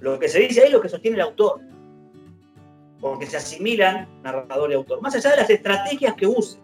Lo 0.00 0.18
que 0.18 0.28
se 0.28 0.40
dice 0.40 0.60
ahí 0.60 0.66
es 0.68 0.72
lo 0.72 0.80
que 0.80 0.88
sostiene 0.88 1.16
el 1.16 1.22
autor. 1.22 1.60
Porque 3.00 3.26
se 3.26 3.36
asimilan 3.36 4.08
narrador 4.22 4.70
y 4.70 4.74
autor. 4.74 5.00
Más 5.00 5.14
allá 5.14 5.30
de 5.30 5.36
las 5.36 5.50
estrategias 5.50 6.14
que 6.14 6.26
use 6.26 6.58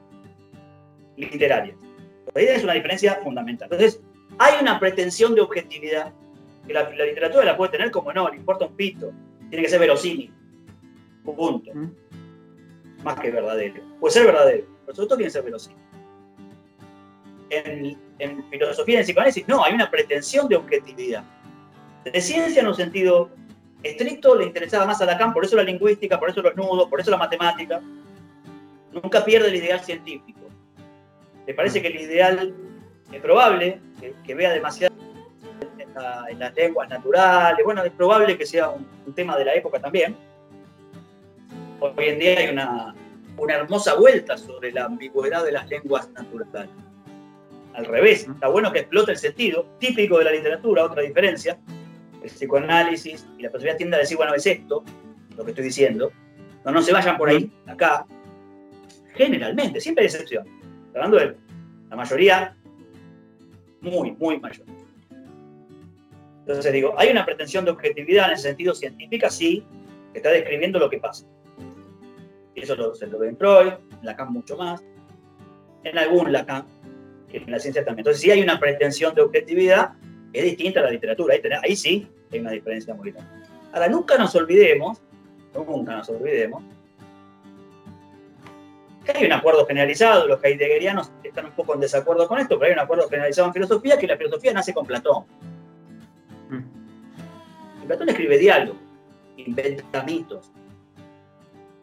literarias. 1.17 1.77
Ahí 2.35 2.45
es 2.45 2.63
una 2.63 2.75
diferencia 2.75 3.15
fundamental. 3.23 3.69
Entonces, 3.71 4.01
hay 4.39 4.61
una 4.61 4.79
pretensión 4.79 5.35
de 5.35 5.41
objetividad 5.41 6.13
que 6.67 6.73
la, 6.73 6.89
literatura 6.91 7.45
la 7.45 7.57
puede 7.57 7.73
tener 7.73 7.91
como 7.91 8.13
no, 8.13 8.29
le 8.29 8.37
importa 8.37 8.67
un 8.67 8.75
pito. 8.75 9.13
Tiene 9.49 9.63
que 9.65 9.71
ser 9.71 9.81
verosímil. 9.81 10.33
Punto. 11.25 11.73
Más 13.05 13.21
que 13.21 13.31
verdadero. 13.31 13.83
Puede 14.01 14.13
ser 14.13 14.27
verdadero, 14.27 14.67
pero 14.85 14.97
sobre 14.97 15.09
todo 15.09 15.17
tiene 15.19 15.29
que 15.29 15.33
ser 15.33 15.43
verosímil. 15.43 15.79
En, 17.51 17.99
en 18.19 18.45
filosofía 18.51 18.97
y 18.97 18.99
en 18.99 19.05
psicoanálisis, 19.05 19.47
no, 19.47 19.63
hay 19.65 19.75
una 19.75 19.91
pretensión 19.91 20.49
de 20.49 20.57
objetividad. 20.57 21.25
De 22.05 22.21
ciencia 22.21 22.63
en 22.63 22.69
un 22.69 22.75
sentido 22.75 23.31
estricto 23.83 24.35
le 24.35 24.45
interesaba 24.47 24.87
más 24.87 25.01
a 25.01 25.07
Lacan, 25.07 25.33
por 25.33 25.45
eso 25.45 25.57
la 25.57 25.63
lingüística, 25.63 26.19
por 26.19 26.31
eso 26.31 26.43
los 26.43 26.57
nudos, 26.57 26.89
por 26.89 27.01
eso 27.01 27.11
la 27.11 27.17
matemática. 27.17 27.81
Nunca 28.93 29.25
pierde 29.25 29.49
el 29.49 29.57
ideal 29.57 29.81
científico. 29.81 30.41
Le 31.47 31.55
parece 31.55 31.81
que 31.81 31.89
el 31.89 32.01
ideal 32.01 32.55
es 33.13 33.21
probable, 33.21 33.81
que, 34.01 34.15
que 34.25 34.35
vea 34.35 34.51
demasiado 34.51 34.95
en, 36.29 36.39
las 36.39 36.55
lenguas 36.55 36.89
naturales. 36.89 37.65
Bueno, 37.65 37.83
es 37.85 37.93
probable 37.93 38.37
que 38.37 38.47
sea 38.47 38.71
un, 38.71 38.87
tema 39.15 39.37
de 39.37 39.45
la 39.45 39.55
época 39.55 39.81
también. 39.81 40.17
Hoy 41.81 42.09
en 42.09 42.19
día 42.19 42.39
hay 42.39 42.49
una, 42.49 42.95
una 43.37 43.55
hermosa 43.55 43.95
vuelta 43.95 44.37
sobre 44.37 44.73
la 44.73 44.85
ambigüedad 44.85 45.45
de 45.45 45.53
las 45.53 45.69
lenguas 45.69 46.11
naturales. 46.11 46.71
Al 47.75 47.85
revés, 47.85 48.27
está 48.27 48.49
bueno 48.49 48.73
que 48.73 48.81
explote 48.81 49.13
el 49.13 49.19
sentido, 49.19 49.67
típico 49.79 50.19
de 50.19 50.25
la 50.25 50.33
literatura, 50.33 50.85
otra 50.85 51.03
diferencia. 51.03 51.59
El 52.23 52.31
psicoanálisis 52.31 53.27
y 53.39 53.43
la 53.43 53.51
filosofía 53.51 53.77
tiende 53.77 53.97
a 53.97 53.99
decir, 54.01 54.17
bueno, 54.17 54.35
es 54.35 54.47
esto, 54.47 54.83
lo 55.37 55.45
que 55.45 55.51
estoy 55.51 55.65
diciendo. 55.65 56.11
No, 56.65 56.73
no 56.73 56.83
se 56.83 56.93
vayan 56.93 57.17
por 57.17 57.29
ahí, 57.29 57.51
acá. 57.67 58.07
Generalmente, 59.15 59.81
siempre 59.81 60.03
hay 60.03 60.07
excepción. 60.07 60.47
Hablando 60.95 61.19
de 61.19 61.37
la 61.91 61.97
mayoría, 61.97 62.57
muy, 63.81 64.13
muy 64.13 64.41
mayor. 64.41 64.67
Entonces 66.47 66.73
digo, 66.73 66.95
hay 66.97 67.11
una 67.11 67.25
pretensión 67.25 67.65
de 67.65 67.73
objetividad 67.73 68.27
en 68.27 68.33
el 68.33 68.39
sentido 68.39 68.73
científico, 68.73 69.29
sí, 69.31 69.67
que 70.13 70.19
está 70.19 70.31
describiendo 70.31 70.79
lo 70.79 70.89
que 70.89 70.99
pasa. 70.99 71.27
Y 72.55 72.63
eso 72.63 72.77
lo, 72.77 72.95
se 72.95 73.09
lo 73.09 73.19
ve 73.19 73.31
en 73.31 73.37
Freud, 73.37 73.73
en 73.91 74.07
Lacan 74.07 74.33
mucho 74.33 74.57
más. 74.57 74.81
en 75.83 75.99
algún 75.99 76.33
Lacan, 76.33 76.65
en 77.33 77.51
la 77.51 77.59
ciencia 77.59 77.85
también. 77.85 78.01
Entonces, 78.01 78.23
si 78.23 78.31
hay 78.31 78.43
una 78.43 78.61
pretensión 78.61 79.13
de 79.15 79.23
objetividad, 79.23 79.95
es 80.33 80.45
distinta 80.45 80.81
a 80.81 80.85
la 80.85 80.91
literatura. 80.91 81.35
Ahí, 81.35 81.43
ahí 81.65 81.77
sí 81.77 82.09
hay 82.33 82.39
una 82.39 82.53
diferencia 82.53 82.95
muy 82.95 83.11
grande. 83.11 83.31
Ahora, 83.73 83.89
nunca 83.89 84.17
nos 84.17 84.35
olvidemos, 84.37 85.03
nunca 85.53 85.97
nos 85.97 86.09
olvidemos, 86.09 86.63
que 89.05 89.19
hay 89.19 89.25
un 89.27 89.33
acuerdo 89.33 89.67
generalizado, 89.67 90.27
los 90.27 90.43
heideggerianos 90.43 91.11
están 91.23 91.47
un 91.47 91.53
poco 91.53 91.75
en 91.75 91.81
desacuerdo 91.81 92.27
con 92.29 92.39
esto, 92.39 92.57
pero 92.59 92.67
hay 92.67 92.73
un 92.73 92.81
acuerdo 92.81 93.09
generalizado 93.09 93.49
en 93.49 93.55
filosofía, 93.55 93.99
que 93.99 94.07
la 94.07 94.17
filosofía 94.17 94.53
nace 94.53 94.73
con 94.73 94.87
Platón. 94.87 95.25
Mm. 96.51 97.87
Platón 97.87 98.09
escribe 98.09 98.39
diálogo, 98.39 98.79
inventa 99.37 100.03
mitos, 100.03 100.51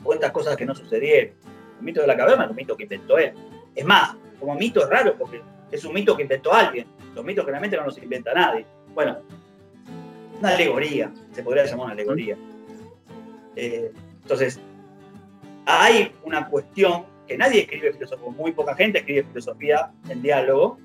cuenta 0.04 0.34
cosas 0.34 0.58
que 0.58 0.66
no 0.66 0.76
sucedieron. 0.76 1.34
El 1.80 1.86
mito 1.86 2.02
de 2.02 2.08
la 2.08 2.18
caverna 2.18 2.44
es 2.46 2.50
un 2.50 2.56
mito 2.56 2.76
que 2.76 2.84
inventó 2.84 3.18
él. 3.18 3.34
Es 3.74 3.86
más, 3.86 4.16
como 4.40 4.56
mito 4.56 4.82
es 4.82 4.90
raro 4.90 5.16
porque 5.18 5.42
es 5.72 5.84
un 5.86 5.94
mito 5.94 6.16
que 6.16 6.24
inventó 6.24 6.54
alguien. 6.54 6.88
Los 7.16 7.24
mitos 7.24 7.46
generalmente 7.46 7.78
no 7.78 7.86
los 7.86 7.98
inventa 7.98 8.34
nadie. 8.34 8.66
Bueno, 8.94 9.18
una 10.40 10.50
alegoría, 10.50 11.12
se 11.32 11.42
podría 11.42 11.66
llamar 11.66 11.86
una 11.86 11.94
alegoría. 11.94 12.38
Eh, 13.56 13.92
entonces, 14.22 14.60
hay 15.66 16.12
una 16.24 16.48
cuestión 16.48 17.06
que 17.28 17.38
nadie 17.38 17.62
escribe 17.62 17.94
filosofía, 17.94 18.30
muy 18.30 18.52
poca 18.52 18.76
gente 18.76 19.00
escribe 19.00 19.24
filosofía 19.24 19.92
en 20.10 20.22
diálogo 20.22 20.78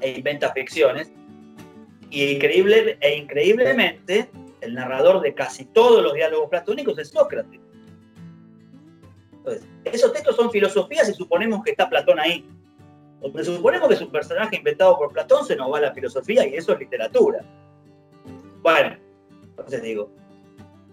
e 0.00 0.12
inventa 0.12 0.52
ficciones. 0.52 1.10
Y 2.10 2.24
increíble, 2.36 2.98
e 3.00 3.16
increíblemente, 3.16 4.30
el 4.60 4.74
narrador 4.74 5.20
de 5.20 5.34
casi 5.34 5.66
todos 5.66 6.02
los 6.02 6.14
diálogos 6.14 6.48
platónicos 6.48 6.98
es 6.98 7.08
Sócrates. 7.08 7.60
Entonces, 9.32 9.68
esos 9.84 10.12
textos 10.12 10.36
son 10.36 10.50
filosofías 10.50 11.08
y 11.08 11.14
suponemos 11.14 11.62
que 11.62 11.70
está 11.72 11.88
Platón 11.88 12.18
ahí. 12.18 12.46
O 13.20 13.42
suponemos 13.42 13.88
que 13.88 13.94
es 13.94 14.00
un 14.00 14.12
personaje 14.12 14.56
inventado 14.56 14.96
por 14.96 15.12
Platón, 15.12 15.44
se 15.44 15.56
nos 15.56 15.72
va 15.72 15.80
la 15.80 15.92
filosofía 15.92 16.46
y 16.46 16.54
eso 16.54 16.72
es 16.72 16.78
literatura. 16.78 17.40
Bueno, 18.62 18.96
entonces 19.42 19.82
digo, 19.82 20.10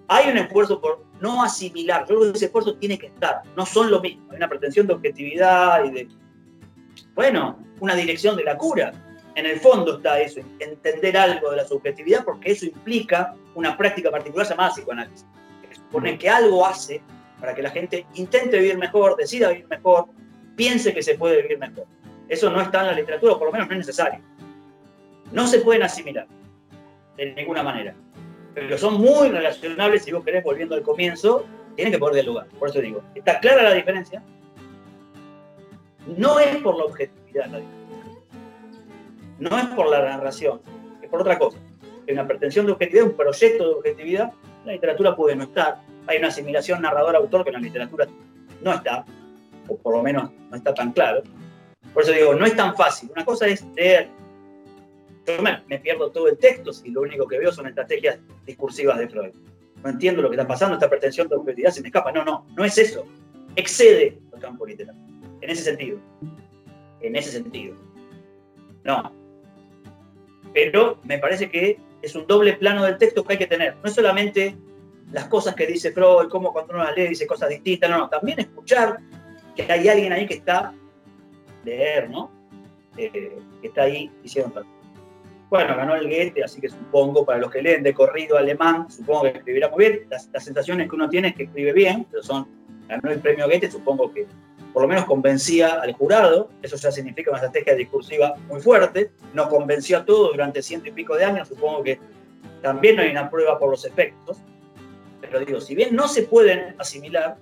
hay 0.07 0.29
un 0.31 0.37
esfuerzo 0.37 0.81
por 0.81 1.05
no 1.19 1.43
asimilar, 1.43 2.01
yo 2.07 2.15
creo 2.15 2.31
que 2.31 2.37
ese 2.37 2.45
esfuerzo 2.45 2.75
tiene 2.77 2.97
que 2.97 3.07
estar, 3.07 3.41
no 3.55 3.65
son 3.65 3.91
lo 3.91 4.01
mismo, 4.01 4.25
hay 4.31 4.37
una 4.37 4.49
pretensión 4.49 4.87
de 4.87 4.93
objetividad 4.93 5.83
y 5.85 5.91
de, 5.91 6.07
bueno, 7.13 7.59
una 7.79 7.95
dirección 7.95 8.35
de 8.35 8.43
la 8.43 8.57
cura. 8.57 8.91
En 9.35 9.45
el 9.45 9.59
fondo 9.59 9.97
está 9.97 10.19
eso, 10.19 10.39
entender 10.59 11.17
algo 11.17 11.51
de 11.51 11.57
la 11.57 11.65
subjetividad, 11.65 12.23
porque 12.23 12.51
eso 12.51 12.65
implica 12.65 13.35
una 13.53 13.77
práctica 13.77 14.09
particular 14.09 14.47
llamada 14.47 14.71
psicoanálisis, 14.71 15.25
que 15.67 15.75
supone 15.75 16.17
que 16.17 16.29
algo 16.29 16.65
hace 16.65 17.01
para 17.39 17.53
que 17.53 17.61
la 17.61 17.69
gente 17.69 18.05
intente 18.15 18.57
vivir 18.57 18.77
mejor, 18.77 19.17
decida 19.17 19.49
vivir 19.49 19.67
mejor, 19.67 20.05
piense 20.55 20.93
que 20.93 21.03
se 21.03 21.15
puede 21.15 21.41
vivir 21.41 21.59
mejor. 21.59 21.85
Eso 22.29 22.49
no 22.49 22.61
está 22.61 22.81
en 22.81 22.87
la 22.87 22.93
literatura, 22.93 23.33
o 23.33 23.37
por 23.37 23.47
lo 23.47 23.51
menos 23.51 23.67
no 23.67 23.73
es 23.73 23.79
necesario. 23.79 24.21
No 25.31 25.45
se 25.47 25.59
pueden 25.59 25.83
asimilar 25.83 26.27
de 27.17 27.33
ninguna 27.33 27.61
manera 27.61 27.93
pero 28.55 28.77
son 28.77 28.95
muy 28.95 29.27
relacionables, 29.29 30.03
si 30.03 30.13
vos 30.13 30.23
querés, 30.23 30.43
volviendo 30.43 30.75
al 30.75 30.81
comienzo, 30.81 31.45
tienen 31.75 31.91
que 31.91 31.99
poder 31.99 32.15
dialogar. 32.15 32.47
Por 32.57 32.69
eso 32.69 32.79
digo, 32.79 33.03
está 33.13 33.39
clara 33.39 33.63
la 33.63 33.73
diferencia. 33.73 34.23
No 36.17 36.39
es 36.39 36.55
por 36.57 36.77
la 36.77 36.85
objetividad 36.85 37.47
la 37.47 37.59
No 39.39 39.57
es 39.57 39.65
por 39.67 39.89
la 39.89 40.01
narración, 40.01 40.61
es 41.01 41.09
por 41.09 41.21
otra 41.21 41.37
cosa. 41.37 41.57
Hay 42.07 42.13
una 42.13 42.27
pretensión 42.27 42.65
de 42.65 42.73
objetividad, 42.73 43.05
un 43.05 43.13
proyecto 43.15 43.67
de 43.67 43.75
objetividad, 43.75 44.31
la 44.65 44.73
literatura 44.73 45.15
puede 45.15 45.35
no 45.35 45.43
estar. 45.43 45.81
Hay 46.07 46.17
una 46.17 46.27
asimilación 46.27 46.81
narrador-autor 46.81 47.43
que 47.43 47.49
en 47.49 47.55
la 47.55 47.59
literatura 47.59 48.07
no 48.61 48.73
está, 48.73 49.05
o 49.67 49.77
por 49.77 49.95
lo 49.95 50.03
menos 50.03 50.29
no 50.49 50.55
está 50.55 50.73
tan 50.73 50.91
claro. 50.91 51.23
Por 51.93 52.03
eso 52.03 52.11
digo, 52.11 52.35
no 52.35 52.45
es 52.45 52.55
tan 52.55 52.75
fácil. 52.75 53.09
Una 53.11 53.25
cosa 53.25 53.47
es 53.47 53.65
leer 53.75 54.09
yo 55.25 55.41
me, 55.41 55.79
pierdo 55.79 56.11
todo 56.11 56.27
el 56.27 56.37
texto 56.37 56.71
si 56.71 56.91
lo 56.91 57.01
único 57.01 57.27
que 57.27 57.39
veo 57.39 57.51
son 57.51 57.67
estrategias 57.67 58.19
discursivas 58.45 58.99
de 58.99 59.07
Freud. 59.07 59.33
No 59.83 59.89
entiendo 59.89 60.21
lo 60.21 60.29
que 60.29 60.35
está 60.35 60.47
pasando, 60.47 60.75
esta 60.75 60.89
pretensión 60.89 61.27
de 61.27 61.35
objetividad 61.35 61.71
se 61.71 61.81
me 61.81 61.87
escapa. 61.87 62.11
No, 62.11 62.23
no, 62.23 62.45
no 62.55 62.63
es 62.63 62.77
eso. 62.77 63.05
Excede 63.55 64.19
el 64.33 64.39
campo 64.39 64.65
literario. 64.65 65.01
En 65.41 65.49
ese 65.49 65.63
sentido. 65.63 65.99
En 67.01 67.15
ese 67.15 67.31
sentido. 67.31 67.75
No. 68.83 69.11
Pero 70.55 70.99
me 71.03 71.19
parece 71.19 71.51
que 71.51 71.77
es 72.01 72.15
un 72.15 72.25
doble 72.25 72.53
plano 72.53 72.83
del 72.85 72.97
texto 72.97 73.23
que 73.23 73.33
hay 73.33 73.39
que 73.39 73.45
tener. 73.45 73.75
No 73.75 73.89
es 73.89 73.93
solamente 73.93 74.55
las 75.11 75.25
cosas 75.27 75.53
que 75.53 75.67
dice 75.67 75.91
Freud, 75.91 76.29
cómo 76.29 76.53
cuando 76.53 76.73
uno 76.73 76.83
las 76.83 76.95
lee 76.95 77.09
dice 77.09 77.27
cosas 77.27 77.49
distintas, 77.49 77.89
no, 77.89 77.97
no, 77.97 78.09
también 78.09 78.39
escuchar 78.39 78.97
que 79.53 79.71
hay 79.71 79.87
alguien 79.89 80.13
ahí 80.13 80.25
que 80.25 80.35
está, 80.35 80.73
leer, 81.63 82.09
¿no? 82.09 82.31
Eh, 82.97 83.37
que 83.61 83.67
está 83.67 83.83
ahí 83.83 84.09
diciendo 84.23 84.65
bueno, 85.49 85.75
ganó 85.75 85.95
el 85.95 86.07
Goethe, 86.07 86.43
así 86.43 86.59
que 86.59 86.69
supongo, 86.69 87.25
para 87.25 87.39
los 87.39 87.51
que 87.51 87.61
leen 87.61 87.83
de 87.83 87.93
corrido 87.93 88.37
alemán, 88.37 88.89
supongo 88.89 89.23
que 89.23 89.37
escribirá 89.37 89.69
muy 89.69 89.85
bien. 89.85 90.07
Las, 90.09 90.29
sensaciones 90.43 90.89
que 90.89 90.95
uno 90.95 91.07
tiene 91.09 91.29
es 91.29 91.35
que 91.35 91.43
escribe 91.43 91.71
bien, 91.71 92.07
pero 92.09 92.23
son, 92.23 92.47
ganó 92.87 93.11
el 93.11 93.19
premio 93.19 93.45
Goethe, 93.45 93.69
supongo 93.69 94.11
que 94.13 94.25
por 94.75 94.81
lo 94.81 94.89
menos 94.89 95.05
convencía 95.05 95.81
al 95.81 95.93
jurado, 95.93 96.49
eso 96.61 96.75
ya 96.75 96.91
significa 96.91 97.31
una 97.31 97.39
estrategia 97.39 97.75
discursiva 97.75 98.33
muy 98.49 98.59
fuerte, 98.59 99.11
nos 99.33 99.47
convenció 99.47 99.99
a 99.99 100.03
todos 100.03 100.33
durante 100.33 100.61
ciento 100.61 100.89
y 100.89 100.91
pico 100.91 101.15
de 101.15 101.23
años, 101.23 101.47
supongo 101.47 101.81
que 101.81 101.97
también 102.61 102.99
hay 102.99 103.09
una 103.09 103.29
prueba 103.29 103.57
por 103.57 103.69
los 103.69 103.85
efectos, 103.85 104.37
pero 105.21 105.39
digo, 105.39 105.61
si 105.61 105.75
bien 105.75 105.95
no 105.95 106.09
se 106.09 106.23
pueden 106.23 106.75
asimilar, 106.77 107.37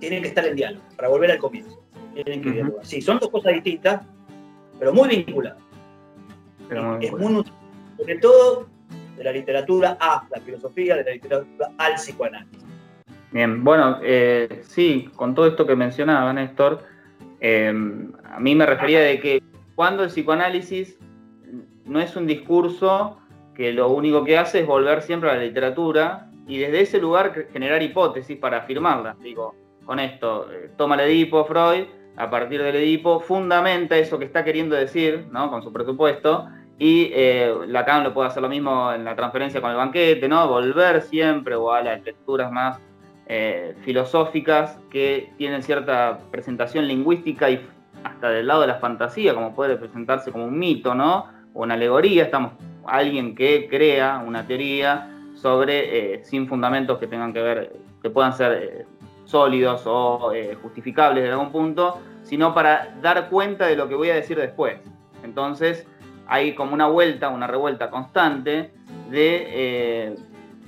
tienen 0.00 0.22
que 0.22 0.28
estar 0.28 0.46
en 0.46 0.56
diálogo, 0.56 0.82
para 0.96 1.08
volver 1.08 1.32
al 1.32 1.38
comienzo. 1.38 1.78
Tienen 2.14 2.40
que 2.40 2.50
dialogar. 2.50 2.86
Sí, 2.86 3.02
son 3.02 3.18
dos 3.18 3.28
cosas 3.28 3.52
distintas, 3.52 4.00
pero 4.78 4.94
muy 4.94 5.10
vinculadas 5.10 5.58
es 7.02 7.12
muy 7.12 7.34
útil, 7.34 7.52
sobre 7.98 8.16
todo 8.16 8.68
de 9.18 9.24
la 9.24 9.32
literatura 9.32 9.98
a 10.00 10.26
la 10.30 10.40
filosofía, 10.40 10.96
de 10.96 11.04
la 11.04 11.10
literatura 11.10 11.70
al 11.76 11.94
psicoanálisis. 11.96 12.63
Bien, 13.34 13.64
bueno, 13.64 13.98
eh, 14.00 14.60
sí, 14.62 15.10
con 15.16 15.34
todo 15.34 15.48
esto 15.48 15.66
que 15.66 15.74
mencionaba 15.74 16.32
Néstor, 16.32 16.84
em, 17.40 18.12
a 18.32 18.38
mí 18.38 18.54
me 18.54 18.64
refería 18.64 19.00
de 19.00 19.18
que 19.18 19.42
cuando 19.74 20.04
el 20.04 20.10
psicoanálisis 20.10 20.96
no 21.84 21.98
es 21.98 22.14
un 22.14 22.28
discurso 22.28 23.18
que 23.56 23.72
lo 23.72 23.88
único 23.88 24.22
que 24.22 24.38
hace 24.38 24.60
es 24.60 24.66
volver 24.68 25.02
siempre 25.02 25.30
a 25.30 25.34
la 25.34 25.42
literatura 25.42 26.30
y 26.46 26.58
desde 26.58 26.82
ese 26.82 27.00
lugar 27.00 27.48
generar 27.52 27.82
hipótesis 27.82 28.38
para 28.38 28.58
afirmarla. 28.58 29.16
Digo, 29.20 29.56
con 29.84 29.98
esto, 29.98 30.48
eh, 30.52 30.70
toma 30.76 30.94
el 30.94 31.00
Edipo, 31.00 31.44
Freud, 31.44 31.86
a 32.16 32.30
partir 32.30 32.62
del 32.62 32.76
Edipo, 32.76 33.18
fundamenta 33.18 33.98
eso 33.98 34.16
que 34.16 34.26
está 34.26 34.44
queriendo 34.44 34.76
decir, 34.76 35.26
¿no? 35.32 35.50
Con 35.50 35.60
su 35.60 35.72
presupuesto, 35.72 36.46
y 36.78 37.10
eh, 37.12 37.52
Lacan 37.66 38.04
lo 38.04 38.14
puede 38.14 38.28
hacer 38.28 38.42
lo 38.44 38.48
mismo 38.48 38.92
en 38.92 39.04
la 39.04 39.16
transferencia 39.16 39.60
con 39.60 39.72
el 39.72 39.76
banquete, 39.76 40.28
¿no? 40.28 40.46
Volver 40.46 41.02
siempre 41.02 41.56
o 41.56 41.72
a 41.72 41.82
las 41.82 42.00
lecturas 42.04 42.52
más 42.52 42.78
eh, 43.26 43.74
filosóficas 43.84 44.78
que 44.90 45.32
tienen 45.38 45.62
cierta 45.62 46.18
presentación 46.30 46.86
lingüística 46.86 47.50
y 47.50 47.66
hasta 48.02 48.28
del 48.30 48.46
lado 48.46 48.62
de 48.62 48.66
la 48.66 48.76
fantasía, 48.76 49.34
como 49.34 49.54
puede 49.54 49.76
presentarse 49.76 50.30
como 50.30 50.44
un 50.44 50.58
mito, 50.58 50.94
¿no? 50.94 51.26
O 51.54 51.62
una 51.62 51.74
alegoría, 51.74 52.24
estamos 52.24 52.52
alguien 52.86 53.34
que 53.34 53.68
crea 53.70 54.22
una 54.26 54.46
teoría 54.46 55.10
sobre 55.34 56.14
eh, 56.14 56.24
sin 56.24 56.46
fundamentos 56.46 56.98
que 56.98 57.06
tengan 57.06 57.32
que 57.32 57.40
ver, 57.40 57.72
que 58.02 58.10
puedan 58.10 58.34
ser 58.34 58.86
sólidos 59.24 59.82
o 59.86 60.32
eh, 60.32 60.56
justificables 60.62 61.24
de 61.24 61.30
algún 61.30 61.50
punto, 61.50 61.98
sino 62.22 62.54
para 62.54 62.94
dar 63.02 63.28
cuenta 63.30 63.66
de 63.66 63.76
lo 63.76 63.88
que 63.88 63.94
voy 63.94 64.10
a 64.10 64.14
decir 64.14 64.38
después. 64.38 64.78
Entonces 65.22 65.86
hay 66.26 66.54
como 66.54 66.74
una 66.74 66.86
vuelta, 66.86 67.28
una 67.28 67.46
revuelta 67.46 67.90
constante 67.90 68.72
de 69.10 69.46
eh, 69.48 70.16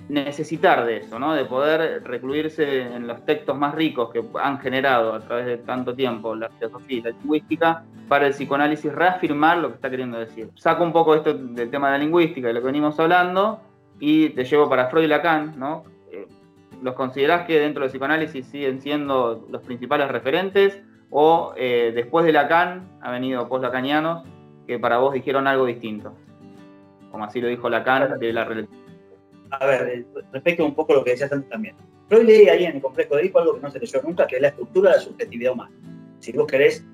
necesitar 0.09 0.87
de 0.87 0.99
eso, 0.99 1.19
¿no? 1.19 1.35
de 1.35 1.45
poder 1.45 2.03
recluirse 2.05 2.83
en 2.83 3.07
los 3.07 3.25
textos 3.25 3.57
más 3.57 3.75
ricos 3.75 4.11
que 4.13 4.23
han 4.41 4.61
generado 4.61 5.15
a 5.15 5.21
través 5.21 5.47
de 5.47 5.59
tanto 5.59 5.95
tiempo 5.95 6.35
la 6.35 6.49
filosofía 6.51 6.99
y 6.99 7.03
la 7.03 7.11
lingüística 7.11 7.85
para 8.09 8.27
el 8.27 8.33
psicoanálisis 8.33 8.93
reafirmar 8.93 9.59
lo 9.59 9.69
que 9.69 9.75
está 9.75 9.91
queriendo 9.91 10.19
decir. 10.19 10.51
Saco 10.55 10.85
un 10.85 10.93
poco 10.93 11.15
esto 11.15 11.35
del 11.35 11.71
tema 11.71 11.89
de 11.91 11.99
la 11.99 12.05
lingüística, 12.05 12.47
de 12.47 12.55
lo 12.55 12.61
que 12.61 12.67
venimos 12.67 12.99
hablando, 13.01 13.61
y 13.99 14.31
te 14.31 14.45
llevo 14.45 14.69
para 14.69 14.89
Freud 14.89 15.05
y 15.05 15.09
Lacan, 15.09 15.59
¿no? 15.59 15.85
¿Los 16.83 16.95
considerás 16.95 17.47
que 17.47 17.59
dentro 17.59 17.83
del 17.83 17.91
psicoanálisis 17.91 18.47
siguen 18.47 18.81
siendo 18.81 19.47
los 19.51 19.63
principales 19.63 20.09
referentes? 20.09 20.83
¿O 21.11 21.55
eh, 21.57 21.93
después 21.95 22.27
de 22.27 22.33
Lacan 22.33 22.99
ha 23.01 23.11
venido 23.11 23.49
post-lacanianos 23.49 24.25
que 24.67 24.79
para 24.79 24.99
vos 24.99 25.15
dijeron 25.15 25.47
algo 25.47 25.65
distinto? 25.65 26.15
Como 27.11 27.25
así 27.25 27.41
lo 27.41 27.49
dijo 27.49 27.69
Lacan 27.71 28.19
de 28.19 28.33
la 28.33 28.45
religión. 28.45 28.86
A 29.51 29.67
ver, 29.67 29.89
eh, 29.89 30.05
respecto 30.33 30.65
un 30.65 30.75
poco 30.75 30.93
a 30.93 30.97
lo 30.97 31.05
que 31.05 31.11
decías 31.11 31.33
antes 31.33 31.49
también. 31.49 31.75
Freud 32.09 32.25
leí 32.25 32.49
ahí 32.49 32.65
en 32.65 32.77
el 32.77 32.83
complejo 32.83 33.17
de 33.17 33.23
Edipo 33.23 33.39
algo 33.39 33.55
que 33.55 33.61
no 33.61 33.71
se 33.71 33.79
leyó 33.79 34.03
nunca, 34.03 34.27
que 34.27 34.37
es 34.37 34.43
la 34.43 34.49
estructura 34.49 34.91
de 34.91 34.97
la 34.97 35.03
subjetividad 35.03 35.53
humana. 35.53 35.75
Si 36.21 36.33
vos 36.33 36.47
querés, 36.47 36.85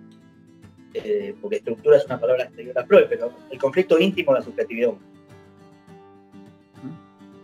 eh, 0.95 1.35
porque 1.41 1.57
estructura 1.57 1.97
es 1.97 2.07
una 2.07 2.21
palabra 2.21 2.45
anterior 2.45 2.79
a 2.79 2.85
Freud, 2.85 3.05
pero 3.09 3.33
el 3.51 3.59
conflicto 3.59 3.99
íntimo 3.99 4.33
de 4.33 4.41
la 4.41 4.45
subjetividad 4.45 4.91
humana. 4.91 5.07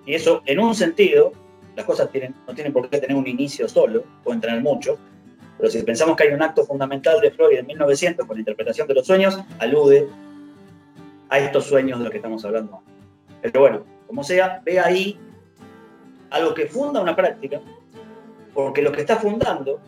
Y 0.07 0.15
eso, 0.15 0.43
en 0.47 0.59
un 0.59 0.75
sentido, 0.75 1.33
las 1.77 1.85
cosas 1.85 2.09
no 2.47 2.55
tienen 2.55 2.73
por 2.73 2.89
qué 2.89 2.99
tener 2.99 3.17
un 3.17 3.27
inicio 3.27 3.69
solo, 3.69 4.03
pueden 4.25 4.41
tener 4.41 4.63
mucho, 4.63 4.99
Pero 5.59 5.71
si 5.71 5.83
pensamos 5.83 6.17
que 6.17 6.23
hay 6.23 6.33
un 6.33 6.41
acto 6.41 6.65
fundamental 6.65 7.21
de 7.21 7.31
Freud 7.33 7.59
en 7.59 7.67
1900 7.67 8.27
con 8.27 8.37
la 8.37 8.41
interpretación 8.41 8.87
de 8.89 8.95
los 8.95 9.07
sueños, 9.07 9.39
alude 9.59 10.09
a 11.29 11.39
estos 11.41 11.65
sueños 11.67 11.99
de 11.99 12.05
los 12.05 12.11
que 12.11 12.19
estamos 12.19 12.45
hablando. 12.45 12.81
Pero 13.43 13.61
bueno, 13.61 13.85
como 14.09 14.25
sea, 14.25 14.61
ve 14.65 14.81
ahí 14.81 15.21
algo 16.31 16.55
que 16.55 16.67
funda 16.67 17.01
una 17.01 17.15
práctica, 17.15 17.61
porque 18.55 18.83
lo 18.83 18.91
que 18.91 19.03
está 19.03 19.17
fundando, 19.17 19.81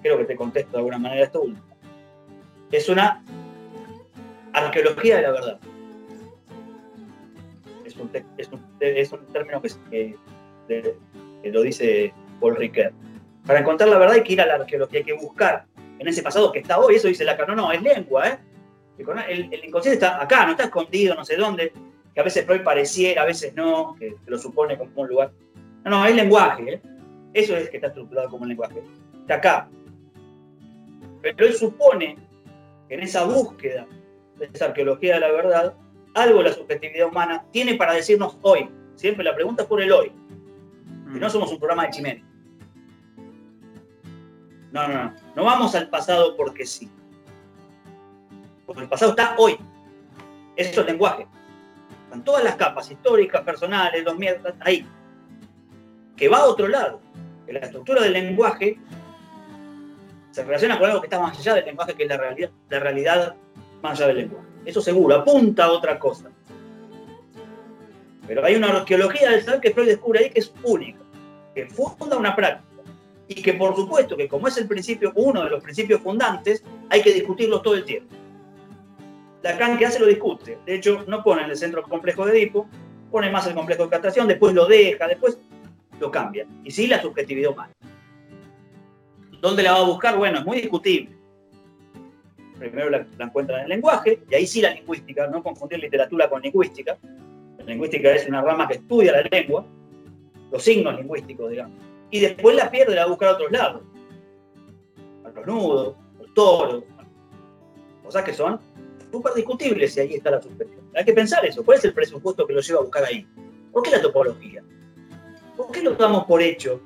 creo 0.00 0.16
que 0.16 0.24
te 0.24 0.36
contesto 0.36 0.70
de 0.70 0.78
alguna 0.78 0.98
manera 0.98 1.24
esto 1.24 1.42
último, 1.42 1.76
es 2.70 2.88
una 2.88 3.22
arqueología 4.52 5.16
de 5.16 5.22
la 5.22 5.32
verdad. 5.32 5.60
Es 7.84 7.96
un, 7.96 8.10
es 8.36 9.12
un, 9.12 9.26
término 9.26 9.60
que, 9.90 10.16
lo 11.44 11.62
dice 11.62 12.14
Paul 12.40 12.56
Ricoeur. 12.56 12.92
Para 13.46 13.60
encontrar 13.60 13.90
la 13.90 13.98
verdad 13.98 14.16
hay 14.16 14.22
que 14.22 14.32
ir 14.32 14.40
a 14.40 14.46
la 14.46 14.54
arqueología, 14.54 15.00
hay 15.00 15.04
que 15.04 15.12
buscar 15.12 15.66
en 15.98 16.08
ese 16.08 16.22
pasado 16.22 16.50
que 16.52 16.60
está 16.60 16.78
hoy, 16.78 16.96
eso 16.96 17.08
dice 17.08 17.24
la 17.24 17.36
no, 17.36 17.54
no, 17.54 17.72
es 17.72 17.82
lengua, 17.82 18.28
¿eh? 18.28 18.38
El, 18.96 19.64
inconsciente 19.64 19.94
está 19.94 20.22
acá, 20.22 20.46
no 20.46 20.52
está 20.52 20.64
escondido, 20.64 21.14
no 21.16 21.24
sé 21.24 21.36
dónde, 21.36 21.72
que 22.14 22.20
a 22.20 22.24
veces 22.24 22.46
Freud 22.46 22.62
pareciera, 22.62 23.22
a 23.22 23.26
veces 23.26 23.54
no, 23.54 23.96
que, 23.98 24.16
lo 24.26 24.38
supone 24.38 24.78
como 24.78 24.90
un 24.94 25.08
lugar. 25.08 25.32
No, 25.84 25.90
no, 25.90 26.06
es 26.06 26.14
lenguaje, 26.14 26.74
¿eh? 26.74 26.82
Eso 27.32 27.56
es 27.56 27.68
que 27.68 27.78
está 27.78 27.88
estructurado 27.88 28.30
como 28.30 28.44
un 28.44 28.48
lenguaje. 28.48 28.82
Está 29.22 29.34
acá. 29.34 29.68
Pero 31.20 31.46
él 31.46 31.54
supone 31.54 32.16
que 32.88 32.94
en 32.94 33.00
esa 33.00 33.24
búsqueda 33.24 33.86
de 34.38 34.48
esa 34.52 34.66
arqueología 34.66 35.14
de 35.14 35.20
la 35.20 35.32
verdad, 35.32 35.74
algo 36.14 36.42
la 36.42 36.52
subjetividad 36.52 37.08
humana 37.08 37.44
tiene 37.50 37.74
para 37.74 37.94
decirnos 37.94 38.38
hoy. 38.42 38.68
Siempre 38.94 39.24
la 39.24 39.34
pregunta 39.34 39.64
es 39.64 39.68
por 39.68 39.82
el 39.82 39.90
hoy. 39.90 40.12
Y 41.12 41.18
no 41.18 41.26
mm. 41.26 41.30
somos 41.30 41.50
un 41.50 41.58
programa 41.58 41.86
de 41.86 41.90
chimene. 41.90 42.24
No, 44.70 44.86
no, 44.86 45.04
no. 45.04 45.14
No 45.34 45.44
vamos 45.44 45.74
al 45.74 45.88
pasado 45.88 46.36
porque 46.36 46.64
sí. 46.64 46.88
Porque 48.66 48.82
el 48.82 48.88
pasado 48.88 49.10
está 49.10 49.34
hoy. 49.38 49.58
Eso 50.56 50.80
es 50.80 50.86
lenguaje. 50.86 51.26
Están 52.14 52.24
todas 52.24 52.44
las 52.44 52.54
capas 52.54 52.88
históricas, 52.88 53.42
personales, 53.42 54.04
los 54.04 54.16
miedos, 54.16 54.40
ahí. 54.60 54.86
Que 56.16 56.28
va 56.28 56.38
a 56.38 56.44
otro 56.44 56.68
lado. 56.68 57.00
Que 57.44 57.54
la 57.54 57.58
estructura 57.58 58.02
del 58.02 58.12
lenguaje 58.12 58.78
se 60.30 60.44
relaciona 60.44 60.78
con 60.78 60.88
algo 60.88 61.00
que 61.00 61.08
está 61.08 61.18
más 61.18 61.36
allá 61.36 61.54
del 61.54 61.64
lenguaje, 61.64 61.94
que 61.94 62.04
es 62.04 62.08
la 62.08 62.16
realidad, 62.16 62.50
la 62.70 62.78
realidad 62.78 63.34
más 63.82 63.98
allá 63.98 64.06
del 64.06 64.18
lenguaje. 64.18 64.46
Eso 64.64 64.80
seguro, 64.80 65.16
apunta 65.16 65.64
a 65.64 65.72
otra 65.72 65.98
cosa. 65.98 66.30
Pero 68.28 68.44
hay 68.44 68.54
una 68.54 68.68
arqueología 68.68 69.30
del 69.30 69.42
saber 69.42 69.60
que 69.60 69.72
Freud 69.72 69.88
descubre 69.88 70.20
ahí 70.20 70.30
que 70.30 70.38
es 70.38 70.54
única, 70.62 71.00
que 71.52 71.66
funda 71.66 72.16
una 72.16 72.36
práctica. 72.36 72.84
Y 73.26 73.42
que 73.42 73.54
por 73.54 73.74
supuesto 73.74 74.16
que 74.16 74.28
como 74.28 74.46
es 74.46 74.56
el 74.56 74.68
principio, 74.68 75.10
uno 75.16 75.42
de 75.42 75.50
los 75.50 75.60
principios 75.64 76.00
fundantes, 76.00 76.62
hay 76.90 77.02
que 77.02 77.12
discutirlo 77.12 77.60
todo 77.60 77.74
el 77.74 77.84
tiempo. 77.84 78.14
Lacan 79.44 79.76
que 79.76 79.84
hace 79.84 80.00
lo 80.00 80.06
discute. 80.06 80.58
De 80.64 80.76
hecho, 80.76 81.04
no 81.06 81.22
pone 81.22 81.42
en 81.42 81.50
el 81.50 81.56
centro 81.58 81.82
complejo 81.82 82.24
de 82.24 82.32
Edipo, 82.32 82.66
pone 83.10 83.30
más 83.30 83.46
el 83.46 83.54
complejo 83.54 83.84
de 83.84 83.90
castración, 83.90 84.26
después 84.26 84.54
lo 84.54 84.64
deja, 84.64 85.06
después 85.06 85.38
lo 86.00 86.10
cambia. 86.10 86.46
Y 86.64 86.70
sí 86.70 86.86
la 86.86 87.02
subjetividad 87.02 87.52
humana. 87.52 87.74
¿Dónde 89.42 89.62
la 89.62 89.72
va 89.72 89.80
a 89.80 89.84
buscar? 89.84 90.16
Bueno, 90.16 90.38
es 90.38 90.46
muy 90.46 90.62
discutible. 90.62 91.14
Primero 92.58 92.88
la, 92.88 93.06
encuentra 93.18 93.58
en 93.58 93.64
el 93.64 93.68
lenguaje, 93.68 94.22
y 94.30 94.34
ahí 94.34 94.46
sí 94.46 94.62
la 94.62 94.70
lingüística, 94.70 95.26
no 95.26 95.42
confundir 95.42 95.78
literatura 95.78 96.30
con 96.30 96.40
lingüística. 96.40 96.96
La 97.58 97.64
lingüística 97.66 98.14
es 98.14 98.26
una 98.26 98.40
rama 98.40 98.66
que 98.66 98.76
estudia 98.76 99.12
la 99.12 99.28
lengua, 99.30 99.66
los 100.50 100.62
signos 100.62 100.96
lingüísticos, 100.96 101.50
digamos. 101.50 101.76
Y 102.10 102.20
después 102.20 102.56
la 102.56 102.70
pierde, 102.70 102.94
la 102.94 103.02
va 103.02 103.08
a 103.08 103.10
buscar 103.10 103.28
a 103.28 103.32
otros 103.32 103.52
lados. 103.52 103.82
A 105.22 105.28
los 105.28 105.46
nudos, 105.46 105.96
los 106.18 106.32
toros, 106.32 106.84
cosas 108.02 108.24
que 108.24 108.32
son 108.32 108.58
súper 109.14 109.32
discutibles 109.34 109.94
si 109.94 110.00
ahí 110.00 110.14
está 110.14 110.32
la 110.32 110.42
subjetividad. 110.42 110.82
Hay 110.96 111.04
que 111.04 111.12
pensar 111.12 111.46
eso. 111.46 111.64
¿Cuál 111.64 111.78
es 111.78 111.84
el 111.84 111.94
presupuesto 111.94 112.44
que 112.44 112.52
lo 112.52 112.60
lleva 112.60 112.80
a 112.80 112.82
buscar 112.82 113.04
ahí? 113.04 113.24
¿Por 113.72 113.84
qué 113.84 113.92
la 113.92 114.02
topología? 114.02 114.60
¿Por 115.56 115.70
qué 115.70 115.82
lo 115.82 115.92
damos 115.94 116.24
por 116.24 116.42
hecho 116.42 116.80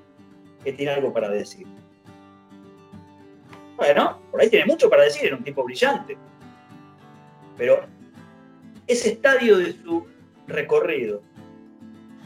que 0.62 0.74
tiene 0.74 0.92
algo 0.92 1.10
para 1.10 1.30
decir? 1.30 1.66
Bueno, 3.78 4.20
por 4.30 4.42
ahí 4.42 4.50
tiene 4.50 4.66
mucho 4.66 4.90
para 4.90 5.04
decir, 5.04 5.24
era 5.24 5.36
un 5.36 5.42
tipo 5.42 5.64
brillante. 5.64 6.18
Pero 7.56 7.86
ese 8.86 9.12
estadio 9.12 9.56
de 9.56 9.72
su 9.72 10.06
recorrido, 10.48 11.22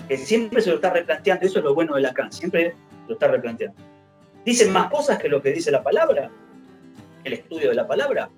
que 0.09 0.17
siempre 0.17 0.63
se 0.63 0.71
lo 0.71 0.77
está 0.77 0.91
replanteando, 0.91 1.47
eso 1.47 1.61
es 1.61 1.65
lo 1.65 1.77
bueno 1.77 1.95
de 1.95 2.01
Lacan, 2.01 2.33
siempre 2.33 2.75
lo 3.07 3.15
está 3.15 3.29
replanteando. 3.29 3.81
Dice 4.45 4.69
más 4.69 4.91
cosas 4.91 5.21
que 5.21 5.29
lo 5.29 5.41
que 5.41 5.53
dice 5.53 5.71
la 5.71 5.85
palabra, 5.85 6.29
el 7.23 7.35
estudio 7.35 7.69
de 7.69 7.77
la 7.77 7.87
palabra. 7.87 8.31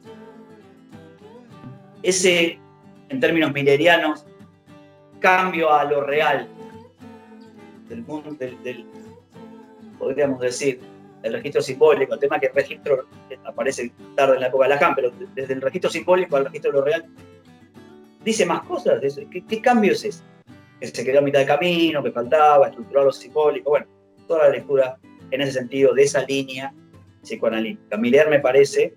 Ese, 2.05 2.59
en 3.09 3.19
términos 3.19 3.51
millerianos, 3.55 4.27
cambio 5.21 5.73
a 5.73 5.85
lo 5.85 6.03
real 6.03 6.47
del 7.89 8.03
mundo, 8.03 8.35
del 8.35 8.87
podríamos 9.99 10.39
decir, 10.39 10.81
el 11.23 11.33
registro 11.33 11.63
simbólico, 11.63 12.13
el 12.13 12.21
tema 12.21 12.39
que 12.39 12.49
el 12.49 12.55
registro 12.55 13.07
aparece 13.45 13.91
tarde 14.15 14.35
en 14.35 14.43
la 14.43 14.49
época 14.49 14.65
de 14.65 14.69
Lacan, 14.69 14.95
pero 14.95 15.11
desde 15.35 15.55
el 15.55 15.63
registro 15.63 15.89
simbólico 15.89 16.37
al 16.37 16.45
registro 16.45 16.73
de 16.73 16.79
lo 16.79 16.85
real, 16.85 17.07
dice 18.23 18.45
más 18.45 18.61
cosas. 18.65 19.01
¿Qué, 19.31 19.43
qué 19.43 19.63
cambio 19.63 19.93
es 19.93 20.05
ese? 20.05 20.23
Que 20.79 20.89
se 20.89 21.05
quedó 21.07 21.21
a 21.21 21.23
mitad 21.23 21.39
de 21.39 21.47
camino, 21.47 22.03
que 22.03 22.13
faltaba, 22.13 22.67
estructurar 22.67 23.05
lo 23.05 23.13
simbólico, 23.13 23.71
bueno, 23.71 23.87
toda 24.29 24.49
la 24.49 24.51
lectura 24.51 24.99
en 25.31 25.41
ese 25.41 25.53
sentido 25.53 25.95
de 25.95 26.03
esa 26.03 26.23
línea 26.27 26.71
psicoanalítica. 27.23 27.97
Miller 27.97 28.29
me 28.29 28.41
parece 28.41 28.95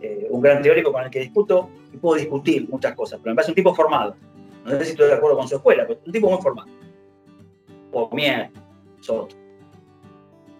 eh, 0.00 0.26
un 0.28 0.40
gran 0.40 0.60
teórico 0.60 0.90
con 0.90 1.04
el 1.04 1.10
que 1.10 1.20
discuto 1.20 1.70
y 1.70 1.79
puedo 1.98 2.18
discutir 2.18 2.68
muchas 2.68 2.94
cosas, 2.94 3.20
pero 3.22 3.32
me 3.32 3.36
parece 3.36 3.52
un 3.52 3.56
tipo 3.56 3.74
formado. 3.74 4.16
No 4.64 4.70
sé 4.70 4.84
si 4.84 4.90
estoy 4.92 5.08
de 5.08 5.14
acuerdo 5.14 5.36
con 5.38 5.48
su 5.48 5.56
escuela, 5.56 5.86
pero 5.86 6.00
un 6.04 6.12
tipo 6.12 6.30
muy 6.30 6.40
formado. 6.42 6.68
O 7.92 8.08
Mier, 8.14 8.50
Soto 9.00 9.40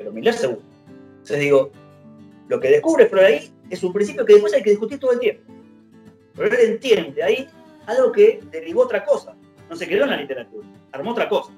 pero 0.01 0.13
Miller 0.13 0.33
seguro. 0.33 0.63
Entonces 0.89 1.41
digo, 1.41 1.71
lo 2.49 2.59
que 2.59 2.69
descubre 2.69 3.07
Freud 3.07 3.25
ahí 3.25 3.53
es 3.69 3.83
un 3.85 3.93
principio 3.93 4.25
que 4.25 4.33
después 4.33 4.55
hay 4.55 4.63
que 4.63 4.71
discutir 4.71 4.99
todo 4.99 5.13
el 5.13 5.19
tiempo. 5.19 5.43
Pero 6.35 6.49
él 6.49 6.71
entiende 6.71 7.23
ahí 7.23 7.47
algo 7.87 8.11
que 8.11 8.41
derivó 8.51 8.85
otra 8.85 9.05
cosa. 9.05 9.37
No 9.69 9.77
se 9.77 9.87
quedó 9.87 10.05
en 10.05 10.11
la 10.11 10.17
literatura, 10.17 10.67
armó 10.91 11.11
otra 11.11 11.29
cosa. 11.29 11.53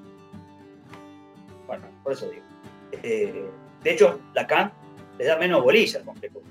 Bueno, 1.65 1.85
por 2.03 2.11
eso 2.11 2.29
digo. 2.29 2.43
Eh, 3.01 3.45
de 3.81 3.91
hecho, 3.91 4.19
Lacan 4.33 4.73
le 5.17 5.23
da 5.23 5.37
menos 5.37 5.63
bolilla 5.63 5.99
al 5.99 6.05
complejo. 6.05 6.41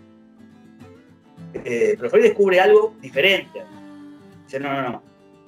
Eh, 1.55 1.95
pero 1.97 2.11
Freud 2.11 2.23
descubre 2.25 2.61
algo 2.61 2.95
diferente. 3.01 3.63
Dice, 4.45 4.61
no, 4.61 4.73
no, 4.73 4.83
no, 4.91 5.03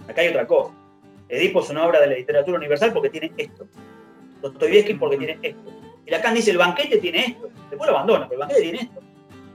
acá 0.08 0.20
hay 0.20 0.28
otra 0.28 0.46
cosa. 0.46 0.74
Edipo 1.28 1.60
es 1.60 1.70
una 1.70 1.86
obra 1.86 2.00
de 2.00 2.06
la 2.08 2.14
literatura 2.14 2.58
universal 2.58 2.92
porque 2.92 3.10
tiene 3.10 3.32
esto. 3.36 3.66
Dostoyevsky 4.42 4.94
porque 4.94 5.16
tiene 5.16 5.38
esto. 5.42 5.72
Y 6.06 6.10
Lacan 6.10 6.34
dice, 6.34 6.50
el 6.50 6.58
banquete 6.58 6.98
tiene 6.98 7.24
esto. 7.24 7.48
Después 7.70 7.90
lo 7.90 7.96
abandona, 7.96 8.28
pero 8.28 8.42
el 8.42 8.46
banquete 8.46 8.62
tiene 8.62 8.78
esto. 8.80 9.00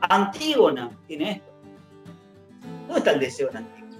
Antígona 0.02 0.90
tiene 1.08 1.32
esto. 1.32 1.52
¿Dónde 2.88 2.98
está 2.98 3.12
el 3.12 3.20
deseo 3.20 3.50
en 3.52 3.58
Antígona? 3.58 3.98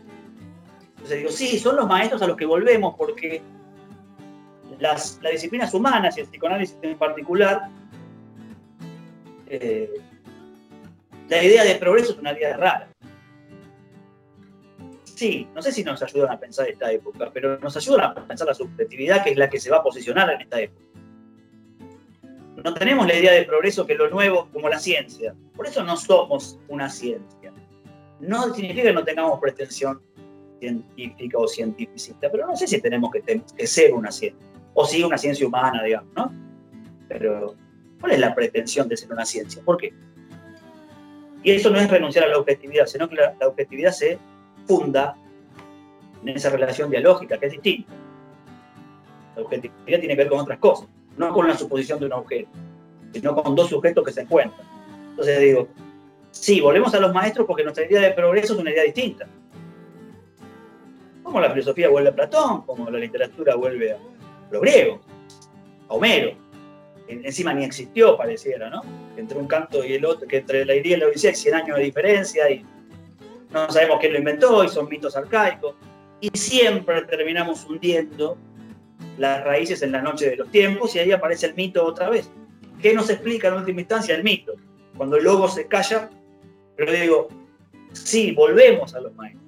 Entonces 0.90 1.18
digo, 1.18 1.32
sí, 1.32 1.60
son 1.60 1.76
los 1.76 1.88
maestros 1.88 2.22
a 2.22 2.28
los 2.28 2.36
que 2.36 2.46
volvemos 2.46 2.96
porque 2.98 3.42
las, 4.80 5.20
disciplinas 5.22 5.74
humanas 5.74 6.18
y 6.18 6.22
el 6.22 6.28
psicoanálisis 6.28 6.78
en 6.82 6.98
particular, 6.98 7.70
eh, 9.48 9.90
la 11.30 11.44
idea 11.44 11.64
de 11.64 11.76
progreso 11.76 12.14
es 12.14 12.18
una 12.20 12.34
idea 12.34 12.58
rara. 12.58 12.90
Sí, 15.04 15.48
no 15.54 15.62
sé 15.62 15.72
si 15.72 15.84
nos 15.84 16.02
ayudan 16.02 16.32
a 16.32 16.40
pensar 16.40 16.70
esta 16.70 16.92
época, 16.92 17.30
pero 17.34 17.60
nos 17.60 17.76
ayudan 17.76 18.02
a 18.02 18.28
pensar 18.28 18.48
la 18.48 18.54
subjetividad 18.54 19.24
que 19.24 19.32
es 19.32 19.38
la 19.38 19.50
que 19.50 19.60
se 19.60 19.70
va 19.70 19.78
a 19.78 19.84
posicionar 19.84 20.30
en 20.30 20.42
esta 20.42 20.62
época 20.62 20.90
no 22.64 22.74
tenemos 22.74 23.08
la 23.08 23.16
idea 23.16 23.34
de 23.34 23.44
progreso 23.44 23.86
que 23.86 23.96
lo 23.96 24.10
nuevo 24.10 24.50
como 24.52 24.70
la 24.70 24.80
ciencia. 24.80 25.36
Por 25.56 25.68
eso 25.68 25.84
no 25.84 25.98
somos 25.98 26.60
una 26.68 26.90
ciencia. 26.90 27.54
No 28.20 28.54
significa 28.54 28.84
que 28.84 28.94
no 28.94 29.04
tengamos 29.04 29.40
pretensión 29.40 30.02
científica 30.60 31.38
o 31.38 31.48
cientificista, 31.48 32.30
pero 32.30 32.46
no 32.46 32.56
sé 32.56 32.68
si 32.68 32.82
tenemos 32.82 33.12
que, 33.12 33.68
ser 33.68 33.94
una 33.94 34.12
ciencia. 34.12 34.40
O 34.74 34.86
si 34.86 35.04
una 35.04 35.18
ciencia 35.18 35.48
humana, 35.48 35.84
digamos, 35.84 36.14
¿no? 36.16 36.32
Pero, 37.08 37.56
¿cuál 38.00 38.14
es 38.14 38.20
la 38.20 38.36
pretensión 38.36 38.88
de 38.88 38.98
ser 38.98 39.12
una 39.12 39.26
ciencia? 39.26 39.62
¿Por 39.64 39.78
qué? 39.78 39.94
Y 41.44 41.52
eso 41.52 41.70
no 41.70 41.80
es 41.80 41.90
renunciar 41.90 42.26
a 42.26 42.28
la 42.28 42.38
objetividad, 42.38 42.86
sino 42.86 43.08
que 43.08 43.16
la, 43.16 43.36
objetividad 43.42 43.92
se 43.92 44.20
funda 44.68 45.16
en 46.24 46.30
esa 46.30 46.50
relación 46.50 46.90
dialógica, 46.90 47.38
que 47.38 47.46
es 47.46 47.52
distinta. 47.54 47.94
La 49.36 49.44
objetividad 49.44 50.00
tiene 50.00 50.08
que 50.08 50.16
ver 50.16 50.30
con 50.30 50.40
otras 50.40 50.60
cosas 50.60 50.88
no 51.20 51.34
con 51.34 51.48
la 51.48 51.56
suposición 51.56 52.00
de 52.00 52.06
un 52.06 52.14
objeto, 52.14 52.50
sino 53.14 53.36
con 53.36 53.54
dos 53.54 53.70
sujetos 53.70 54.06
que 54.06 54.14
se 54.14 54.22
encuentran. 54.22 54.66
Entonces 55.10 55.40
digo, 55.42 55.68
sí, 56.32 56.62
volvemos 56.62 56.94
a 56.94 57.00
los 57.02 57.14
maestros 57.14 57.46
porque 57.46 57.64
nuestra 57.64 57.86
idea 57.86 58.02
de 58.02 58.12
progreso 58.12 58.54
es 58.54 58.60
una 58.60 58.72
idea 58.72 58.84
distinta. 58.84 59.28
Como 61.22 61.42
la 61.42 61.52
filosofía 61.52 61.90
vuelve 61.90 62.10
a 62.10 62.16
Platón, 62.16 62.62
como 62.62 62.90
la 62.90 62.98
literatura 62.98 63.56
vuelve 63.56 63.92
a 63.92 63.98
los 64.50 64.62
griegos, 64.62 65.02
a 65.90 65.94
Homero. 65.94 66.32
Encima 67.10 67.54
ni 67.54 67.66
existió, 67.66 68.16
pareciera, 68.16 68.70
¿no? 68.70 68.84
Entre 69.18 69.38
un 69.38 69.48
canto 69.48 69.84
y 69.84 69.94
el 69.94 70.06
otro, 70.06 70.28
que 70.28 70.38
entre 70.38 70.66
la 70.66 70.76
idea 70.76 70.98
y 70.98 71.00
la 71.00 71.08
Odisea 71.08 71.32
hay 71.32 71.36
100 71.36 71.56
años 71.56 71.78
de 71.78 71.84
diferencia 71.84 72.50
y 72.50 72.64
no 73.52 73.70
sabemos 73.72 73.98
quién 74.00 74.14
lo 74.14 74.20
inventó 74.20 74.64
y 74.64 74.70
son 74.70 74.88
mitos 74.88 75.16
arcaicos. 75.16 75.76
Y 76.22 76.30
siempre 76.38 77.02
terminamos 77.04 77.66
hundiendo 77.66 78.38
las 79.18 79.44
raíces 79.44 79.82
en 79.82 79.92
la 79.92 80.02
noche 80.02 80.30
de 80.30 80.36
los 80.38 80.50
tiempos 80.52 80.96
y 80.96 81.00
ahí 81.00 81.12
aparece 81.12 81.48
el 81.48 81.56
mito 81.56 81.86
otra 81.86 82.10
vez. 82.10 82.30
¿Qué 82.82 82.94
nos 82.94 83.10
explica 83.10 83.50
en 83.50 83.56
última 83.56 83.82
instancia 83.82 84.16
el 84.16 84.24
mito? 84.24 84.56
Cuando 84.96 85.18
el 85.18 85.24
lobo 85.24 85.48
se 85.48 85.68
calla, 85.68 86.10
pero 86.76 86.92
digo, 86.92 87.28
sí, 87.92 88.32
volvemos 88.32 88.96
a 88.96 89.02
los 89.02 89.14
maestros. 89.16 89.46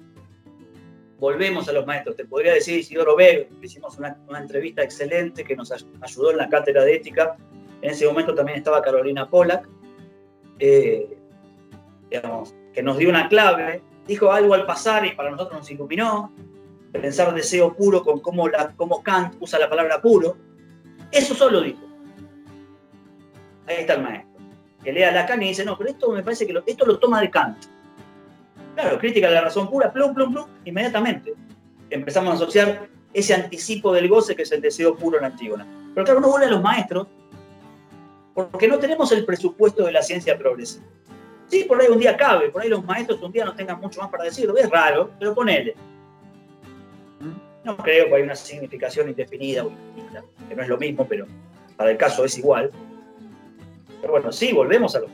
Volvemos 1.18 1.68
a 1.68 1.72
los 1.72 1.86
maestros. 1.86 2.16
Te 2.16 2.24
podría 2.24 2.54
decir 2.54 2.78
Isidoro 2.78 3.16
Vega, 3.16 3.46
hicimos 3.62 3.96
una, 3.98 4.18
entrevista 4.38 4.82
excelente 4.82 5.44
que 5.44 5.56
nos 5.56 5.72
ayudó 5.72 6.32
en 6.32 6.36
la 6.36 6.48
cátedra 6.48 6.84
de 6.84 6.96
ética. 6.96 7.36
En 7.82 7.90
ese 7.90 8.06
momento 8.06 8.34
también 8.34 8.58
estaba 8.58 8.80
Carolina 8.80 9.28
Pollack, 9.28 9.68
eh, 10.60 11.18
digamos, 12.08 12.54
que 12.72 12.82
nos 12.82 12.96
dio 12.96 13.10
una 13.10 13.28
clave. 13.28 13.82
Dijo 14.06 14.30
algo 14.30 14.54
al 14.54 14.66
pasar 14.66 15.04
y 15.04 15.10
para 15.12 15.30
nosotros 15.30 15.60
nos 15.60 15.70
iluminó. 15.70 16.32
Pensar 16.92 17.34
deseo 17.34 17.74
puro 17.74 18.02
con 18.02 18.20
cómo, 18.20 18.48
Kant 19.02 19.34
usa 19.40 19.58
la 19.58 19.68
palabra 19.68 20.00
puro. 20.00 20.36
Eso 21.10 21.34
solo 21.34 21.60
dijo. 21.60 21.80
Ahí 23.66 23.76
está 23.80 23.94
el 23.94 24.02
maestro. 24.02 24.30
Que 24.84 24.92
lea 24.92 25.10
Lacan 25.10 25.42
y 25.42 25.48
dice, 25.48 25.64
no, 25.64 25.76
pero 25.76 25.90
esto 25.90 26.10
me 26.12 26.22
parece 26.22 26.46
que 26.46 26.62
esto 26.66 26.86
lo 26.86 26.98
toma 26.98 27.20
de 27.20 27.30
Kant. 27.30 27.64
Claro, 28.76 28.98
crítica 28.98 29.28
de 29.28 29.34
la 29.34 29.40
razón 29.42 29.68
pura, 29.68 29.92
plum, 29.92 30.14
plum, 30.14 30.32
plum, 30.32 30.46
inmediatamente. 30.64 31.34
Empezamos 31.90 32.32
a 32.32 32.34
asociar 32.34 32.88
ese 33.12 33.34
anticipo 33.34 33.92
del 33.92 34.08
goce 34.08 34.36
que 34.36 34.42
es 34.42 34.52
el 34.52 34.60
deseo 34.60 34.96
puro 34.96 35.18
en 35.18 35.24
Antígona. 35.24 35.66
Pero 35.94 36.04
claro, 36.04 36.20
uno 36.20 36.30
vuelve 36.30 36.46
a 36.46 36.50
los 36.50 36.62
maestros 36.62 37.08
porque 38.34 38.68
no 38.68 38.78
tenemos 38.78 39.12
el 39.12 39.24
presupuesto 39.24 39.84
de 39.84 39.92
la 39.92 40.02
ciencia 40.02 40.38
progresiva. 40.38 40.84
Sí, 41.48 41.64
por 41.64 41.80
ahí 41.80 41.88
un 41.88 41.98
día 41.98 42.16
cabe, 42.16 42.48
por 42.48 42.62
ahí 42.62 42.68
los 42.68 42.84
maestros 42.84 43.20
un 43.22 43.32
día 43.32 43.44
no 43.44 43.54
tengan 43.54 43.78
mucho 43.80 44.00
más 44.00 44.10
para 44.10 44.24
decirlo, 44.24 44.56
es 44.56 44.70
raro, 44.70 45.10
pero 45.18 45.34
ponele. 45.34 45.74
No 47.64 47.76
creo 47.76 48.08
que 48.08 48.14
hay 48.14 48.22
una 48.22 48.34
significación 48.34 49.08
indefinida, 49.08 49.64
que 50.48 50.56
no 50.56 50.62
es 50.62 50.68
lo 50.68 50.78
mismo, 50.78 51.06
pero 51.06 51.26
para 51.76 51.90
el 51.90 51.96
caso 51.96 52.24
es 52.24 52.36
igual. 52.38 52.70
Pero 54.00 54.12
bueno, 54.12 54.32
sí, 54.32 54.52
volvemos 54.52 54.96
a 54.96 55.00
los 55.00 55.10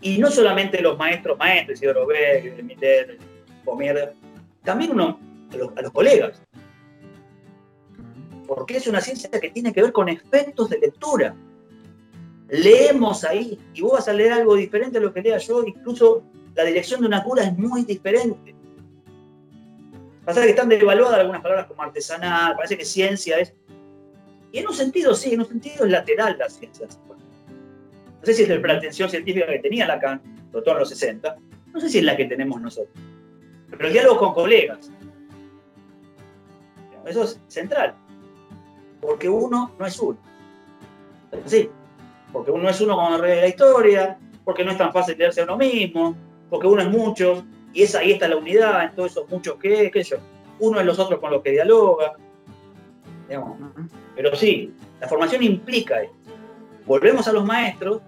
y 0.00 0.18
no 0.18 0.30
solamente 0.30 0.80
los 0.80 0.96
maestros, 0.96 1.38
maestros, 1.38 1.78
Isidoro 1.78 2.06
Beck, 2.06 2.62
Miller, 2.62 3.18
Pomier, 3.64 4.12
también 4.62 4.92
uno, 4.92 5.18
a 5.76 5.82
los, 5.82 5.90
colegas. 5.90 6.40
Porque 8.46 8.76
es 8.76 8.86
una 8.86 9.00
ciencia 9.00 9.30
que 9.30 9.50
tiene 9.50 9.72
que 9.72 9.82
ver 9.82 9.92
con 9.92 10.08
efectos 10.08 10.70
de 10.70 10.78
lectura. 10.78 11.34
Leemos 12.48 13.24
ahí 13.24 13.58
y 13.74 13.80
vos 13.80 13.92
vas 13.92 14.08
a 14.08 14.12
leer 14.12 14.32
algo 14.32 14.54
diferente 14.54 14.98
a 14.98 15.00
lo 15.00 15.12
que 15.12 15.20
lea 15.20 15.38
yo, 15.38 15.64
incluso 15.64 16.22
la 16.54 16.64
dirección 16.64 17.00
de 17.00 17.08
una 17.08 17.22
cura 17.24 17.44
es 17.44 17.58
muy 17.58 17.84
diferente. 17.84 18.54
Pasa 20.24 20.42
que 20.42 20.50
están 20.50 20.68
devaluadas 20.68 21.20
algunas 21.20 21.42
palabras 21.42 21.66
como 21.66 21.82
artesanal, 21.82 22.56
parece 22.56 22.76
que 22.76 22.84
ciencia 22.84 23.38
es. 23.38 23.52
Y 24.52 24.58
en 24.58 24.68
un 24.68 24.74
sentido, 24.74 25.14
sí, 25.14 25.34
en 25.34 25.40
un 25.40 25.46
sentido 25.46 25.84
es 25.84 25.90
lateral 25.90 26.36
la 26.38 26.48
ciencia. 26.48 26.86
No 26.88 28.24
sé 28.24 28.34
si 28.34 28.42
es 28.42 28.48
la 28.48 28.60
pretensión 28.60 29.08
científica 29.08 29.46
que 29.46 29.58
tenía 29.58 29.86
Lacan, 29.86 30.20
sobre 30.50 30.64
todo 30.64 30.74
en 30.74 30.80
los 30.80 30.88
60, 30.88 31.36
no 31.72 31.80
sé 31.80 31.88
si 31.88 31.98
es 31.98 32.04
la 32.04 32.16
que 32.16 32.24
tenemos 32.24 32.60
nosotros. 32.60 32.96
Pero 33.70 33.86
el 33.86 33.92
diálogo 33.92 34.18
con 34.18 34.34
colegas, 34.34 34.90
eso 37.04 37.22
es 37.22 37.40
central, 37.46 37.94
porque 39.00 39.28
uno 39.28 39.72
no 39.78 39.86
es 39.86 39.98
uno. 39.98 40.18
Sí, 41.44 41.68
porque 42.32 42.50
uno 42.50 42.68
es 42.68 42.80
uno 42.80 42.96
con 42.96 43.14
el 43.14 43.20
rey 43.20 43.36
de 43.36 43.40
la 43.42 43.48
historia, 43.48 44.18
porque 44.44 44.64
no 44.64 44.72
es 44.72 44.78
tan 44.78 44.92
fácil 44.92 45.18
leerse 45.18 45.40
a 45.40 45.44
uno 45.44 45.56
mismo, 45.56 46.16
porque 46.50 46.66
uno 46.66 46.82
es 46.82 46.88
muchos, 46.88 47.44
y 47.72 47.82
es, 47.82 47.94
ahí 47.94 48.12
está 48.12 48.28
la 48.28 48.36
unidad 48.36 48.84
en 48.84 48.94
todos 48.94 49.10
esos 49.10 49.28
muchos 49.28 49.56
que, 49.56 49.90
qué 49.90 50.04
sé 50.04 50.16
yo. 50.16 50.16
Uno 50.60 50.80
es 50.80 50.86
los 50.86 50.98
otros 50.98 51.20
con 51.20 51.30
los 51.30 51.42
que 51.42 51.50
dialoga. 51.50 52.14
Pero 54.14 54.34
sí, 54.34 54.72
la 55.00 55.08
formación 55.08 55.42
implica 55.42 56.00
esto. 56.00 56.16
Volvemos 56.86 57.26
a 57.28 57.32
los 57.32 57.44
maestros 57.44 58.00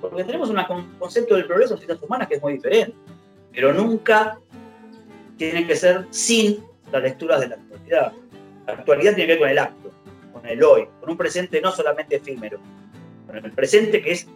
porque 0.00 0.24
tenemos 0.24 0.50
un 0.50 0.56
concepto 0.98 1.34
del 1.34 1.46
progreso 1.46 1.74
en 1.74 1.78
ciencias 1.78 2.02
humanas 2.02 2.28
que 2.28 2.34
es 2.34 2.42
muy 2.42 2.54
diferente, 2.54 2.94
pero 3.52 3.72
nunca 3.72 4.38
tiene 5.36 5.66
que 5.66 5.76
ser 5.76 6.06
sin 6.10 6.64
las 6.90 7.02
lecturas 7.02 7.40
de 7.40 7.48
la 7.48 7.54
actualidad. 7.56 8.12
La 8.66 8.72
actualidad 8.72 9.14
tiene 9.14 9.26
que 9.26 9.32
ver 9.32 9.38
con 9.38 9.48
el 9.50 9.58
acto, 9.58 9.90
el 10.48 10.62
hoy, 10.62 10.88
con 11.00 11.10
un 11.10 11.16
presente 11.16 11.60
no 11.60 11.70
solamente 11.72 12.16
efímero, 12.16 12.58
con 13.26 13.36
el 13.36 13.52
presente 13.52 14.02
que 14.02 14.12
es 14.12 14.28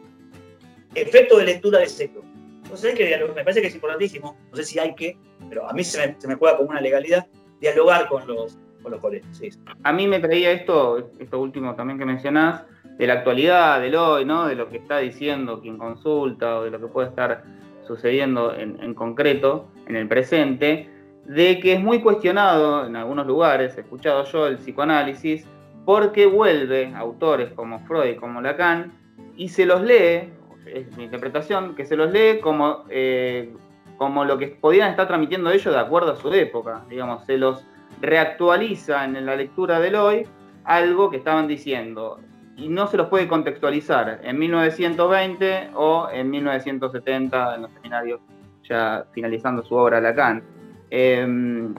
efecto 0.95 1.39
de 1.39 1.45
lectura 1.45 1.79
de 1.79 1.87
sector. 1.87 2.25
Entonces 2.63 2.95
que 2.95 3.17
me 3.35 3.43
parece 3.43 3.61
que 3.61 3.69
es 3.69 3.75
importantísimo, 3.75 4.37
no 4.51 4.57
sé 4.57 4.65
si 4.65 4.79
hay 4.79 4.95
que, 4.95 5.17
pero 5.49 5.69
a 5.69 5.73
mí 5.73 5.83
se 5.83 6.07
me, 6.07 6.21
se 6.21 6.29
me 6.29 6.37
juega 6.37 6.57
como 6.57 6.71
una 6.71 6.81
legalidad, 6.81 7.27
dialogar 7.61 8.09
con 8.09 8.27
los, 8.27 8.59
con 8.83 8.93
los 8.93 9.01
colegios. 9.01 9.59
A 9.83 9.93
mí 9.93 10.07
me 10.07 10.21
traía 10.21 10.53
esto, 10.53 11.11
esto 11.19 11.41
último 11.41 11.75
también 11.75 11.99
que 11.99 12.05
mencionás, 12.05 12.65
de 13.01 13.07
la 13.07 13.15
actualidad, 13.15 13.81
del 13.81 13.95
hoy, 13.95 14.27
¿no? 14.27 14.47
de 14.47 14.55
lo 14.55 14.69
que 14.69 14.77
está 14.77 14.99
diciendo 14.99 15.61
quien 15.61 15.79
consulta 15.79 16.59
o 16.59 16.65
de 16.65 16.71
lo 16.71 16.79
que 16.79 16.87
puede 16.87 17.09
estar 17.09 17.45
sucediendo 17.87 18.55
en, 18.55 18.95
concreto, 18.95 19.69
en 19.87 19.97
el 19.97 20.07
presente, 20.07 20.91
de 21.25 21.59
que 21.61 21.73
es 21.73 21.81
muy 21.81 22.03
cuestionado 22.03 22.87
en 22.87 22.97
algunos 22.97 23.27
lugares, 23.27 23.77
he 23.77 23.81
escuchado 23.81 24.25
yo 24.27 24.47
el 24.47 24.59
psicoanálisis, 24.59 25.47
porque 25.85 26.27
vuelve 26.27 26.93
autores 26.95 27.53
como 27.53 27.81
Freud, 27.81 28.17
como 28.17 28.41
Lacan, 28.41 28.93
y 29.37 29.49
se 29.49 29.67
los 29.67 29.83
lee, 29.83 30.29
es 30.67 30.97
mi 30.97 31.05
interpretación, 31.05 31.75
que 31.75 31.85
se 31.85 31.97
los 31.97 32.11
lee 32.13 32.41
como, 32.41 32.85
eh, 32.91 33.55
como 33.97 34.25
lo 34.25 34.39
que 34.39 34.49
podían 34.49 34.91
estar 34.91 35.07
transmitiendo 35.07 35.51
ellos 35.51 35.73
de 35.73 35.81
acuerdo 35.81 36.13
a 36.13 36.17
su 36.17 36.33
época, 36.33 36.85
digamos, 36.89 37.25
se 37.25 37.39
los 37.39 37.65
reactualiza 38.01 39.05
en 39.05 39.25
la 39.27 39.37
lectura 39.37 39.81
del 39.81 39.95
hoy 39.95 40.27
algo 40.65 41.11
que 41.11 41.17
estaban 41.17 41.49
diciendo 41.49 42.21
y 42.57 42.69
no 42.69 42.87
se 42.87 42.97
los 42.97 43.09
puede 43.09 43.27
contextualizar 43.27 44.21
en 44.23 44.39
1920 44.39 45.71
o 45.75 46.09
en 46.13 46.31
1970 46.31 47.55
en 47.55 47.63
los 47.63 47.73
seminarios, 47.73 48.21
ya 48.69 49.07
finalizando 49.13 49.63
su 49.63 49.75
obra 49.75 50.01
Lacan. 50.01 50.43
Em, 50.91 51.75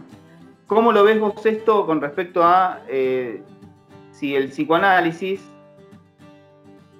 ¿Cómo 0.65 0.91
lo 0.91 1.03
ves 1.03 1.19
vos 1.19 1.45
esto 1.45 1.85
con 1.85 2.01
respecto 2.01 2.43
a 2.43 2.81
eh, 2.87 3.43
si 4.21 4.35
el 4.35 4.49
psicoanálisis, 4.49 5.41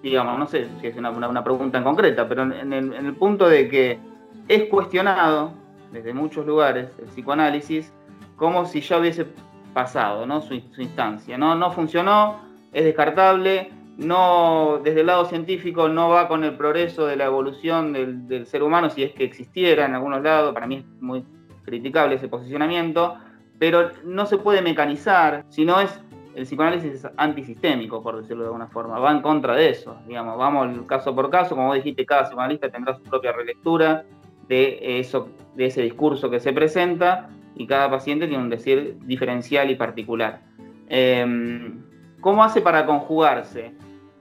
digamos, 0.02 0.40
no 0.40 0.48
sé 0.48 0.68
si 0.82 0.88
es 0.88 0.98
una, 0.98 1.44
pregunta 1.44 1.78
en 1.78 1.84
concreta, 1.84 2.28
pero 2.28 2.42
en 2.42 2.74
el, 2.74 3.14
punto 3.14 3.48
de 3.48 3.70
que 3.70 4.00
es 4.48 4.64
cuestionado 4.64 5.54
desde 5.92 6.16
muchos 6.16 6.48
lugares 6.48 6.90
el 6.98 7.06
psicoanálisis 7.06 7.94
como 8.38 8.66
si 8.66 8.82
ya 8.82 8.98
hubiese 8.98 9.28
pasado 9.76 10.26
¿no? 10.26 10.42
su, 10.42 10.56
instancia, 10.56 11.38
¿no? 11.38 11.54
no 11.54 11.72
funcionó, 11.72 12.40
es 12.74 12.86
descartable, 12.86 13.70
no, 13.98 14.80
desde 14.84 15.02
el 15.02 15.06
lado 15.06 15.26
científico 15.26 15.90
no 15.90 16.10
va 16.10 16.28
con 16.28 16.44
el 16.44 16.58
progreso 16.58 17.06
de 17.06 17.18
la 17.18 17.26
evolución 17.26 17.94
del, 17.94 18.48
ser 18.48 18.64
humano, 18.64 18.90
si 18.90 19.04
es 19.04 19.14
que 19.14 19.26
existiera 19.26 19.86
en 19.86 19.94
algunos 19.94 20.24
lados, 20.24 20.56
para 20.56 20.66
mí 20.66 20.78
es 20.78 20.86
muy 21.00 21.24
criticable 21.66 22.16
ese 22.16 22.28
posicionamiento, 22.28 23.16
pero 23.60 23.92
no 24.04 24.26
se 24.26 24.40
puede 24.40 24.64
mecanizar, 24.64 25.46
sino 25.50 25.80
es 25.80 26.02
el 26.36 26.44
psicoanálisis 26.44 26.94
es 26.94 27.08
antisistémico, 27.18 28.02
por 28.02 28.22
decirlo 28.22 28.44
de 28.44 28.48
alguna 28.48 28.68
forma, 28.68 29.00
va 29.00 29.12
en 29.12 29.22
contra 29.22 29.56
de 29.56 29.70
eso, 29.70 29.98
digamos, 30.08 30.38
vamos 30.38 30.86
caso 30.88 31.14
por 31.16 31.30
caso, 31.30 31.56
como 31.56 31.74
dijiste, 31.74 32.06
cada 32.06 32.24
psicoanalista 32.24 32.70
tendrá 32.70 32.96
su 32.96 33.04
propia 33.04 33.32
relectura 33.32 34.06
de, 34.48 35.00
eso, 35.00 35.30
de 35.56 35.66
ese 35.66 35.82
discurso 35.82 36.30
que 36.30 36.40
se 36.40 36.54
presenta 36.54 37.30
y 37.56 37.68
cada 37.68 37.90
paciente 37.90 38.28
tiene 38.28 38.44
un 38.44 38.50
decir 38.50 38.98
diferencial 39.02 39.70
y 39.70 39.76
particular. 39.76 40.42
Em, 40.88 41.84
¿Cómo 42.22 42.44
hace 42.44 42.62
para 42.62 42.86
conjugarse 42.86 43.74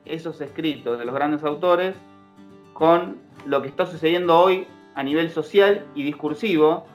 esos 0.05 0.41
escritos 0.41 0.99
de 0.99 1.05
los 1.05 1.15
grandes 1.15 1.45
autores 1.45 1.95
con 2.73 3.19
lo 3.47 3.63
que 3.63 3.69
está 3.69 3.87
sucediendo 3.87 4.39
hoy 4.39 4.67
a 4.95 5.03
nivel 5.03 5.31
social 5.31 5.87
y 5.95 6.03
discursivo 6.03 6.87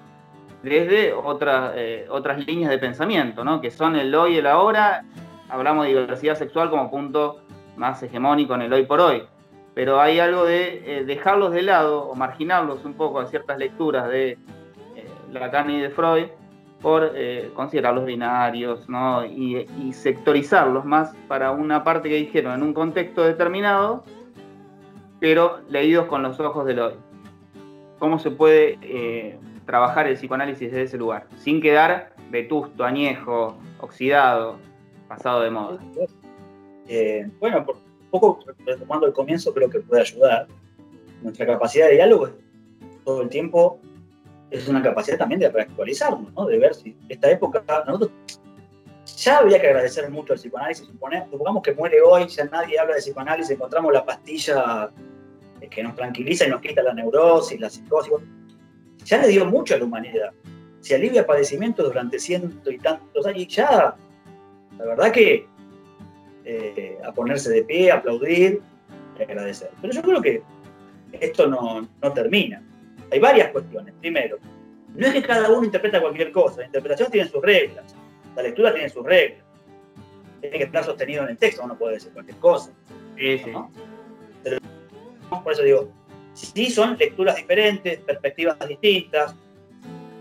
desde 0.65 1.13
otras, 1.13 1.73
eh, 1.75 2.07
otras 2.09 2.45
líneas 2.45 2.71
de 2.71 2.77
pensamiento, 2.77 3.43
¿no? 3.43 3.61
que 3.61 3.71
son 3.71 3.95
el 3.95 4.13
hoy 4.13 4.35
y 4.35 4.37
el 4.37 4.47
ahora. 4.47 5.05
Hablamos 5.47 5.85
de 5.85 5.93
diversidad 5.93 6.35
sexual 6.35 6.71
como 6.71 6.89
punto 6.89 7.39
más 7.77 8.01
hegemónico 8.01 8.55
en 8.55 8.63
el 8.63 8.73
hoy 8.73 8.85
por 8.85 8.99
hoy, 8.99 9.23
pero 9.73 9.99
hay 9.99 10.19
algo 10.19 10.45
de 10.45 10.99
eh, 10.99 11.05
dejarlos 11.05 11.51
de 11.51 11.61
lado 11.61 12.03
o 12.03 12.15
marginarlos 12.15 12.83
un 12.85 12.93
poco 12.93 13.19
a 13.19 13.27
ciertas 13.27 13.57
lecturas 13.57 14.09
de 14.09 14.31
eh, 14.95 15.07
Lacan 15.31 15.69
y 15.69 15.81
de 15.81 15.89
Freud 15.89 16.25
por 16.81 17.11
eh, 17.15 17.51
considerarlos 17.55 18.05
binarios 18.05 18.87
¿no? 18.89 19.25
y, 19.25 19.67
sectorizarlos 19.93 20.85
más 20.85 21.15
para 21.27 21.51
una 21.51 21.83
parte 21.83 22.09
que 22.09 22.15
dijeron 22.15 22.53
en 22.53 22.63
un 22.63 22.73
contexto 22.73 23.23
determinado, 23.23 24.03
pero 25.19 25.59
leídos 25.69 26.05
con 26.05 26.21
los 26.21 26.39
ojos 26.39 26.65
del 26.65 26.79
hoy. 26.79 26.93
¿Cómo 27.97 28.19
se 28.19 28.29
puede 28.29 29.39
trabajar 29.65 30.07
el 30.07 30.15
psicoanálisis 30.15 30.71
desde 30.71 30.83
ese 30.83 30.97
lugar? 30.97 31.27
Sin 31.37 31.61
quedar 31.61 32.13
vetusto, 32.29 32.83
añejo, 32.83 33.57
oxidado, 33.79 34.57
pasado 35.07 35.41
de 35.41 35.51
moda. 35.51 35.79
Eh, 36.87 37.29
bueno, 37.39 37.65
por 37.65 37.77
poco 38.11 38.39
retomando 38.65 39.07
el 39.07 39.13
comienzo, 39.13 39.53
creo 39.53 39.69
que 39.69 39.79
puede 39.79 40.01
ayudar. 40.01 40.47
Nuestra 41.21 41.45
capacidad 41.45 41.87
de 41.87 41.95
diálogo 41.95 42.29
todo 43.03 43.21
el 43.21 43.29
tiempo 43.29 43.79
es 44.49 44.67
una 44.67 44.81
capacidad 44.81 45.17
también 45.17 45.39
de 45.39 45.49
reactualizarnos, 45.49 46.33
¿no? 46.33 46.45
de 46.45 46.57
ver 46.57 46.73
si 46.73 46.95
esta 47.09 47.29
época, 47.29 47.63
nosotros 47.85 48.11
ya 49.17 49.37
había 49.37 49.61
que 49.61 49.67
agradecer 49.67 50.09
mucho 50.09 50.33
al 50.33 50.39
psicoanálisis, 50.39 50.87
supongamos 50.87 51.63
que 51.63 51.73
muere 51.73 52.01
hoy, 52.01 52.27
ya 52.27 52.45
nadie 52.45 52.79
habla 52.79 52.95
de 52.95 53.01
psicoanálisis, 53.01 53.51
encontramos 53.51 53.93
la 53.93 54.05
pastilla 54.05 54.89
que 55.69 55.83
nos 55.83 55.95
tranquiliza 55.95 56.45
y 56.45 56.49
nos 56.49 56.61
quita 56.61 56.83
la 56.83 56.93
neurosis, 56.93 57.59
la 57.59 57.69
psicosis, 57.69 58.13
ya 59.05 59.21
le 59.21 59.27
dio 59.29 59.45
mucho 59.45 59.75
a 59.75 59.77
la 59.77 59.85
humanidad. 59.85 60.33
Se 60.81 60.95
alivia 60.95 61.25
padecimiento 61.25 61.83
durante 61.83 62.19
ciento 62.19 62.69
y 62.69 62.77
tantos 62.77 63.25
años, 63.25 63.39
y 63.39 63.47
ya, 63.47 63.95
la 64.77 64.85
verdad 64.85 65.11
que 65.11 65.47
eh, 66.43 66.97
a 67.03 67.11
ponerse 67.11 67.49
de 67.49 67.63
pie, 67.63 67.91
aplaudir, 67.91 68.61
agradecer. 69.19 69.71
Pero 69.81 69.93
yo 69.93 70.01
creo 70.01 70.21
que 70.21 70.43
esto 71.13 71.47
no, 71.47 71.87
no 72.01 72.13
termina. 72.13 72.61
Hay 73.11 73.19
varias 73.19 73.51
cuestiones. 73.51 73.93
Primero, 74.01 74.37
no 74.95 75.07
es 75.07 75.13
que 75.13 75.21
cada 75.21 75.49
uno 75.49 75.63
interpreta 75.63 76.01
cualquier 76.01 76.31
cosa, 76.31 76.61
la 76.61 76.65
interpretación 76.65 77.11
tiene 77.11 77.29
sus 77.29 77.41
reglas, 77.41 77.95
la 78.35 78.43
lectura 78.43 78.73
tiene 78.73 78.89
sus 78.89 79.05
reglas. 79.05 79.43
Tiene 80.41 80.57
que 80.57 80.63
estar 80.65 80.83
sostenido 80.83 81.23
en 81.23 81.29
el 81.29 81.37
texto, 81.37 81.63
uno 81.63 81.77
puede 81.77 81.95
decir 81.95 82.11
cualquier 82.11 82.37
cosa. 82.37 82.71
por 85.43 85.53
eso 85.53 85.63
digo, 85.63 85.89
sí 86.35 86.69
son 86.69 86.97
lecturas 86.97 87.35
diferentes, 87.37 87.99
perspectivas 87.99 88.57
distintas, 88.67 89.35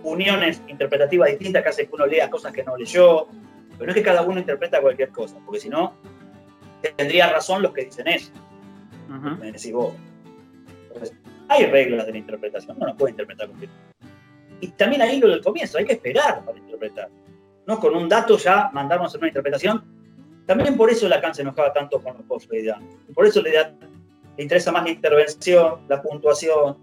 uniones 0.03 0.63
interpretativas 0.69 1.31
distintas 1.31 1.63
que 1.63 1.69
hacen 1.69 1.87
que 1.87 1.95
uno 1.95 2.07
lea 2.07 2.31
cosas 2.31 2.53
que 2.53 2.63
no 2.63 2.77
leyó, 2.77 3.27
pero 3.73 3.87
no 3.87 3.91
es 3.91 3.95
que 3.95 4.03
cada 4.03 4.23
uno 4.23 4.39
interpreta 4.39 4.81
cualquier 4.81 5.11
cosa, 5.11 5.37
porque 5.45 5.61
si 5.61 5.69
no, 5.69 5.95
tendría 6.97 7.31
razón 7.31 7.63
los 7.63 7.73
que 7.73 7.87
dicen 7.87 8.07
eso. 8.09 8.31
Me 9.41 9.53
decís 9.53 9.73
vos. 9.73 9.95
hay 11.49 11.67
reglas 11.67 12.07
de 12.07 12.13
la 12.13 12.19
interpretación, 12.19 12.77
uno 12.77 12.89
no 12.89 12.97
puede 12.97 13.13
interpretar 13.13 13.49
cualquier 13.49 13.71
cosa. 13.71 13.83
Y 14.61 14.69
también 14.69 15.03
ahí 15.03 15.19
lo 15.19 15.29
del 15.29 15.43
comienzo, 15.43 15.79
hay 15.79 15.85
que 15.85 15.95
esperar 15.95 16.45
para 16.45 16.59
interpretar. 16.59 17.09
No 17.67 17.81
con 17.81 17.95
un 17.97 18.09
dato 18.09 18.39
ya 18.39 18.71
mandarnos 18.73 19.15
en 19.15 19.21
una 19.21 19.29
interpretación. 19.29 19.85
También 20.47 20.77
por 20.77 20.91
eso 20.91 21.09
Lacan 21.09 21.35
se 21.35 21.43
enojaba 21.43 21.73
tanto 21.73 22.01
con 22.03 22.15
los 22.15 22.27
post 22.27 22.51
Por 23.15 23.27
eso 23.27 23.41
le, 23.41 23.53
da, 23.53 23.75
le 24.37 24.43
interesa 24.43 24.73
más 24.73 24.85
la 24.85 24.91
intervención, 24.91 25.81
la 25.89 26.03
puntuación, 26.03 26.77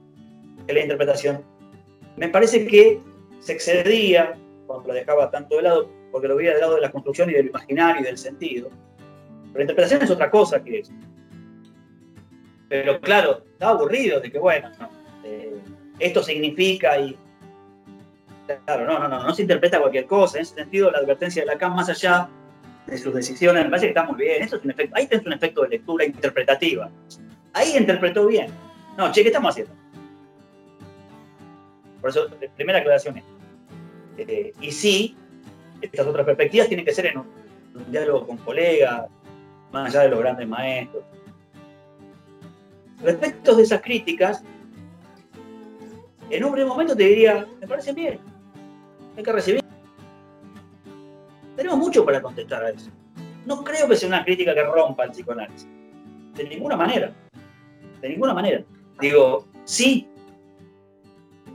que 0.66 0.74
la 0.74 0.82
interpretación. 0.82 1.44
Me 2.18 2.30
parece 2.30 2.66
que 2.66 3.02
se 3.40 3.54
excedía 3.54 4.38
cuando 4.68 4.90
lo 4.90 4.94
dejaba 4.94 5.30
tanto 5.32 5.58
de 5.58 5.64
lado, 5.64 5.90
porque 6.12 6.28
lo 6.28 6.36
veía 6.36 6.52
del 6.52 6.62
lado 6.62 6.76
de 6.76 6.82
la 6.82 6.92
construcción 6.92 7.30
y 7.30 7.34
del 7.34 7.48
imaginario 7.48 8.02
y 8.02 8.06
del 8.06 8.18
sentido. 8.18 8.70
Pero 8.70 9.56
la 9.56 9.62
interpretación 9.62 10.02
es 10.02 10.12
otra 10.12 10.30
cosa 10.30 10.64
que 10.64 10.80
eso. 10.80 10.94
Pero 12.70 13.02
claro, 13.02 13.44
estaba 13.52 13.72
aburrido 13.72 14.22
de 14.22 14.32
que, 14.32 14.40
bueno, 14.40 14.70
eh, 15.26 15.60
esto 16.00 16.24
significa 16.24 16.98
y 16.98 17.18
Claro, 18.66 18.86
no, 18.86 19.00
no, 19.00 19.08
no, 19.08 19.24
no 19.24 19.34
se 19.34 19.44
interpreta 19.44 19.80
cualquier 19.80 20.06
cosa. 20.06 20.38
En 20.38 20.44
ese 20.44 20.56
sentido, 20.56 20.92
la 20.92 21.00
advertencia 21.00 21.42
de 21.42 21.48
Lacan, 21.48 21.76
más 21.76 21.90
allá 21.90 22.30
de 22.88 22.98
sus 22.98 23.14
decisiones, 23.14 23.64
me 23.64 23.70
parece 23.70 23.88
que 23.88 23.92
está 23.92 24.04
muy 24.04 24.18
bien. 24.18 24.44
Eso 24.44 24.58
es 24.58 24.64
un 24.64 24.72
efecto, 24.72 24.96
ahí 24.96 25.08
tenés 25.08 25.26
un 25.26 25.34
efecto 25.34 25.62
de 25.64 25.70
lectura 25.70 26.06
interpretativa. 26.06 26.90
Ahí 27.54 27.76
interpretó 27.78 28.26
bien. 28.28 28.52
No, 28.98 29.12
che, 29.12 29.22
¿qué 29.22 29.30
estamos 29.30 29.52
haciendo? 29.52 29.74
Por 32.00 32.10
eso, 32.10 32.28
primera 32.56 32.80
aclaración 32.80 33.18
es. 33.18 33.24
Eh, 34.18 34.54
y 34.60 34.72
sí, 34.72 35.16
estas 35.82 36.08
otras 36.08 36.26
perspectivas 36.26 36.68
tienen 36.68 36.86
que 36.86 36.94
ser 36.94 37.08
en 37.08 37.20
un, 37.20 37.28
diálogo 37.88 38.28
con 38.28 38.38
colegas, 38.38 39.08
más 39.72 39.90
allá 39.90 40.04
de 40.04 40.10
los 40.10 40.20
grandes 40.20 40.48
maestros. 40.48 41.04
Respecto 43.02 43.56
de 43.56 43.64
esas 43.64 43.82
críticas, 43.82 44.44
en 46.30 46.44
un 46.44 46.52
breve 46.52 46.68
momento 46.68 46.96
te 46.96 47.04
diría, 47.04 47.46
me 47.60 47.68
parece 47.68 47.94
bien 47.94 48.20
hay 49.18 49.24
que 49.24 49.32
recibir. 49.32 49.62
Tenemos 51.56 51.78
mucho 51.78 52.06
para 52.06 52.22
contestar 52.22 52.64
a 52.64 52.70
eso. 52.70 52.90
No 53.46 53.64
creo 53.64 53.88
que 53.88 53.96
sea 53.96 54.08
una 54.08 54.24
crítica 54.24 54.54
que 54.54 54.64
rompa 54.64 55.04
el 55.04 55.12
psicoanálisis. 55.12 55.68
De 56.36 56.44
ninguna 56.46 56.76
manera. 56.76 57.12
De 58.02 58.10
ninguna 58.10 58.34
manera. 58.34 58.64
Digo, 59.00 59.48
sí, 59.64 60.08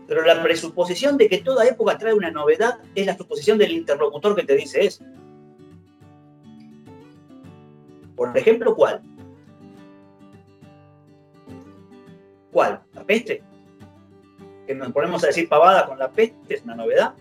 pero 0.07 0.22
la 0.24 0.42
presuposición 0.42 1.16
de 1.16 1.28
que 1.28 1.38
toda 1.38 1.66
época 1.66 1.99
trae 1.99 2.14
una 2.14 2.30
novedad 2.30 2.78
es 2.94 3.07
la 3.07 3.16
suposición 3.16 3.59
del 3.59 3.72
interlocutor 3.72 4.36
que 4.36 4.44
te 4.44 4.55
dice 4.55 4.86
eso. 4.86 5.05
Por 8.14 8.36
ejemplo, 8.36 8.74
¿cuál? 8.74 9.03
¿Cuál? 12.53 12.80
¿La 12.94 13.05
peste? 13.05 13.42
Que 14.66 14.74
nos 14.74 14.92
ponemos 14.92 15.22
a 15.24 15.26
decir 15.26 15.49
pavada 15.49 15.86
con 15.86 15.99
la 15.99 16.11
peste 16.11 16.55
es 16.55 16.62
una 16.62 16.76
novedad. 16.76 17.14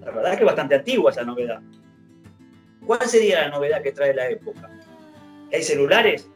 La 0.00 0.10
verdad 0.10 0.32
es 0.32 0.38
que 0.38 0.44
es 0.44 0.46
bastante 0.46 0.74
antigua 0.74 1.10
esa 1.12 1.24
novedad. 1.24 1.62
¿Cuál 2.84 3.00
sería 3.02 3.42
la 3.42 3.50
novedad 3.50 3.82
que 3.82 3.92
trae 3.92 4.12
la 4.12 4.28
época? 4.28 4.68
¿Que 5.48 5.56
hay 5.56 5.62
celulares? 5.62 6.28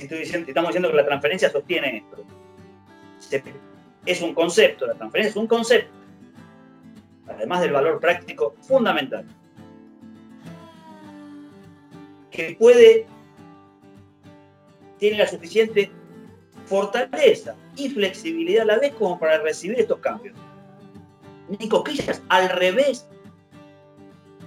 Si 0.00 0.06
estamos 0.06 0.68
diciendo 0.68 0.90
que 0.90 0.96
la 0.96 1.06
transferencia 1.06 1.50
sostiene 1.50 1.98
esto. 1.98 2.24
Es 4.04 4.20
un 4.20 4.34
concepto, 4.34 4.86
la 4.86 4.94
transferencia 4.94 5.30
es 5.30 5.36
un 5.36 5.46
concepto. 5.46 5.92
Además 7.26 7.60
del 7.62 7.72
valor 7.72 8.00
práctico 8.00 8.54
fundamental. 8.60 9.24
Que 12.30 12.56
puede, 12.58 13.06
tiene 14.98 15.18
la 15.18 15.26
suficiente 15.26 15.90
fortaleza 16.66 17.54
y 17.76 17.88
flexibilidad 17.90 18.62
a 18.62 18.66
la 18.66 18.78
vez 18.78 18.94
como 18.94 19.18
para 19.18 19.38
recibir 19.38 19.78
estos 19.78 19.98
cambios 20.00 20.34
ni 21.48 21.68
cosquillas, 21.68 22.22
al 22.28 22.48
revés. 22.48 23.06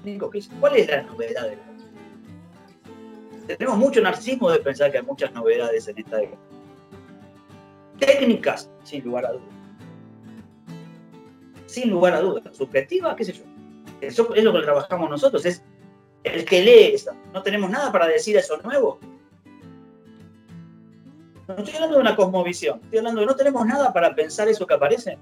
Ni 0.04 0.18
cosquillas. 0.18 0.50
¿Cuál 0.60 0.78
es 0.78 0.88
la 0.88 1.04
novedad 1.04 1.50
de 1.50 1.56
la 1.58 1.77
Tenemos 3.48 3.78
mucho 3.78 4.02
narcisismo 4.02 4.50
de 4.52 4.60
pensar 4.60 4.92
que 4.92 4.98
hay 4.98 5.04
muchas 5.04 5.34
novedades 5.34 5.88
en 5.88 5.98
esta 5.98 6.22
época. 6.22 6.42
Técnicas, 8.00 8.70
sin 8.84 9.04
lugar 9.04 9.26
a 9.26 9.32
dudas. 9.32 9.48
Sin 11.66 11.90
lugar 11.90 12.14
a 12.14 12.22
dudas. 12.22 12.56
Subjetivas, 12.56 13.16
qué 13.16 13.26
sé 13.26 13.34
yo. 13.34 13.44
Eso 14.02 14.34
es 14.36 14.44
lo 14.44 14.54
que 14.54 14.62
trabajamos 14.62 15.10
nosotros, 15.10 15.46
es 15.46 15.64
el 16.24 16.46
que 16.46 16.62
lee 16.62 16.94
eso. 16.94 17.12
No 17.34 17.42
tenemos 17.42 17.70
nada 17.70 17.92
para 17.92 18.08
decir 18.08 18.38
eso 18.38 18.58
nuevo. 18.58 19.00
No 21.48 21.56
estoy 21.56 21.76
hablando 21.76 21.96
de 21.96 22.02
una 22.02 22.16
cosmovisión, 22.16 22.82
estoy 22.84 23.00
hablando 23.00 23.22
de 23.22 23.28
no 23.28 23.36
tenemos 23.36 23.66
nada 23.66 23.94
para 23.94 24.14
pensar 24.14 24.50
eso 24.50 24.68
que 24.68 24.74
aparece 24.74 25.18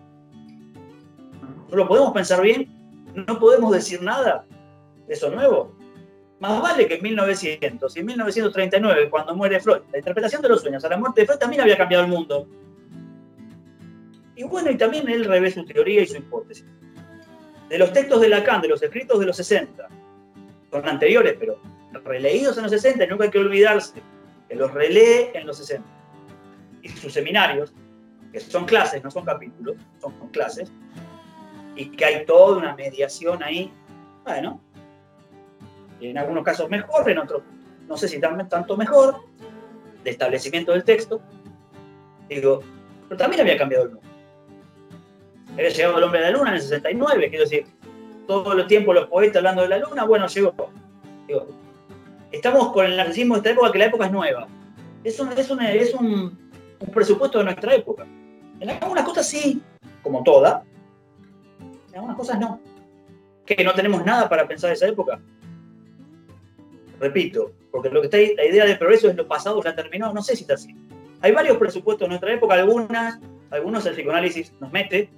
no 1.69 1.77
lo 1.77 1.87
podemos 1.87 2.13
pensar 2.13 2.41
bien, 2.41 2.69
no 3.13 3.39
podemos 3.39 3.71
decir 3.71 4.01
nada 4.01 4.45
de 5.07 5.13
eso 5.13 5.29
nuevo. 5.29 5.74
Más 6.47 6.61
vale 6.61 6.87
que 6.87 6.95
en 6.95 7.03
1900 7.03 7.95
y 7.95 7.99
en 7.99 8.05
1939, 8.05 9.09
cuando 9.09 9.35
muere 9.35 9.59
Freud, 9.59 9.81
la 9.91 9.97
interpretación 9.97 10.43
de 10.43 10.49
los 10.49 10.61
sueños 10.61 10.85
a 10.85 10.89
la 10.89 10.97
muerte 10.97 11.21
de 11.21 11.27
Freud 11.27 11.39
también 11.39 11.63
había 11.63 11.75
cambiado 11.75 12.03
el 12.03 12.09
mundo. 12.11 12.47
Y 14.35 14.43
bueno, 14.43 14.69
y 14.69 14.77
también 14.77 15.09
él 15.09 15.25
revés 15.25 15.55
su 15.55 15.65
teoría 15.65 16.03
y 16.03 16.07
su 16.07 16.17
hipótesis. 16.17 16.65
De 17.67 17.79
los 17.79 17.91
textos 17.91 18.21
de 18.21 18.29
Lacan, 18.29 18.61
de 18.61 18.67
los 18.67 18.83
escritos 18.83 19.19
de 19.19 19.25
los 19.25 19.35
60, 19.37 19.87
son 20.69 20.87
anteriores, 20.87 21.35
pero 21.39 21.59
releídos 22.03 22.57
en 22.57 22.63
los 22.63 22.71
60, 22.73 23.03
y 23.03 23.07
nunca 23.07 23.23
hay 23.23 23.31
que 23.31 23.39
olvidarse 23.39 24.03
que 24.47 24.55
los 24.55 24.71
relee 24.71 25.31
en 25.33 25.47
los 25.47 25.57
60. 25.57 25.83
Y 26.83 26.89
sus 26.89 27.11
seminarios, 27.11 27.73
que 28.31 28.39
son 28.39 28.65
clases, 28.65 29.03
no 29.03 29.09
son 29.09 29.25
capítulos, 29.25 29.77
son 29.99 30.13
clases, 30.29 30.71
y 31.75 31.89
que 31.89 32.05
hay 32.05 32.25
toda 32.27 32.57
una 32.57 32.75
mediación 32.75 33.41
ahí, 33.41 33.73
bueno, 34.23 34.61
en 36.09 36.17
algunos 36.17 36.43
casos 36.43 36.69
mejor, 36.69 37.09
en 37.09 37.19
otros 37.19 37.41
no 37.87 37.97
sé 37.97 38.07
si 38.07 38.19
tanto 38.19 38.77
mejor, 38.77 39.21
de 40.03 40.11
establecimiento 40.11 40.71
del 40.71 40.83
texto, 40.83 41.21
digo, 42.29 42.61
pero 43.07 43.17
también 43.17 43.41
había 43.41 43.57
cambiado 43.57 43.85
el 43.85 43.91
mundo. 43.91 44.09
Había 45.53 45.69
llegado 45.69 45.97
el 45.97 46.03
hombre 46.03 46.19
a 46.19 46.23
la 46.23 46.31
luna 46.31 46.49
en 46.49 46.55
el 46.55 46.61
69, 46.61 47.29
quiero 47.29 47.43
decir, 47.43 47.65
todo 48.27 48.53
el 48.53 48.67
tiempo 48.67 48.93
los 48.93 49.07
poetas 49.07 49.37
hablando 49.37 49.61
de 49.61 49.69
la 49.69 49.77
luna, 49.77 50.05
bueno, 50.05 50.27
llegó. 50.27 50.53
Estamos 52.31 52.73
con 52.73 52.85
el 52.85 52.97
narcisismo 52.97 53.35
de 53.35 53.39
esta 53.39 53.51
época, 53.51 53.71
que 53.71 53.79
la 53.79 53.85
época 53.85 54.05
es 54.05 54.11
nueva. 54.11 54.47
Es 55.03 55.19
un, 55.19 55.31
es 55.31 55.49
es 55.49 55.93
un, 55.93 56.51
un 56.79 56.91
presupuesto 56.91 57.37
de 57.37 57.45
nuestra 57.45 57.75
época. 57.75 58.05
En 58.59 58.69
algunas 58.69 59.05
cosas 59.05 59.27
sí, 59.27 59.61
como 60.01 60.23
toda, 60.23 60.63
algunas 61.93 62.17
cosas 62.17 62.39
no. 62.39 62.59
Que 63.45 63.63
no 63.63 63.73
tenemos 63.73 64.03
nada 64.03 64.27
para 64.27 64.47
pensar 64.47 64.69
de 64.69 64.73
esa 64.73 64.87
época. 64.87 65.19
Repito, 66.99 67.51
porque 67.71 67.89
lo 67.89 68.01
que 68.01 68.07
está 68.07 68.17
la 68.17 68.45
idea 68.45 68.65
de 68.65 68.75
progreso 68.75 69.09
es 69.09 69.15
lo 69.15 69.27
pasado 69.27 69.61
ya 69.63 69.75
terminó, 69.75 70.13
no 70.13 70.21
sé 70.21 70.35
si 70.35 70.43
está 70.43 70.53
así. 70.53 70.75
Hay 71.21 71.31
varios 71.31 71.57
presupuestos 71.57 72.05
en 72.05 72.09
nuestra 72.09 72.33
época, 72.33 72.53
algunas, 72.53 73.19
algunos 73.51 73.85
el 73.85 73.93
psicoanálisis 73.93 74.53
nos 74.59 74.71
mete, 74.71 75.09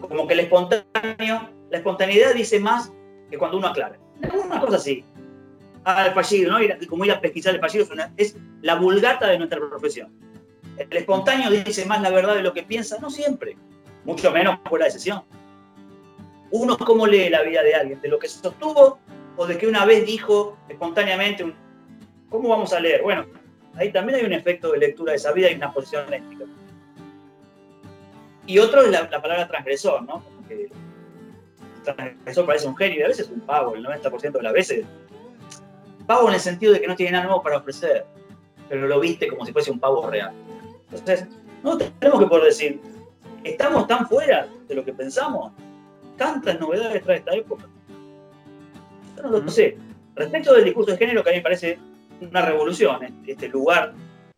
como 0.00 0.26
que 0.26 0.34
el 0.34 0.40
espontáneo, 0.40 1.48
la 1.70 1.78
espontaneidad 1.78 2.34
dice 2.34 2.60
más 2.60 2.92
que 3.30 3.38
cuando 3.38 3.58
uno 3.58 3.68
aclara. 3.68 3.98
Algunas 4.22 4.60
cosas 4.60 4.82
sí. 4.82 5.04
Ah, 5.84 6.06
el 6.06 6.14
fallido, 6.14 6.52
¿no? 6.52 6.62
Y 6.62 6.86
como 6.86 7.04
ir 7.04 7.12
a 7.12 7.20
pesquisar 7.20 7.54
el 7.54 7.60
fallido 7.60 7.86
es 8.16 8.36
la 8.62 8.76
vulgata 8.76 9.26
de 9.26 9.38
nuestra 9.38 9.58
profesión. 9.58 10.12
El 10.78 10.96
espontáneo 10.96 11.50
dice 11.50 11.84
más 11.84 12.00
la 12.00 12.10
verdad 12.10 12.34
de 12.34 12.42
lo 12.42 12.52
que 12.52 12.62
piensa, 12.62 12.98
no 13.00 13.10
siempre, 13.10 13.56
mucho 14.04 14.30
menos 14.30 14.58
por 14.60 14.80
la 14.80 14.86
decisión. 14.86 15.22
Uno 16.50 16.78
cómo 16.78 17.06
lee 17.06 17.28
la 17.28 17.42
vida 17.42 17.62
de 17.62 17.74
alguien, 17.74 18.00
de 18.00 18.08
lo 18.08 18.18
que 18.18 18.28
se 18.28 18.40
sostuvo 18.40 18.98
o 19.36 19.46
de 19.46 19.58
que 19.58 19.66
una 19.66 19.84
vez 19.84 20.06
dijo 20.06 20.56
espontáneamente, 20.68 21.52
¿cómo 22.30 22.48
vamos 22.48 22.72
a 22.72 22.80
leer? 22.80 23.02
Bueno, 23.02 23.26
ahí 23.76 23.92
también 23.92 24.18
hay 24.18 24.24
un 24.24 24.32
efecto 24.32 24.72
de 24.72 24.78
lectura 24.78 25.12
de 25.12 25.16
esa 25.16 25.32
vida 25.32 25.50
y 25.50 25.54
una 25.54 25.72
posición 25.72 26.12
ética. 26.12 26.44
Y 28.46 28.58
otro 28.58 28.82
es 28.82 28.90
la, 28.90 29.08
palabra 29.08 29.48
transgresor, 29.48 30.02
¿no? 30.02 30.22
Porque 30.36 30.70
transgresor 31.82 32.46
parece 32.46 32.68
un 32.68 32.76
genio 32.76 33.00
y 33.00 33.02
a 33.02 33.08
veces 33.08 33.28
un 33.30 33.40
pavo, 33.40 33.74
el 33.74 33.84
90% 33.84 34.32
de 34.32 34.42
las 34.42 34.52
veces. 34.52 34.86
Pavo 36.06 36.28
en 36.28 36.34
el 36.34 36.40
sentido 36.40 36.72
de 36.72 36.80
que 36.80 36.86
no 36.86 36.96
tiene 36.96 37.12
nada 37.12 37.24
nuevo 37.24 37.42
para 37.42 37.56
ofrecer, 37.56 38.04
pero 38.68 38.86
lo 38.86 39.00
viste 39.00 39.28
como 39.28 39.46
si 39.46 39.52
fuese 39.52 39.70
un 39.70 39.80
pavo 39.80 40.06
real. 40.08 40.32
Entonces, 40.90 41.26
no 41.62 41.78
tenemos 41.78 42.20
que 42.20 42.26
poder 42.26 42.44
decir, 42.44 42.80
estamos 43.42 43.86
tan 43.86 44.06
fuera 44.06 44.46
de 44.68 44.74
lo 44.74 44.84
que 44.84 44.92
pensamos, 44.92 45.52
tantas 46.18 46.60
novedades 46.60 47.02
trae 47.02 47.18
esta 47.18 47.34
época. 47.34 47.64
No 49.22 49.48
sé. 49.48 49.76
Respecto 50.14 50.54
del 50.54 50.64
discurso 50.64 50.92
de 50.92 50.98
género, 50.98 51.22
que 51.22 51.30
a 51.30 51.32
mí 51.32 51.38
me 51.38 51.42
parece 51.42 51.78
una 52.20 52.42
revolución, 52.42 53.00
este 53.26 53.48
lugar 53.48 53.92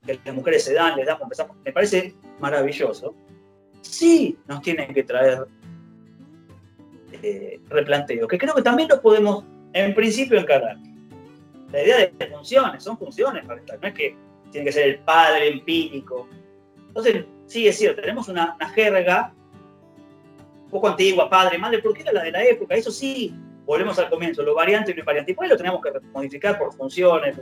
que 0.04 0.20
las 0.24 0.34
mujeres 0.34 0.64
se 0.64 0.74
dan, 0.74 0.96
les 0.96 1.06
damos, 1.06 1.22
empezamos, 1.22 1.56
me 1.64 1.72
parece 1.72 2.14
maravilloso. 2.38 3.14
Sí 3.82 4.38
nos 4.46 4.62
tienen 4.62 4.94
que 4.94 5.02
traer 5.02 5.46
eh, 7.22 7.60
replanteo, 7.68 8.26
que 8.28 8.38
creo 8.38 8.54
que 8.54 8.62
también 8.62 8.88
lo 8.88 9.00
podemos 9.00 9.44
en 9.72 9.94
principio 9.94 10.38
encarar. 10.38 10.76
La 11.72 11.82
idea 11.82 11.98
de 11.98 12.26
funciones, 12.28 12.82
son 12.82 12.96
funciones 12.96 13.44
para 13.44 13.60
estar, 13.60 13.78
no 13.80 13.88
es 13.88 13.94
que 13.94 14.16
tiene 14.50 14.66
que 14.66 14.72
ser 14.72 14.88
el 14.88 14.98
padre 15.00 15.48
empírico. 15.48 16.28
Entonces, 16.88 17.24
sí, 17.46 17.66
es 17.66 17.76
cierto, 17.76 18.00
tenemos 18.00 18.28
una, 18.28 18.56
jerga 18.74 19.32
un 20.64 20.70
poco 20.70 20.88
antigua, 20.88 21.28
padre, 21.28 21.58
madre, 21.58 21.80
porque 21.80 22.02
era 22.02 22.12
la 22.12 22.22
de 22.22 22.32
la 22.32 22.44
época, 22.44 22.74
eso 22.74 22.90
sí, 22.90 23.34
volvemos 23.66 23.98
al 23.98 24.08
comienzo, 24.08 24.42
lo 24.42 24.54
variante 24.54 24.92
y 24.92 24.94
lo 24.94 25.00
invariante, 25.00 25.32
y 25.32 25.34
por 25.34 25.44
ahí 25.44 25.50
lo 25.50 25.56
tenemos 25.56 25.82
que 25.82 25.90
modificar 26.12 26.58
por 26.58 26.72
funciones. 26.72 27.36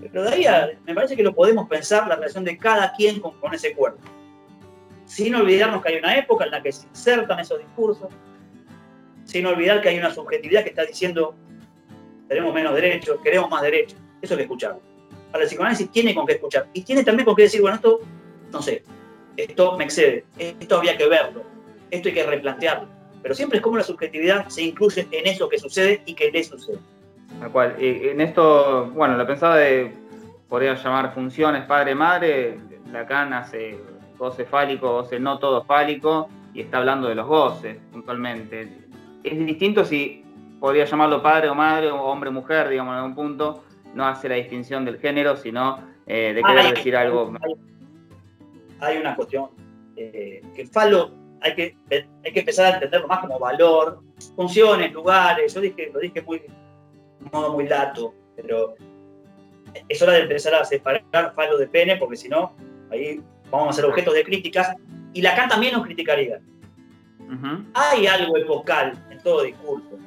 Pero 0.00 0.24
de 0.24 0.30
ahí 0.30 0.76
me 0.84 0.94
parece 0.94 1.14
que 1.14 1.22
lo 1.22 1.32
podemos 1.32 1.68
pensar 1.68 2.08
la 2.08 2.16
relación 2.16 2.44
de 2.44 2.58
cada 2.58 2.92
quien 2.92 3.20
con, 3.20 3.38
con 3.38 3.54
ese 3.54 3.72
cuerpo. 3.72 4.00
Sin 5.04 5.34
olvidarnos 5.34 5.82
que 5.82 5.90
hay 5.90 5.98
una 5.98 6.16
época 6.16 6.44
en 6.44 6.50
la 6.50 6.62
que 6.62 6.72
se 6.72 6.88
insertan 6.88 7.38
esos 7.38 7.58
discursos, 7.58 8.08
sin 9.24 9.46
olvidar 9.46 9.80
que 9.80 9.90
hay 9.90 9.98
una 9.98 10.12
subjetividad 10.12 10.64
que 10.64 10.70
está 10.70 10.84
diciendo 10.84 11.36
tenemos 12.32 12.54
menos 12.54 12.74
derechos, 12.74 13.18
queremos 13.22 13.50
más 13.50 13.60
derechos. 13.60 13.98
Eso 14.22 14.32
hay 14.32 14.38
que 14.38 14.42
escuchar. 14.44 14.78
Para 15.30 15.44
el 15.44 15.48
psicoanálisis 15.50 15.90
tiene 15.90 16.14
con 16.14 16.26
qué 16.26 16.32
escuchar. 16.32 16.66
Y 16.72 16.82
tiene 16.82 17.04
también 17.04 17.26
con 17.26 17.36
qué 17.36 17.42
decir, 17.42 17.60
bueno, 17.60 17.76
esto, 17.76 18.00
no 18.50 18.62
sé, 18.62 18.82
esto 19.36 19.76
me 19.76 19.84
excede, 19.84 20.24
esto 20.38 20.78
había 20.78 20.96
que 20.96 21.06
verlo, 21.06 21.42
esto 21.90 22.08
hay 22.08 22.14
que 22.14 22.22
replantearlo. 22.24 22.88
Pero 23.22 23.34
siempre 23.34 23.58
es 23.58 23.62
como 23.62 23.76
la 23.76 23.84
subjetividad 23.84 24.48
se 24.48 24.62
incluye 24.62 25.06
en 25.10 25.26
eso 25.26 25.48
que 25.48 25.58
sucede 25.58 26.02
y 26.06 26.14
que 26.14 26.30
le 26.30 26.42
sucede. 26.42 26.78
Tal 27.40 27.50
cual. 27.50 27.76
En 27.78 28.20
esto, 28.20 28.90
bueno, 28.94 29.16
lo 29.16 29.26
pensaba 29.26 29.56
de, 29.56 29.92
podría 30.48 30.74
llamar 30.74 31.14
funciones 31.14 31.64
padre-madre, 31.64 32.58
Lacan 32.90 33.32
hace 33.32 33.78
goce 34.18 34.44
fálico, 34.44 34.92
goce 34.92 35.18
no 35.18 35.38
todo 35.38 35.64
fálico, 35.64 36.28
y 36.54 36.60
está 36.60 36.78
hablando 36.78 37.08
de 37.08 37.14
los 37.14 37.26
goces 37.26 37.78
puntualmente. 37.90 38.68
Es 39.24 39.46
distinto 39.46 39.84
si 39.84 40.24
podría 40.60 40.84
llamarlo 40.84 41.22
padre 41.22 41.48
o 41.48 41.54
madre 41.54 41.90
o 41.90 42.02
hombre 42.02 42.28
o 42.28 42.32
mujer, 42.32 42.68
digamos, 42.68 42.92
en 42.92 42.98
algún 42.98 43.14
punto, 43.14 43.64
no 43.94 44.06
hace 44.06 44.28
la 44.28 44.36
distinción 44.36 44.84
del 44.84 44.98
género, 44.98 45.36
sino 45.36 45.78
eh, 46.06 46.32
de 46.34 46.42
querer 46.42 46.74
decir 46.74 46.96
algo. 46.96 47.32
Hay, 48.80 48.98
una 48.98 49.14
cuestión 49.14 49.50
eh, 49.96 50.42
que 50.54 50.66
falo 50.66 51.21
hay 51.42 51.54
que, 51.54 51.76
hay 51.90 52.32
que 52.32 52.40
empezar 52.40 52.66
a 52.66 52.74
entenderlo 52.74 53.08
más 53.08 53.20
como 53.20 53.38
valor, 53.38 54.02
funciones, 54.36 54.92
lugares. 54.92 55.54
Yo 55.54 55.60
dije, 55.60 55.90
lo 55.92 56.00
dije 56.00 56.22
muy, 56.22 56.38
de 56.38 56.50
modo 57.32 57.52
muy 57.52 57.68
lato, 57.68 58.14
pero 58.36 58.74
es 59.88 60.02
hora 60.02 60.12
de 60.12 60.20
empezar 60.20 60.54
a 60.54 60.64
separar 60.64 61.34
falo 61.34 61.58
de 61.58 61.66
pene, 61.66 61.96
porque 61.96 62.16
si 62.16 62.28
no, 62.28 62.54
ahí 62.90 63.20
vamos 63.50 63.70
a 63.70 63.72
ser 63.72 63.84
objetos 63.84 64.14
de 64.14 64.24
críticas. 64.24 64.74
Y 65.12 65.22
Lacan 65.22 65.48
también 65.48 65.74
nos 65.74 65.84
criticaría. 65.84 66.40
Hay 67.74 68.06
algo 68.06 68.36
epocal 68.36 68.92
en 69.10 69.18
todo 69.22 69.42
discurso. 69.42 69.98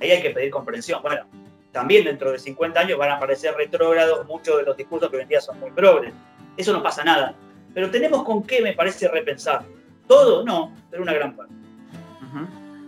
Ahí 0.00 0.10
hay 0.10 0.22
que 0.22 0.30
pedir 0.30 0.50
comprensión. 0.50 1.02
Bueno, 1.02 1.26
también 1.72 2.04
dentro 2.04 2.32
de 2.32 2.38
50 2.38 2.80
años 2.80 2.98
van 2.98 3.10
a 3.10 3.16
aparecer 3.16 3.54
retrógrados 3.54 4.26
muchos 4.26 4.58
de 4.58 4.62
los 4.62 4.76
discursos 4.76 5.10
que 5.10 5.16
hoy 5.16 5.22
en 5.22 5.28
día 5.28 5.40
son 5.40 5.60
muy 5.60 5.70
progres. 5.72 6.14
Eso 6.56 6.72
no 6.72 6.82
pasa 6.82 7.04
nada. 7.04 7.34
Pero 7.74 7.90
tenemos 7.90 8.22
con 8.24 8.42
qué, 8.42 8.62
me 8.62 8.72
parece, 8.72 9.08
repensar. 9.08 9.64
Todo, 10.06 10.44
no, 10.44 10.72
pero 10.90 11.02
una 11.02 11.12
gran 11.12 11.36
parte. 11.36 11.54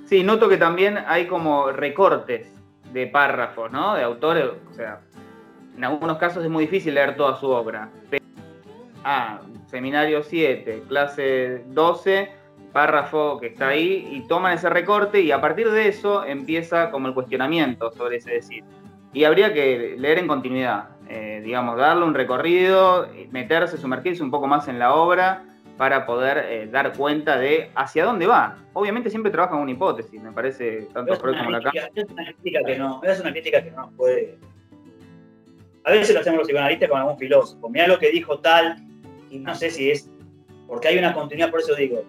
Sí, 0.07 0.23
noto 0.23 0.49
que 0.49 0.59
también 0.59 0.99
hay 1.07 1.27
como 1.27 1.73
recortes 1.73 2.47
de 2.93 3.07
párrafos, 3.07 3.73
¿no? 3.73 3.95
De 3.95 4.03
autores, 4.03 4.45
o 4.71 4.75
sea, 4.75 5.01
en 5.77 5.83
algunos 5.85 6.19
casos 6.19 6.45
es 6.45 6.51
muy 6.51 6.65
difícil 6.65 6.95
leer 6.95 7.17
toda 7.17 7.41
su 7.41 7.49
obra. 7.49 7.89
Ah, 9.03 9.41
seminario 9.67 10.23
7, 10.23 10.85
clase 10.89 11.65
12, 11.69 12.31
párrafo 12.73 13.39
que 13.41 13.49
está 13.49 13.69
ahí 13.69 14.09
y 14.13 14.27
toman 14.29 14.53
ese 14.53 14.69
recorte 14.69 15.21
y 15.21 15.33
a 15.33 15.41
partir 15.41 15.71
de 15.71 15.89
eso 15.89 16.25
empieza 16.25 16.91
como 16.91 17.09
el 17.09 17.15
cuestionamiento 17.15 17.91
sobre 17.93 18.17
ese 18.17 18.35
decir. 18.35 18.65
Y 19.13 19.25
habría 19.25 19.53
que 19.55 19.95
leer 19.99 20.19
en 20.19 20.27
continuidad, 20.27 20.91
eh, 21.09 21.41
digamos, 21.45 21.77
darle 21.79 22.05
un 22.05 22.15
recorrido, 22.15 23.09
meterse, 23.31 23.79
sumergirse 23.79 24.23
un 24.23 24.31
poco 24.31 24.47
más 24.47 24.69
en 24.69 24.79
la 24.79 24.95
obra 24.95 25.45
para 25.77 26.07
poder 26.07 26.39
eh, 26.49 26.69
dar 26.71 26.97
cuenta 26.97 27.37
de 27.37 27.71
hacia 27.75 28.05
dónde 28.05 28.27
va. 28.27 28.57
Obviamente 28.73 29.11
siempre 29.11 29.31
trabaja 29.31 29.53
con 29.53 29.63
una 29.63 29.73
hipótesis, 29.73 30.21
me 30.21 30.33
parece, 30.33 30.89
tanto 30.93 31.17
Freud 31.17 31.37
como 31.39 31.51
Lacan. 31.51 31.73
Es 31.95 32.05
una 32.11 32.25
crítica 32.25 32.61
que 32.65 32.79
no, 32.79 33.01
es 33.03 33.21
una 33.21 33.33
crítica 33.33 33.63
que 33.63 33.71
no 33.71 33.91
puede... 33.97 34.39
A 35.85 35.91
veces 35.91 36.15
lo 36.15 36.21
hacemos 36.21 36.39
los 36.39 36.47
psicoanalistas 36.47 36.89
con 36.89 36.99
algún 36.99 37.19
filósofo. 37.19 37.69
Mira 37.69 37.87
lo 37.87 37.99
que 37.99 38.11
dijo 38.11 38.39
tal, 38.39 38.77
y 39.31 39.39
no 39.39 39.55
sé 39.55 39.71
si 39.71 39.91
es... 39.91 40.09
Porque 40.67 40.89
hay 40.89 40.99
una 40.99 41.13
continuidad, 41.13 41.51
por 41.51 41.61
eso 41.61 41.75
digo, 41.75 42.03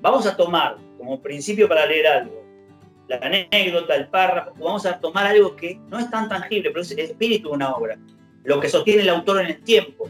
vamos 0.00 0.26
a 0.26 0.36
tomar 0.36 0.76
como 0.96 1.20
principio 1.20 1.68
para 1.68 1.86
leer 1.86 2.06
algo 2.06 2.40
la 3.10 3.16
anécdota, 3.26 3.96
el 3.96 4.06
párrafo, 4.06 4.52
vamos 4.60 4.86
a 4.86 5.00
tomar 5.00 5.26
algo 5.26 5.56
que 5.56 5.80
no 5.88 5.98
es 5.98 6.08
tan 6.10 6.28
tangible, 6.28 6.70
pero 6.70 6.82
es 6.82 6.92
el 6.92 7.00
espíritu 7.00 7.48
de 7.48 7.54
una 7.56 7.74
obra, 7.74 7.98
lo 8.44 8.60
que 8.60 8.68
sostiene 8.68 9.02
el 9.02 9.08
autor 9.08 9.40
en 9.40 9.46
el 9.48 9.60
tiempo. 9.62 10.08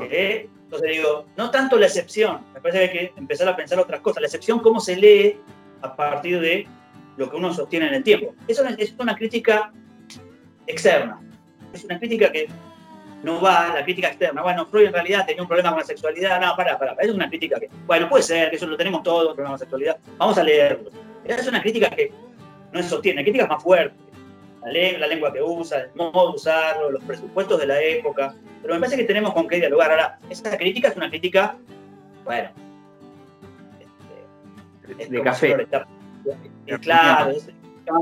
¿Eh? 0.00 0.48
Entonces 0.64 0.90
digo, 0.90 1.26
no 1.36 1.50
tanto 1.50 1.78
la 1.78 1.86
excepción, 1.86 2.44
me 2.52 2.60
parece 2.60 2.78
que 2.78 2.98
hay 2.98 3.08
que 3.08 3.12
empezar 3.18 3.48
a 3.48 3.56
pensar 3.56 3.78
otras 3.78 4.00
cosas. 4.00 4.20
La 4.20 4.26
excepción, 4.26 4.60
cómo 4.60 4.80
se 4.80 4.96
lee 4.96 5.40
a 5.80 5.96
partir 5.96 6.40
de 6.40 6.66
lo 7.16 7.30
que 7.30 7.36
uno 7.36 7.52
sostiene 7.52 7.88
en 7.88 7.94
el 7.94 8.02
tiempo. 8.02 8.34
Eso 8.46 8.64
es 8.64 8.94
una 8.98 9.16
crítica 9.16 9.72
externa. 10.66 11.20
Es 11.72 11.84
una 11.84 11.98
crítica 11.98 12.30
que 12.30 12.48
no 13.22 13.40
va 13.40 13.74
la 13.74 13.84
crítica 13.84 14.08
externa. 14.08 14.42
Bueno, 14.42 14.66
Freud 14.66 14.86
en 14.86 14.92
realidad 14.92 15.26
tenía 15.26 15.42
un 15.42 15.48
problema 15.48 15.70
con 15.70 15.80
la 15.80 15.84
sexualidad. 15.84 16.40
No, 16.40 16.54
para, 16.56 16.78
para. 16.78 16.92
Es 17.00 17.10
una 17.10 17.28
crítica 17.28 17.58
que, 17.58 17.68
bueno, 17.86 18.08
puede 18.08 18.22
ser 18.22 18.50
que 18.50 18.56
eso 18.56 18.66
lo 18.66 18.76
tenemos 18.76 19.02
todos, 19.02 19.34
problema 19.34 19.48
con 19.48 19.52
la 19.54 19.58
sexualidad. 19.58 19.98
Vamos 20.16 20.38
a 20.38 20.44
leerlo. 20.44 20.90
Es 21.24 21.46
una 21.48 21.60
crítica 21.60 21.90
que 21.90 22.12
no 22.72 22.82
se 22.82 22.88
sostiene. 22.88 23.20
La 23.20 23.24
crítica 23.24 23.44
es 23.44 23.50
más 23.50 23.62
fuerte. 23.62 23.96
La, 24.68 24.72
lengua, 24.72 24.98
la 25.00 25.06
lengua 25.06 25.32
que 25.32 25.42
usa, 25.42 25.82
el 25.82 25.94
modo 25.94 26.30
de 26.30 26.36
usarlo, 26.36 26.90
los 26.90 27.02
presupuestos 27.04 27.58
de 27.58 27.66
la 27.66 27.82
época. 27.82 28.34
Pero 28.62 28.74
me 28.74 28.80
parece 28.80 28.96
que 28.96 29.04
tenemos 29.04 29.32
con 29.32 29.48
qué 29.48 29.56
dialogar. 29.56 29.90
Ahora, 29.90 30.18
esa 30.28 30.56
crítica 30.56 30.88
es 30.88 30.96
una 30.96 31.08
crítica, 31.08 31.56
bueno, 32.24 32.50
este, 34.88 35.10
de 35.10 35.22
café. 35.22 35.66
claro, 36.80 37.30
es 37.30 37.50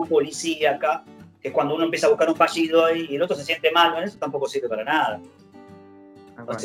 policíaca 0.09 1.05
es 1.47 1.53
cuando 1.53 1.77
uno 1.77 1.85
empieza 1.85 2.07
a 2.07 2.11
buscar 2.11 2.29
un 2.29 2.35
fallido 2.35 2.95
y 2.95 3.15
el 3.15 3.23
otro 3.23 3.37
se 3.37 3.45
siente 3.45 3.71
mal, 3.71 4.03
eso 4.03 4.19
tampoco 4.19 4.49
sirve 4.49 4.69
para 4.69 4.83
nada. 4.83 5.21
Ah, 6.37 6.57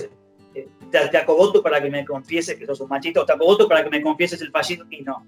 eh, 0.56 0.68
te, 0.90 1.18
acogoto 1.18 1.62
para 1.62 1.82
que 1.82 1.90
me 1.90 2.04
confieses 2.04 2.58
que 2.58 2.66
sos 2.66 2.82
un 2.82 2.90
machito, 2.90 3.22
o 3.22 3.26
te 3.26 3.34
acogoto 3.34 3.68
para 3.68 3.84
que 3.84 3.90
me 3.90 4.02
confieses 4.02 4.42
el 4.42 4.50
fallido 4.50 4.86
y 4.90 5.02
no. 5.02 5.24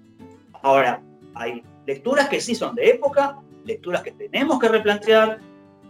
Ahora, 0.62 1.00
hay 1.34 1.62
lecturas 1.86 2.28
que 2.28 2.40
sí 2.40 2.54
son 2.54 2.74
de 2.74 2.90
época, 2.90 3.38
lecturas 3.64 4.02
que 4.02 4.12
tenemos 4.12 4.58
que 4.58 4.68
replantear, 4.68 5.38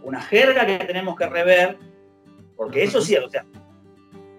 una 0.03 0.21
jerga 0.21 0.65
que 0.65 0.77
tenemos 0.85 1.15
que 1.15 1.27
rever, 1.27 1.77
porque 2.55 2.83
eso 2.83 3.01
sí, 3.01 3.15
o 3.15 3.29
sea, 3.29 3.45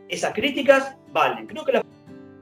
esas 0.08 0.32
críticas 0.32 0.96
valen. 1.12 1.46
Creo 1.46 1.64
que 1.64 1.72
la 1.72 1.82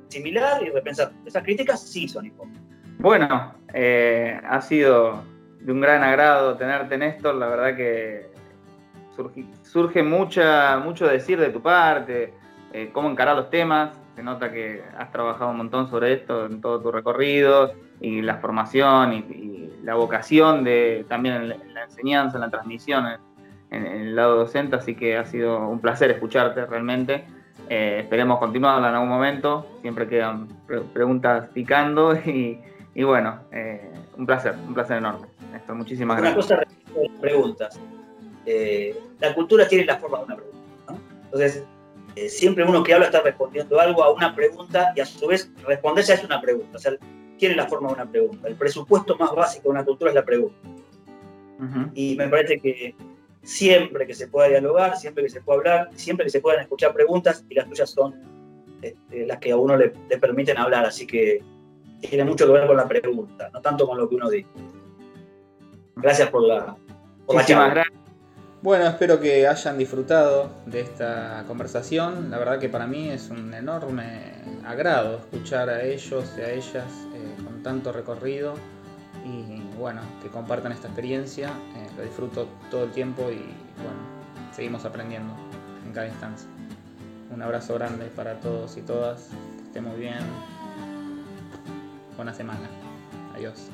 similar 0.09 0.63
y 0.63 0.71
repensar, 0.71 1.13
esas 1.27 1.43
críticas 1.43 1.83
sí 1.83 2.07
son 2.09 2.27
importantes. 2.27 2.63
Bueno, 2.99 3.55
eh, 3.73 4.41
ha 4.49 4.61
sido 4.61 5.25
de 5.61 5.73
un 5.73 5.81
gran 5.81 6.03
agrado 6.03 6.57
tenerte, 6.57 6.97
Néstor. 6.97 7.35
La 7.35 7.49
verdad 7.49 7.77
que 7.77 8.31
surge, 9.63 10.03
mucha, 10.03 10.79
mucho 10.79 11.07
decir 11.07 11.39
de 11.39 11.51
tu 11.51 11.61
parte, 11.61 12.33
eh, 12.73 12.91
cómo 12.93 13.11
encarar 13.11 13.37
los 13.37 13.51
temas. 13.51 13.99
Se 14.15 14.23
nota 14.23 14.53
que 14.53 14.83
has 14.97 15.11
trabajado 15.11 15.51
un 15.51 15.57
montón 15.57 15.91
sobre 15.91 16.13
esto 16.13 16.47
en 16.47 16.61
todo 16.61 16.81
tu 16.81 16.93
recorrido 16.93 17.73
y 18.01 18.23
la 18.23 18.37
formación 18.37 19.13
y, 19.13 19.23
la 19.85 19.95
vocación 19.95 20.65
de 20.65 21.05
también 21.09 21.35
en 21.35 21.75
la, 21.75 21.85
enseñanza, 21.85 22.39
en 22.39 22.41
la 22.41 22.51
transmisión, 22.51 23.05
en, 23.71 23.87
el 23.87 24.15
lado 24.15 24.37
docente, 24.37 24.77
así 24.77 24.95
que 24.95 25.17
ha 25.17 25.25
sido 25.25 25.69
un 25.69 25.81
placer 25.81 26.11
escucharte 26.11 26.65
realmente. 26.65 27.25
Eh, 27.69 28.01
esperemos 28.03 28.39
continuarla 28.39 28.89
en 28.89 28.95
algún 28.95 29.09
momento, 29.09 29.67
siempre 29.81 30.07
quedan 30.07 30.49
preguntas 30.93 31.49
picando 31.53 32.15
y, 32.25 32.61
bueno, 33.03 33.41
eh, 33.53 33.91
un 34.17 34.27
placer, 34.27 34.55
un 34.67 34.75
placer 34.75 34.99
enorme. 34.99 35.27
Esto, 35.55 35.75
muchísimas 35.75 36.21
gracias. 36.21 36.37
Una 36.37 36.43
cosa 36.43 36.57
respecto 36.57 37.01
a 37.01 37.03
las 37.03 37.21
preguntas. 37.21 37.81
Eh, 38.47 38.97
la 39.21 39.35
cultura 39.35 39.67
tiene 39.67 39.85
la 39.85 39.97
forma 39.97 40.19
de 40.19 40.25
una 40.25 40.37
pregunta. 40.37 40.59
¿no? 40.89 40.99
Entonces, 41.25 41.65
siempre 42.29 42.65
uno 42.65 42.83
que 42.85 42.95
habla 42.95 43.07
está 43.07 43.23
respondiendo 43.23 43.81
algo 43.81 44.05
a 44.05 44.13
una 44.13 44.35
pregunta 44.35 44.93
y 44.95 45.01
a 45.01 45.07
su 45.07 45.27
vez 45.27 45.51
responderse 45.67 46.15
a 46.15 46.21
una 46.25 46.41
pregunta. 46.41 46.77
O 46.77 46.81
sea, 46.81 46.93
tiene 47.39 47.55
la 47.55 47.67
forma 47.67 47.89
de 47.89 47.95
una 47.95 48.11
pregunta. 48.11 48.49
El 48.49 48.57
presupuesto 48.57 49.17
más 49.17 49.35
básico 49.35 49.65
de 49.65 49.71
una 49.71 49.85
cultura 49.85 50.11
es 50.11 50.15
la 50.15 50.25
pregunta. 50.25 50.57
Y 51.95 52.15
me 52.17 52.29
parece 52.29 52.61
que 52.61 52.95
siempre 53.43 54.07
que 54.07 54.15
se 54.15 54.29
pueda 54.29 54.49
dialogar, 54.49 54.97
siempre 54.97 55.25
que 55.25 55.31
se 55.31 55.41
pueda 55.41 55.59
hablar, 55.59 55.91
siempre 55.95 56.27
que 56.27 56.31
se 56.31 56.41
puedan 56.41 56.61
escuchar 56.61 56.93
preguntas, 56.93 57.45
y 57.49 57.55
las 57.55 57.69
tuyas 57.69 57.91
son 57.91 58.15
este, 58.83 59.27
las 59.27 59.39
que 59.39 59.53
a 59.53 59.57
uno 59.57 59.77
le, 59.77 59.91
permiten 60.21 60.59
hablar, 60.59 60.85
así 60.85 61.07
que 61.07 61.43
tiene 62.01 62.25
mucho 62.25 62.47
que 62.47 62.53
ver 62.53 62.67
con 62.67 62.77
la 62.77 62.87
pregunta, 62.87 63.49
no 63.53 63.63
tanto 63.63 63.87
con 63.87 63.97
lo 63.97 64.09
que 64.09 64.15
uno 64.15 64.29
dice. 64.29 64.49
Gracias 65.97 66.29
por 66.29 66.43
la, 66.43 66.77
por 67.25 67.37
Gracias. 67.37 68.04
Bueno, 68.65 68.87
espero 68.87 69.21
que 69.21 69.47
hayan 69.47 69.77
disfrutado 69.77 70.51
de 70.65 70.81
esta 70.81 71.45
conversación. 71.47 72.31
La 72.31 72.39
verdad 72.39 72.59
que 72.59 72.71
para 72.71 72.87
mí 72.87 73.11
es 73.11 73.29
un 73.29 73.53
enorme 73.53 74.33
agrado 74.65 75.19
escuchar 75.19 75.69
a 75.69 75.83
ellos 75.83 76.33
y 76.39 76.41
a 76.41 76.51
ellas 76.51 76.87
eh, 77.15 77.45
con 77.45 77.63
tanto 77.63 77.93
recorrido 77.93 78.55
y 79.23 79.61
bueno, 79.79 80.01
que 80.23 80.31
compartan 80.31 80.73
esta 80.73 80.87
experiencia. 80.87 81.49
Eh, 81.49 81.91
lo 81.99 82.05
disfruto 82.05 82.49
todo 82.71 82.85
el 82.85 82.93
tiempo 82.93 83.25
y 83.25 83.37
bueno, 83.83 84.01
seguimos 84.57 84.87
aprendiendo 84.87 85.35
en 85.87 85.93
cada 85.93 86.09
instancia. 86.09 86.49
Un 87.35 87.43
abrazo 87.43 87.75
grande 87.75 88.07
para 88.17 88.41
todos 88.41 88.79
y 88.79 88.81
todas. 88.81 89.29
Que 89.59 89.63
estén 89.65 89.85
muy 89.85 90.01
bien. 90.01 90.21
Buena 92.17 92.33
semana. 92.33 92.67
Adiós. 93.35 93.74